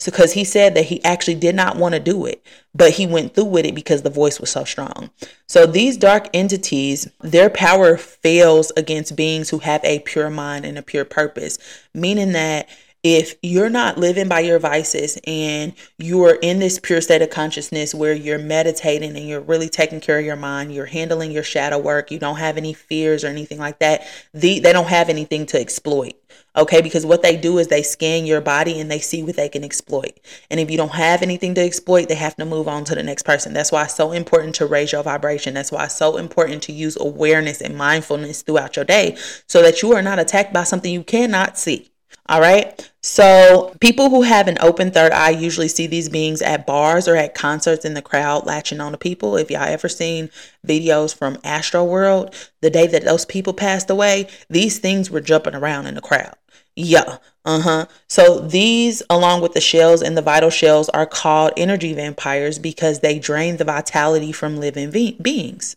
Because 0.06 0.34
he 0.34 0.44
said 0.44 0.76
that 0.76 0.86
he 0.86 1.04
actually 1.04 1.36
did 1.36 1.56
not 1.56 1.78
want 1.78 1.94
to 1.96 2.00
do 2.00 2.26
it, 2.26 2.46
but 2.74 2.92
he 2.92 3.08
went 3.08 3.34
through 3.34 3.46
with 3.46 3.66
it 3.66 3.76
because 3.76 4.04
the 4.04 4.10
voice 4.10 4.40
was 4.40 4.52
so 4.52 4.64
strong. 4.64 5.10
So, 5.48 5.66
these 5.66 5.98
dark 5.98 6.30
entities, 6.34 7.10
their 7.22 7.50
power 7.50 7.98
fails 7.98 8.72
against 8.78 9.16
beings 9.16 9.50
who 9.50 9.60
have 9.60 9.84
a 9.84 10.00
pure 10.00 10.30
mind 10.30 10.66
and 10.66 10.78
a 10.78 10.84
pure 10.84 11.06
purpose, 11.06 11.58
meaning 11.94 12.34
that 12.34 12.70
if 13.06 13.36
you're 13.44 13.70
not 13.70 14.00
living 14.00 14.28
by 14.28 14.40
your 14.40 14.58
vices 14.58 15.20
and 15.28 15.74
you're 16.00 16.40
in 16.42 16.58
this 16.58 16.80
pure 16.80 17.02
state 17.02 17.22
of 17.22 17.30
consciousness 17.30 17.94
where 17.94 18.14
you're 18.14 18.40
meditating 18.40 19.16
and 19.16 19.30
you're 19.30 19.42
really 19.42 19.70
taking 19.70 20.00
care 20.00 20.18
of 20.18 20.26
your 20.26 20.36
mind, 20.36 20.74
you're 20.74 20.88
handling 20.88 21.32
your 21.32 21.44
shadow 21.44 21.78
work, 21.78 22.10
you 22.10 22.18
don't 22.18 22.38
have 22.38 22.58
any 22.58 22.74
fears 22.74 23.24
or 23.24 23.28
anything 23.28 23.60
like 23.60 23.78
that, 23.78 24.08
the, 24.34 24.60
they 24.60 24.74
don't 24.74 24.88
have 24.88 25.08
anything 25.08 25.46
to 25.46 25.62
exploit. 25.62 26.16
Okay, 26.58 26.82
because 26.82 27.06
what 27.06 27.22
they 27.22 27.36
do 27.36 27.58
is 27.58 27.68
they 27.68 27.84
scan 27.84 28.26
your 28.26 28.40
body 28.40 28.80
and 28.80 28.90
they 28.90 29.00
see 29.00 29.22
what 29.24 29.36
they 29.36 29.50
can 29.50 29.64
exploit. 29.64 30.20
And 30.50 30.60
if 30.60 30.72
you 30.72 30.78
don't 30.78 30.94
have 30.94 31.22
anything 31.22 31.54
to 31.56 31.62
exploit, 31.62 32.08
they 32.08 32.16
have 32.16 32.38
to 32.38 32.46
move 32.46 32.68
on 32.68 32.86
to 32.86 32.96
the 32.96 33.04
next 33.04 33.24
person. 33.24 33.54
That's 33.54 33.72
why 33.72 33.84
it's 33.84 33.96
so 33.96 34.14
important 34.14 34.56
to 34.56 34.66
raise 34.66 34.94
your 34.94 35.04
vibration. 35.04 35.54
That's 35.54 35.72
why 35.72 35.86
it's 35.86 35.96
so 35.96 36.16
important 36.16 36.64
to 36.64 36.72
use 36.72 36.98
awareness 37.00 37.62
and 37.62 37.78
mindfulness 37.78 38.42
throughout 38.42 38.78
your 38.78 38.86
day 38.86 39.18
so 39.48 39.62
that 39.62 39.82
you 39.82 39.94
are 39.94 40.02
not 40.02 40.20
attacked 40.20 40.54
by 40.54 40.64
something 40.64 40.92
you 40.92 41.04
cannot 41.04 41.58
see. 41.58 41.92
All 42.28 42.42
right. 42.42 42.92
So, 43.04 43.76
people 43.82 44.10
who 44.10 44.24
have 44.24 44.48
an 44.48 44.58
open 44.60 44.90
third 44.90 45.12
eye 45.12 45.30
usually 45.30 45.68
see 45.68 45.86
these 45.86 46.10
beings 46.10 46.42
at 46.42 46.66
bars 46.66 47.08
or 47.08 47.16
at 47.16 47.36
concerts 47.36 47.86
in 47.86 47.94
the 47.94 48.02
crowd 48.02 48.48
latching 48.48 48.82
on 48.82 48.94
to 48.94 48.98
people. 48.98 49.38
If 49.38 49.52
y'all 49.52 49.62
ever 49.62 49.88
seen 49.88 50.32
videos 50.66 51.16
from 51.16 51.36
Astroworld, 51.38 52.34
the 52.62 52.72
day 52.72 52.88
that 52.88 53.04
those 53.04 53.26
people 53.26 53.54
passed 53.54 53.92
away, 53.92 54.28
these 54.50 54.80
things 54.80 55.12
were 55.12 55.22
jumping 55.22 55.54
around 55.54 55.86
in 55.86 55.94
the 55.94 56.02
crowd. 56.02 56.34
Yeah. 56.76 57.18
Uh 57.46 57.62
huh. 57.62 57.86
So, 58.10 58.40
these, 58.40 59.04
along 59.10 59.42
with 59.42 59.54
the 59.54 59.62
shells 59.62 60.02
and 60.02 60.18
the 60.18 60.22
vital 60.22 60.50
shells, 60.50 60.90
are 60.90 61.06
called 61.06 61.54
energy 61.58 61.94
vampires 61.94 62.60
because 62.60 63.00
they 63.00 63.20
drain 63.20 63.58
the 63.58 63.64
vitality 63.64 64.32
from 64.32 64.58
living 64.58 64.92
be- 64.92 65.18
beings. 65.22 65.76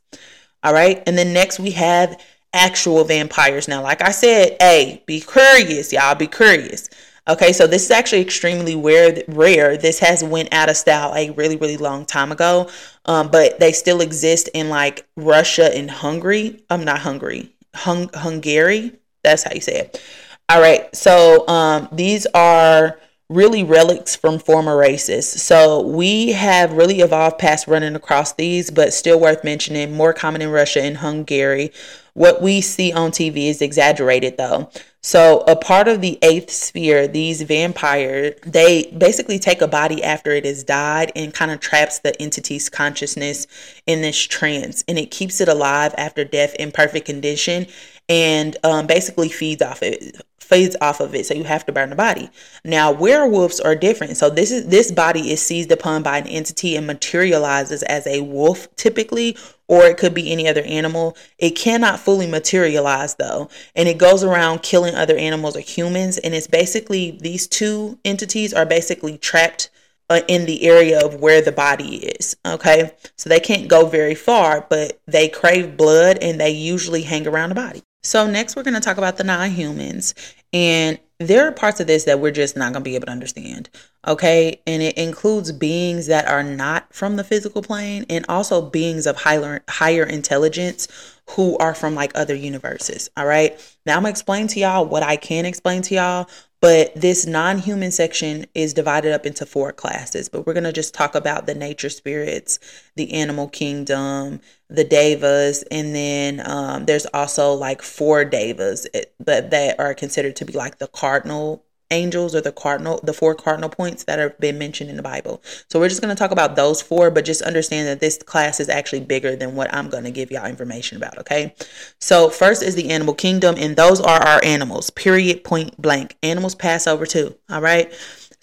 All 0.62 0.72
right. 0.72 1.02
And 1.06 1.16
then 1.16 1.32
next 1.32 1.60
we 1.60 1.72
have 1.72 2.20
actual 2.52 3.04
vampires. 3.04 3.68
Now, 3.68 3.82
like 3.82 4.02
I 4.02 4.10
said, 4.10 4.56
hey, 4.60 5.02
be 5.06 5.20
curious, 5.20 5.92
y'all. 5.92 6.14
Be 6.14 6.26
curious. 6.26 6.88
Okay, 7.28 7.52
so 7.52 7.66
this 7.66 7.84
is 7.84 7.90
actually 7.90 8.22
extremely 8.22 8.74
rare. 8.74 9.22
Rare. 9.28 9.76
This 9.76 9.98
has 10.00 10.24
went 10.24 10.52
out 10.52 10.70
of 10.70 10.76
style 10.76 11.14
a 11.14 11.30
really, 11.30 11.56
really 11.56 11.76
long 11.76 12.06
time 12.06 12.32
ago, 12.32 12.70
um, 13.04 13.30
but 13.30 13.60
they 13.60 13.72
still 13.72 14.00
exist 14.00 14.48
in 14.54 14.70
like 14.70 15.06
Russia 15.16 15.76
and 15.76 15.90
Hungary. 15.90 16.62
I'm 16.70 16.84
not 16.84 17.00
Hungary, 17.00 17.52
Hung- 17.74 18.10
Hungary. 18.14 18.92
That's 19.22 19.42
how 19.42 19.52
you 19.54 19.60
say 19.60 19.80
it. 19.80 20.02
All 20.50 20.62
right, 20.62 20.94
so 20.96 21.46
um, 21.46 21.90
these 21.92 22.26
are 22.32 22.98
really 23.28 23.62
relics 23.62 24.16
from 24.16 24.38
former 24.38 24.78
races. 24.78 25.28
So 25.28 25.82
we 25.82 26.32
have 26.32 26.72
really 26.72 27.00
evolved 27.00 27.38
past 27.38 27.68
running 27.68 27.94
across 27.94 28.32
these, 28.32 28.70
but 28.70 28.94
still 28.94 29.20
worth 29.20 29.44
mentioning. 29.44 29.92
More 29.94 30.14
common 30.14 30.40
in 30.40 30.48
Russia 30.48 30.80
and 30.80 30.96
Hungary. 30.96 31.70
What 32.14 32.40
we 32.40 32.62
see 32.62 32.94
on 32.94 33.10
TV 33.10 33.50
is 33.50 33.60
exaggerated 33.60 34.38
though. 34.38 34.70
So 35.02 35.44
a 35.46 35.54
part 35.54 35.86
of 35.86 36.00
the 36.00 36.18
eighth 36.22 36.50
sphere, 36.50 37.06
these 37.06 37.42
vampires, 37.42 38.34
they 38.46 38.90
basically 38.96 39.38
take 39.38 39.60
a 39.60 39.68
body 39.68 40.02
after 40.02 40.30
it 40.30 40.46
has 40.46 40.64
died 40.64 41.12
and 41.14 41.32
kind 41.34 41.50
of 41.50 41.60
traps 41.60 41.98
the 41.98 42.20
entity's 42.20 42.70
consciousness 42.70 43.46
in 43.86 44.00
this 44.00 44.18
trance 44.18 44.82
and 44.88 44.98
it 44.98 45.10
keeps 45.10 45.42
it 45.42 45.48
alive 45.48 45.94
after 45.98 46.24
death 46.24 46.54
in 46.54 46.72
perfect 46.72 47.04
condition 47.04 47.66
and 48.08 48.56
um, 48.64 48.86
basically 48.86 49.28
feeds 49.28 49.62
off 49.62 49.82
it 49.82 50.20
feeds 50.38 50.76
off 50.80 51.00
of 51.00 51.14
it 51.14 51.26
so 51.26 51.34
you 51.34 51.44
have 51.44 51.66
to 51.66 51.72
burn 51.72 51.90
the 51.90 51.96
body 51.96 52.30
now 52.64 52.90
werewolves 52.90 53.60
are 53.60 53.74
different 53.74 54.16
so 54.16 54.30
this 54.30 54.50
is 54.50 54.66
this 54.68 54.90
body 54.90 55.30
is 55.30 55.42
seized 55.42 55.70
upon 55.70 56.02
by 56.02 56.16
an 56.16 56.26
entity 56.26 56.74
and 56.74 56.86
materializes 56.86 57.82
as 57.82 58.06
a 58.06 58.22
wolf 58.22 58.74
typically 58.76 59.36
or 59.66 59.84
it 59.84 59.98
could 59.98 60.14
be 60.14 60.32
any 60.32 60.48
other 60.48 60.62
animal 60.62 61.14
it 61.38 61.50
cannot 61.50 62.00
fully 62.00 62.26
materialize 62.26 63.14
though 63.16 63.50
and 63.76 63.88
it 63.88 63.98
goes 63.98 64.24
around 64.24 64.62
killing 64.62 64.94
other 64.94 65.16
animals 65.18 65.54
or 65.54 65.60
humans 65.60 66.16
and 66.16 66.34
it's 66.34 66.46
basically 66.46 67.10
these 67.20 67.46
two 67.46 67.98
entities 68.06 68.54
are 68.54 68.64
basically 68.64 69.18
trapped 69.18 69.68
uh, 70.10 70.22
in 70.28 70.46
the 70.46 70.66
area 70.66 71.04
of 71.04 71.20
where 71.20 71.42
the 71.42 71.52
body 71.52 71.96
is. 71.96 72.36
Okay. 72.46 72.92
So 73.16 73.28
they 73.28 73.40
can't 73.40 73.68
go 73.68 73.86
very 73.86 74.14
far, 74.14 74.66
but 74.68 75.00
they 75.06 75.28
crave 75.28 75.76
blood 75.76 76.18
and 76.22 76.40
they 76.40 76.50
usually 76.50 77.02
hang 77.02 77.26
around 77.26 77.50
the 77.50 77.54
body. 77.54 77.82
So, 78.08 78.26
next, 78.26 78.56
we're 78.56 78.62
going 78.62 78.72
to 78.72 78.80
talk 78.80 78.96
about 78.96 79.18
the 79.18 79.24
non 79.24 79.50
humans. 79.50 80.14
And 80.54 80.98
there 81.18 81.46
are 81.46 81.52
parts 81.52 81.78
of 81.78 81.86
this 81.86 82.04
that 82.04 82.20
we're 82.20 82.30
just 82.30 82.56
not 82.56 82.72
going 82.72 82.82
to 82.82 82.88
be 82.88 82.94
able 82.94 83.04
to 83.04 83.12
understand. 83.12 83.68
Okay. 84.06 84.62
And 84.66 84.80
it 84.82 84.96
includes 84.96 85.52
beings 85.52 86.06
that 86.06 86.26
are 86.26 86.42
not 86.42 86.90
from 86.90 87.16
the 87.16 87.24
physical 87.24 87.60
plane 87.60 88.06
and 88.08 88.24
also 88.26 88.62
beings 88.62 89.06
of 89.06 89.16
higher, 89.16 89.62
higher 89.68 90.04
intelligence 90.04 90.88
who 91.32 91.58
are 91.58 91.74
from 91.74 91.94
like 91.94 92.12
other 92.14 92.34
universes. 92.34 93.10
All 93.14 93.26
right. 93.26 93.60
Now, 93.84 93.96
I'm 93.96 94.04
going 94.04 94.14
to 94.14 94.16
explain 94.16 94.46
to 94.48 94.60
y'all 94.60 94.86
what 94.86 95.02
I 95.02 95.16
can 95.16 95.44
explain 95.44 95.82
to 95.82 95.94
y'all. 95.94 96.30
But 96.62 96.94
this 96.96 97.26
non 97.26 97.58
human 97.58 97.90
section 97.90 98.46
is 98.54 98.72
divided 98.72 99.12
up 99.12 99.26
into 99.26 99.44
four 99.44 99.70
classes. 99.72 100.30
But 100.30 100.46
we're 100.46 100.54
going 100.54 100.64
to 100.64 100.72
just 100.72 100.94
talk 100.94 101.14
about 101.14 101.44
the 101.44 101.54
nature 101.54 101.90
spirits, 101.90 102.58
the 102.96 103.12
animal 103.12 103.48
kingdom, 103.48 104.40
the 104.70 104.84
devas, 104.84 105.64
and 105.70 105.94
then 105.94 106.42
um, 106.44 106.84
there's 106.86 107.06
also 107.06 107.54
like 107.54 107.82
four 107.82 108.24
devas 108.24 108.86
that, 109.18 109.50
that 109.50 109.80
are 109.80 109.94
considered 109.94 110.36
to 110.36 110.44
be 110.44 110.52
like 110.52 110.78
the 110.78 110.88
cardinal 110.88 111.64
angels 111.90 112.34
or 112.34 112.40
the 112.40 112.52
cardinal 112.52 113.00
the 113.02 113.12
four 113.12 113.34
cardinal 113.34 113.68
points 113.68 114.04
that 114.04 114.18
have 114.18 114.38
been 114.38 114.58
mentioned 114.58 114.90
in 114.90 114.96
the 114.96 115.02
bible. 115.02 115.42
So 115.68 115.80
we're 115.80 115.88
just 115.88 116.02
going 116.02 116.14
to 116.14 116.18
talk 116.18 116.30
about 116.30 116.54
those 116.54 116.82
four 116.82 117.10
but 117.10 117.24
just 117.24 117.42
understand 117.42 117.88
that 117.88 118.00
this 118.00 118.18
class 118.18 118.60
is 118.60 118.68
actually 118.68 119.00
bigger 119.00 119.34
than 119.36 119.54
what 119.54 119.72
i'm 119.72 119.88
going 119.88 120.04
to 120.04 120.10
give 120.10 120.30
y'all 120.30 120.46
information 120.46 120.96
about 120.96 121.16
okay? 121.18 121.54
So 121.98 122.28
first 122.28 122.62
is 122.62 122.74
the 122.74 122.90
animal 122.90 123.14
kingdom 123.14 123.54
and 123.58 123.76
those 123.76 124.00
are 124.00 124.20
our 124.20 124.44
animals 124.44 124.90
period 124.90 125.44
point 125.44 125.80
blank. 125.80 126.16
Animals 126.22 126.54
pass 126.54 126.86
over 126.86 127.06
too 127.06 127.34
all 127.48 127.62
right 127.62 127.90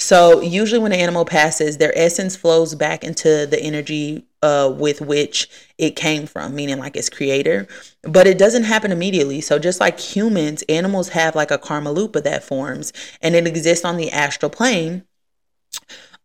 so 0.05 0.39
usually 0.39 0.77
when 0.77 0.91
an 0.91 0.99
animal 0.99 1.25
passes 1.25 1.77
their 1.77 1.91
essence 1.97 2.35
flows 2.35 2.75
back 2.75 3.03
into 3.03 3.47
the 3.47 3.59
energy 3.59 4.27
uh, 4.43 4.71
with 4.77 5.01
which 5.01 5.49
it 5.79 5.95
came 5.95 6.27
from, 6.27 6.53
meaning 6.53 6.77
like 6.77 6.95
its 6.95 7.09
creator. 7.09 7.67
But 8.03 8.27
it 8.27 8.37
doesn't 8.37 8.65
happen 8.65 8.91
immediately. 8.91 9.41
So 9.41 9.57
just 9.57 9.79
like 9.79 9.99
humans, 9.99 10.63
animals 10.69 11.09
have 11.09 11.35
like 11.35 11.49
a 11.49 11.57
karma 11.57 11.91
loop 11.91 12.13
that 12.13 12.43
forms 12.43 12.93
and 13.19 13.33
it 13.33 13.47
exists 13.47 13.83
on 13.83 13.97
the 13.97 14.11
astral 14.11 14.51
plane. 14.51 15.05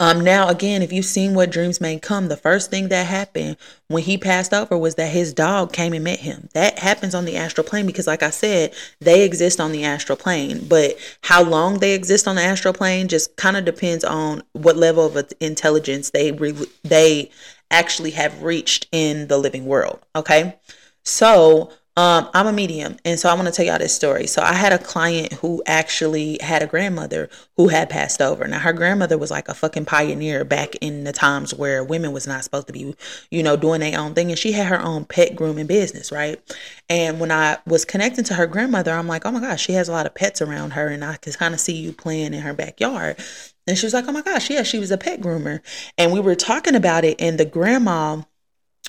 Um, 0.00 0.22
now, 0.22 0.48
again, 0.48 0.80
if 0.80 0.94
you've 0.94 1.04
seen 1.04 1.34
what 1.34 1.50
dreams 1.50 1.78
may 1.78 1.98
come, 1.98 2.28
the 2.28 2.36
first 2.36 2.70
thing 2.70 2.88
that 2.88 3.06
happened 3.06 3.58
when 3.88 4.02
he 4.02 4.16
passed 4.16 4.54
over 4.54 4.76
was 4.78 4.94
that 4.94 5.08
his 5.08 5.34
dog 5.34 5.74
came 5.74 5.92
and 5.92 6.02
met 6.02 6.20
him. 6.20 6.48
That 6.54 6.78
happens 6.78 7.14
on 7.14 7.26
the 7.26 7.36
astral 7.36 7.66
plane 7.66 7.84
because, 7.84 8.06
like 8.06 8.22
I 8.22 8.30
said, 8.30 8.72
they 9.00 9.24
exist 9.24 9.60
on 9.60 9.72
the 9.72 9.84
astral 9.84 10.16
plane. 10.16 10.64
But 10.66 10.96
how 11.20 11.42
long 11.42 11.80
they 11.80 11.92
exist 11.92 12.26
on 12.26 12.36
the 12.36 12.42
astral 12.42 12.72
plane 12.72 13.08
just 13.08 13.36
kind 13.36 13.58
of 13.58 13.66
depends 13.66 14.02
on 14.02 14.42
what 14.54 14.78
level 14.78 15.04
of 15.04 15.32
intelligence 15.38 16.10
they 16.10 16.32
re- 16.32 16.66
they 16.82 17.30
actually 17.70 18.12
have 18.12 18.42
reached 18.42 18.88
in 18.92 19.28
the 19.28 19.36
living 19.36 19.66
world. 19.66 20.00
Okay. 20.16 20.58
So 21.04 21.72
um, 21.96 22.30
I'm 22.32 22.46
a 22.46 22.52
medium, 22.52 22.96
and 23.04 23.18
so 23.18 23.28
I 23.28 23.34
want 23.34 23.48
to 23.48 23.52
tell 23.52 23.66
y'all 23.66 23.78
this 23.78 23.94
story. 23.94 24.26
So 24.28 24.42
I 24.42 24.54
had 24.54 24.72
a 24.72 24.78
client 24.78 25.32
who 25.34 25.60
actually 25.66 26.38
had 26.40 26.62
a 26.62 26.66
grandmother 26.66 27.28
who 27.56 27.66
had 27.68 27.90
passed 27.90 28.22
over. 28.22 28.46
Now 28.46 28.60
her 28.60 28.72
grandmother 28.72 29.18
was 29.18 29.30
like 29.30 29.48
a 29.48 29.54
fucking 29.54 29.86
pioneer 29.86 30.44
back 30.44 30.76
in 30.76 31.02
the 31.02 31.12
times 31.12 31.52
where 31.52 31.82
women 31.82 32.12
was 32.12 32.28
not 32.28 32.44
supposed 32.44 32.68
to 32.68 32.72
be, 32.72 32.94
you 33.30 33.42
know, 33.42 33.56
doing 33.56 33.80
their 33.80 33.98
own 33.98 34.14
thing, 34.14 34.30
and 34.30 34.38
she 34.38 34.52
had 34.52 34.68
her 34.68 34.80
own 34.80 35.04
pet 35.04 35.34
grooming 35.34 35.66
business, 35.66 36.12
right? 36.12 36.40
And 36.88 37.18
when 37.18 37.32
I 37.32 37.58
was 37.66 37.84
connecting 37.84 38.24
to 38.24 38.34
her 38.34 38.46
grandmother, 38.46 38.92
I'm 38.92 39.08
like, 39.08 39.26
oh 39.26 39.32
my 39.32 39.40
gosh, 39.40 39.60
she 39.60 39.72
has 39.72 39.88
a 39.88 39.92
lot 39.92 40.06
of 40.06 40.14
pets 40.14 40.40
around 40.40 40.70
her, 40.74 40.86
and 40.86 41.04
I 41.04 41.16
could 41.16 41.36
kind 41.38 41.54
of 41.54 41.60
see 41.60 41.74
you 41.74 41.92
playing 41.92 42.34
in 42.34 42.42
her 42.42 42.54
backyard. 42.54 43.18
And 43.66 43.76
she 43.76 43.84
was 43.84 43.94
like, 43.94 44.06
oh 44.08 44.12
my 44.12 44.22
gosh, 44.22 44.48
yeah, 44.48 44.62
she 44.62 44.78
was 44.78 44.90
a 44.90 44.98
pet 44.98 45.20
groomer, 45.20 45.60
and 45.98 46.12
we 46.12 46.20
were 46.20 46.36
talking 46.36 46.76
about 46.76 47.04
it, 47.04 47.20
and 47.20 47.36
the 47.36 47.44
grandma 47.44 48.22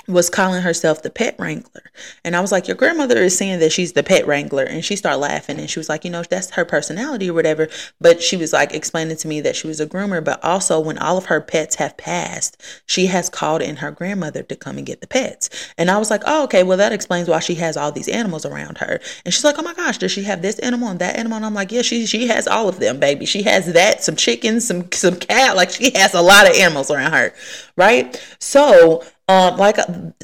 was 0.07 0.29
calling 0.29 0.61
herself 0.61 1.01
the 1.01 1.09
pet 1.09 1.35
wrangler. 1.37 1.83
And 2.23 2.35
I 2.35 2.41
was 2.41 2.51
like, 2.51 2.67
Your 2.67 2.75
grandmother 2.77 3.17
is 3.17 3.37
saying 3.37 3.59
that 3.59 3.71
she's 3.71 3.93
the 3.93 4.03
pet 4.03 4.27
wrangler. 4.27 4.63
And 4.63 4.83
she 4.83 4.95
started 4.95 5.17
laughing 5.19 5.59
and 5.59 5.69
she 5.69 5.79
was 5.79 5.89
like, 5.89 6.03
You 6.03 6.11
know, 6.11 6.23
that's 6.23 6.51
her 6.51 6.65
personality 6.65 7.29
or 7.29 7.33
whatever. 7.33 7.67
But 7.99 8.21
she 8.21 8.37
was 8.37 8.53
like 8.53 8.73
explaining 8.73 9.17
to 9.17 9.27
me 9.27 9.41
that 9.41 9.55
she 9.55 9.67
was 9.67 9.79
a 9.79 9.87
groomer. 9.87 10.23
But 10.23 10.43
also, 10.43 10.79
when 10.79 10.97
all 10.97 11.17
of 11.17 11.25
her 11.25 11.41
pets 11.41 11.75
have 11.75 11.97
passed, 11.97 12.61
she 12.85 13.07
has 13.07 13.29
called 13.29 13.61
in 13.61 13.77
her 13.77 13.91
grandmother 13.91 14.43
to 14.43 14.55
come 14.55 14.77
and 14.77 14.85
get 14.85 15.01
the 15.01 15.07
pets. 15.07 15.49
And 15.77 15.91
I 15.91 15.97
was 15.97 16.09
like, 16.09 16.23
Oh, 16.25 16.43
okay. 16.45 16.63
Well, 16.63 16.77
that 16.77 16.93
explains 16.93 17.27
why 17.27 17.39
she 17.39 17.55
has 17.55 17.77
all 17.77 17.91
these 17.91 18.09
animals 18.09 18.45
around 18.45 18.79
her. 18.79 18.99
And 19.25 19.33
she's 19.33 19.43
like, 19.43 19.57
Oh 19.57 19.63
my 19.63 19.73
gosh, 19.73 19.97
does 19.97 20.11
she 20.11 20.23
have 20.23 20.41
this 20.41 20.59
animal 20.59 20.89
and 20.89 20.99
that 20.99 21.17
animal? 21.17 21.37
And 21.37 21.45
I'm 21.45 21.53
like, 21.53 21.71
Yeah, 21.71 21.83
she, 21.83 22.05
she 22.05 22.27
has 22.27 22.47
all 22.47 22.67
of 22.67 22.79
them, 22.79 22.99
baby. 22.99 23.25
She 23.25 23.43
has 23.43 23.71
that, 23.73 24.03
some 24.03 24.15
chickens, 24.15 24.67
some, 24.67 24.91
some 24.91 25.15
cat. 25.15 25.55
Like 25.55 25.69
she 25.69 25.91
has 25.95 26.13
a 26.13 26.21
lot 26.21 26.49
of 26.49 26.55
animals 26.55 26.89
around 26.89 27.13
her. 27.13 27.33
Right. 27.77 28.21
So, 28.39 29.03
um, 29.31 29.57
like 29.57 29.77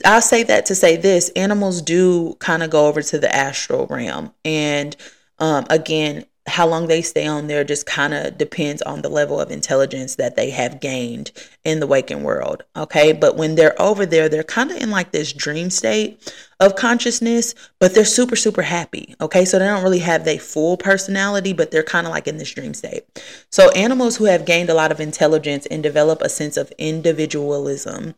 I'll 0.06 0.22
say 0.22 0.44
that 0.44 0.66
to 0.68 0.76
say 0.76 0.98
this 0.98 1.30
animals 1.30 1.82
do 1.82 2.36
kind 2.40 2.62
of 2.62 2.70
go 2.70 2.88
over 2.88 3.02
to 3.02 3.18
the 3.18 3.34
astral 3.34 3.88
realm. 3.88 4.34
And 4.44 4.96
um, 5.40 5.66
again, 5.70 6.26
how 6.48 6.66
long 6.66 6.88
they 6.88 7.02
stay 7.02 7.28
on 7.28 7.48
there 7.48 7.64
just 7.64 7.86
kind 7.86 8.14
of 8.14 8.38
depends 8.38 8.82
on 8.82 9.02
the 9.02 9.10
level 9.10 9.40
of 9.40 9.52
intelligence 9.52 10.16
that 10.16 10.36
they 10.36 10.50
have 10.50 10.80
gained 10.80 11.32
in 11.66 11.80
the 11.80 11.88
waking 11.88 12.24
world. 12.24 12.64
Okay. 12.76 13.12
But 13.12 13.36
when 13.36 13.56
they're 13.56 13.80
over 13.82 14.06
there, 14.06 14.30
they're 14.30 14.44
kind 14.44 14.72
of 14.72 14.78
in 14.78 14.90
like 14.90 15.12
this 15.12 15.34
dream 15.34 15.70
state 15.70 16.34
of 16.60 16.76
consciousness, 16.76 17.54
but 17.80 17.94
they're 17.94 18.06
super, 18.06 18.38
super 18.38 18.62
happy. 18.62 19.14
Okay. 19.20 19.44
So 19.44 19.60
they 19.60 19.66
don't 19.66 19.84
really 19.84 20.00
have 20.00 20.24
their 20.24 20.40
full 20.40 20.78
personality, 20.78 21.52
but 21.54 21.72
they're 21.72 21.84
kind 21.84 22.08
of 22.08 22.12
like 22.12 22.28
in 22.28 22.38
this 22.38 22.54
dream 22.54 22.74
state. 22.74 23.04
So 23.52 23.70
animals 23.72 24.18
who 24.18 24.26
have 24.26 24.46
gained 24.46 24.70
a 24.70 24.74
lot 24.74 24.92
of 24.92 25.02
intelligence 25.02 25.66
and 25.66 25.84
develop 25.84 26.22
a 26.22 26.30
sense 26.30 26.56
of 26.56 26.72
individualism 26.78 28.16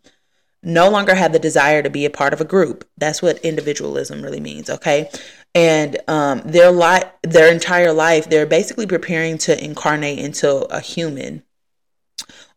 no 0.62 0.90
longer 0.90 1.16
have 1.16 1.34
the 1.34 1.40
desire 1.40 1.82
to 1.82 1.90
be 1.90 2.06
a 2.06 2.10
part 2.10 2.34
of 2.34 2.42
a 2.42 2.46
group. 2.46 2.88
That's 2.98 3.22
what 3.22 3.38
individualism 3.40 4.22
really 4.22 4.40
means, 4.40 4.70
okay? 4.70 5.10
And 5.56 5.98
um, 6.08 6.42
their 6.46 6.72
life, 6.72 7.06
their 7.24 7.52
entire 7.52 7.94
life, 7.94 8.30
they're 8.30 8.46
basically 8.46 8.86
preparing 8.86 9.38
to 9.40 9.64
incarnate 9.64 10.20
into 10.20 10.66
a 10.66 10.80
human 10.80 11.44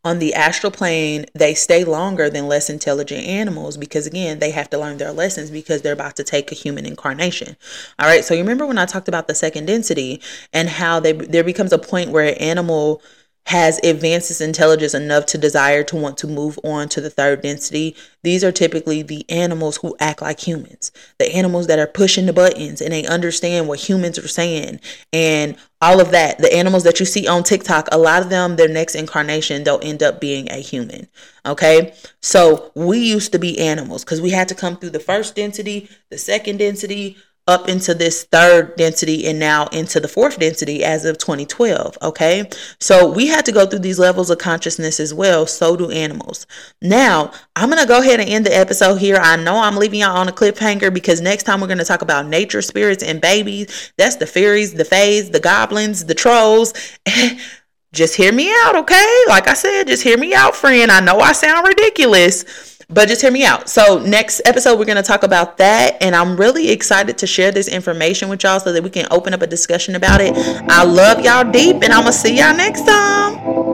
on 0.04 0.18
the 0.18 0.34
astral 0.34 0.72
plane, 0.72 1.26
they 1.32 1.54
stay 1.54 1.84
longer 1.84 2.28
than 2.28 2.48
less 2.48 2.68
intelligent 2.68 3.24
animals 3.24 3.76
because, 3.76 4.06
again, 4.06 4.40
they 4.40 4.50
have 4.50 4.68
to 4.70 4.78
learn 4.78 4.96
their 4.96 5.12
lessons 5.12 5.50
because 5.50 5.82
they're 5.82 5.92
about 5.92 6.16
to 6.16 6.24
take 6.24 6.50
a 6.50 6.56
human 6.56 6.86
incarnation. 6.86 7.56
All 8.00 8.08
right. 8.08 8.24
So, 8.24 8.34
you 8.34 8.40
remember 8.40 8.66
when 8.66 8.78
I 8.78 8.86
talked 8.86 9.06
about 9.06 9.28
the 9.28 9.34
second 9.34 9.66
density 9.66 10.20
and 10.52 10.68
how 10.68 10.98
they, 10.98 11.12
there 11.12 11.44
becomes 11.44 11.72
a 11.72 11.78
point 11.78 12.10
where 12.10 12.36
animal 12.40 13.00
has 13.46 13.78
advanced 13.78 14.12
advances 14.12 14.40
intelligence 14.40 14.94
enough 14.94 15.26
to 15.26 15.38
desire 15.38 15.82
to 15.82 15.96
want 15.96 16.18
to 16.18 16.26
move 16.26 16.58
on 16.62 16.88
to 16.88 17.00
the 17.00 17.10
third 17.10 17.40
density. 17.40 17.96
These 18.22 18.44
are 18.44 18.52
typically 18.52 19.02
the 19.02 19.28
animals 19.30 19.78
who 19.78 19.96
act 19.98 20.22
like 20.22 20.46
humans, 20.46 20.92
the 21.18 21.34
animals 21.34 21.66
that 21.66 21.78
are 21.78 21.86
pushing 21.86 22.26
the 22.26 22.32
buttons 22.32 22.80
and 22.80 22.92
they 22.92 23.06
understand 23.06 23.68
what 23.68 23.80
humans 23.80 24.18
are 24.18 24.28
saying 24.28 24.80
and 25.12 25.56
all 25.80 26.00
of 26.00 26.10
that. 26.10 26.38
The 26.38 26.54
animals 26.54 26.84
that 26.84 27.00
you 27.00 27.06
see 27.06 27.26
on 27.26 27.42
TikTok, 27.42 27.88
a 27.90 27.98
lot 27.98 28.22
of 28.22 28.30
them, 28.30 28.56
their 28.56 28.68
next 28.68 28.94
incarnation, 28.94 29.64
they'll 29.64 29.80
end 29.82 30.02
up 30.02 30.20
being 30.20 30.50
a 30.50 30.56
human. 30.56 31.08
Okay. 31.46 31.94
So 32.20 32.70
we 32.74 32.98
used 32.98 33.32
to 33.32 33.38
be 33.38 33.58
animals 33.58 34.04
because 34.04 34.20
we 34.20 34.30
had 34.30 34.48
to 34.48 34.54
come 34.54 34.76
through 34.76 34.90
the 34.90 35.00
first 35.00 35.34
density, 35.34 35.88
the 36.10 36.18
second 36.18 36.58
density, 36.58 37.16
up 37.48 37.68
into 37.68 37.92
this 37.92 38.24
third 38.24 38.76
density 38.76 39.26
and 39.26 39.38
now 39.38 39.66
into 39.68 39.98
the 39.98 40.06
fourth 40.06 40.38
density 40.38 40.84
as 40.84 41.04
of 41.04 41.18
2012. 41.18 41.98
Okay. 42.00 42.48
So 42.78 43.10
we 43.10 43.26
had 43.26 43.44
to 43.46 43.52
go 43.52 43.66
through 43.66 43.80
these 43.80 43.98
levels 43.98 44.30
of 44.30 44.38
consciousness 44.38 45.00
as 45.00 45.12
well. 45.12 45.46
So 45.46 45.76
do 45.76 45.90
animals. 45.90 46.46
Now, 46.80 47.32
I'm 47.56 47.68
going 47.68 47.82
to 47.82 47.88
go 47.88 48.00
ahead 48.00 48.20
and 48.20 48.28
end 48.28 48.46
the 48.46 48.56
episode 48.56 48.96
here. 48.96 49.16
I 49.16 49.36
know 49.36 49.56
I'm 49.56 49.76
leaving 49.76 50.00
y'all 50.00 50.16
on 50.16 50.28
a 50.28 50.32
cliffhanger 50.32 50.94
because 50.94 51.20
next 51.20 51.42
time 51.42 51.60
we're 51.60 51.66
going 51.66 51.78
to 51.78 51.84
talk 51.84 52.02
about 52.02 52.26
nature 52.26 52.62
spirits 52.62 53.02
and 53.02 53.20
babies. 53.20 53.92
That's 53.98 54.16
the 54.16 54.26
fairies, 54.26 54.74
the 54.74 54.84
fays, 54.84 55.30
the 55.30 55.40
goblins, 55.40 56.04
the 56.04 56.14
trolls. 56.14 56.72
just 57.92 58.14
hear 58.14 58.32
me 58.32 58.52
out. 58.62 58.76
Okay. 58.76 59.16
Like 59.28 59.48
I 59.48 59.54
said, 59.54 59.88
just 59.88 60.04
hear 60.04 60.16
me 60.16 60.32
out, 60.32 60.54
friend. 60.54 60.92
I 60.92 61.00
know 61.00 61.18
I 61.18 61.32
sound 61.32 61.66
ridiculous 61.66 62.71
but 62.92 63.08
just 63.08 63.22
hear 63.22 63.30
me 63.30 63.44
out. 63.44 63.68
So, 63.68 63.98
next 63.98 64.42
episode, 64.44 64.78
we're 64.78 64.84
going 64.84 64.96
to 64.96 65.02
talk 65.02 65.22
about 65.22 65.56
that. 65.58 65.96
And 66.02 66.14
I'm 66.14 66.36
really 66.36 66.70
excited 66.70 67.18
to 67.18 67.26
share 67.26 67.50
this 67.50 67.68
information 67.68 68.28
with 68.28 68.42
y'all 68.42 68.60
so 68.60 68.72
that 68.72 68.82
we 68.82 68.90
can 68.90 69.06
open 69.10 69.34
up 69.34 69.42
a 69.42 69.46
discussion 69.46 69.94
about 69.94 70.20
it. 70.20 70.34
I 70.36 70.84
love 70.84 71.20
y'all 71.20 71.50
deep, 71.50 71.76
and 71.76 71.92
I'm 71.92 72.02
going 72.02 72.12
to 72.12 72.18
see 72.18 72.38
y'all 72.38 72.56
next 72.56 72.86
time. 72.86 73.71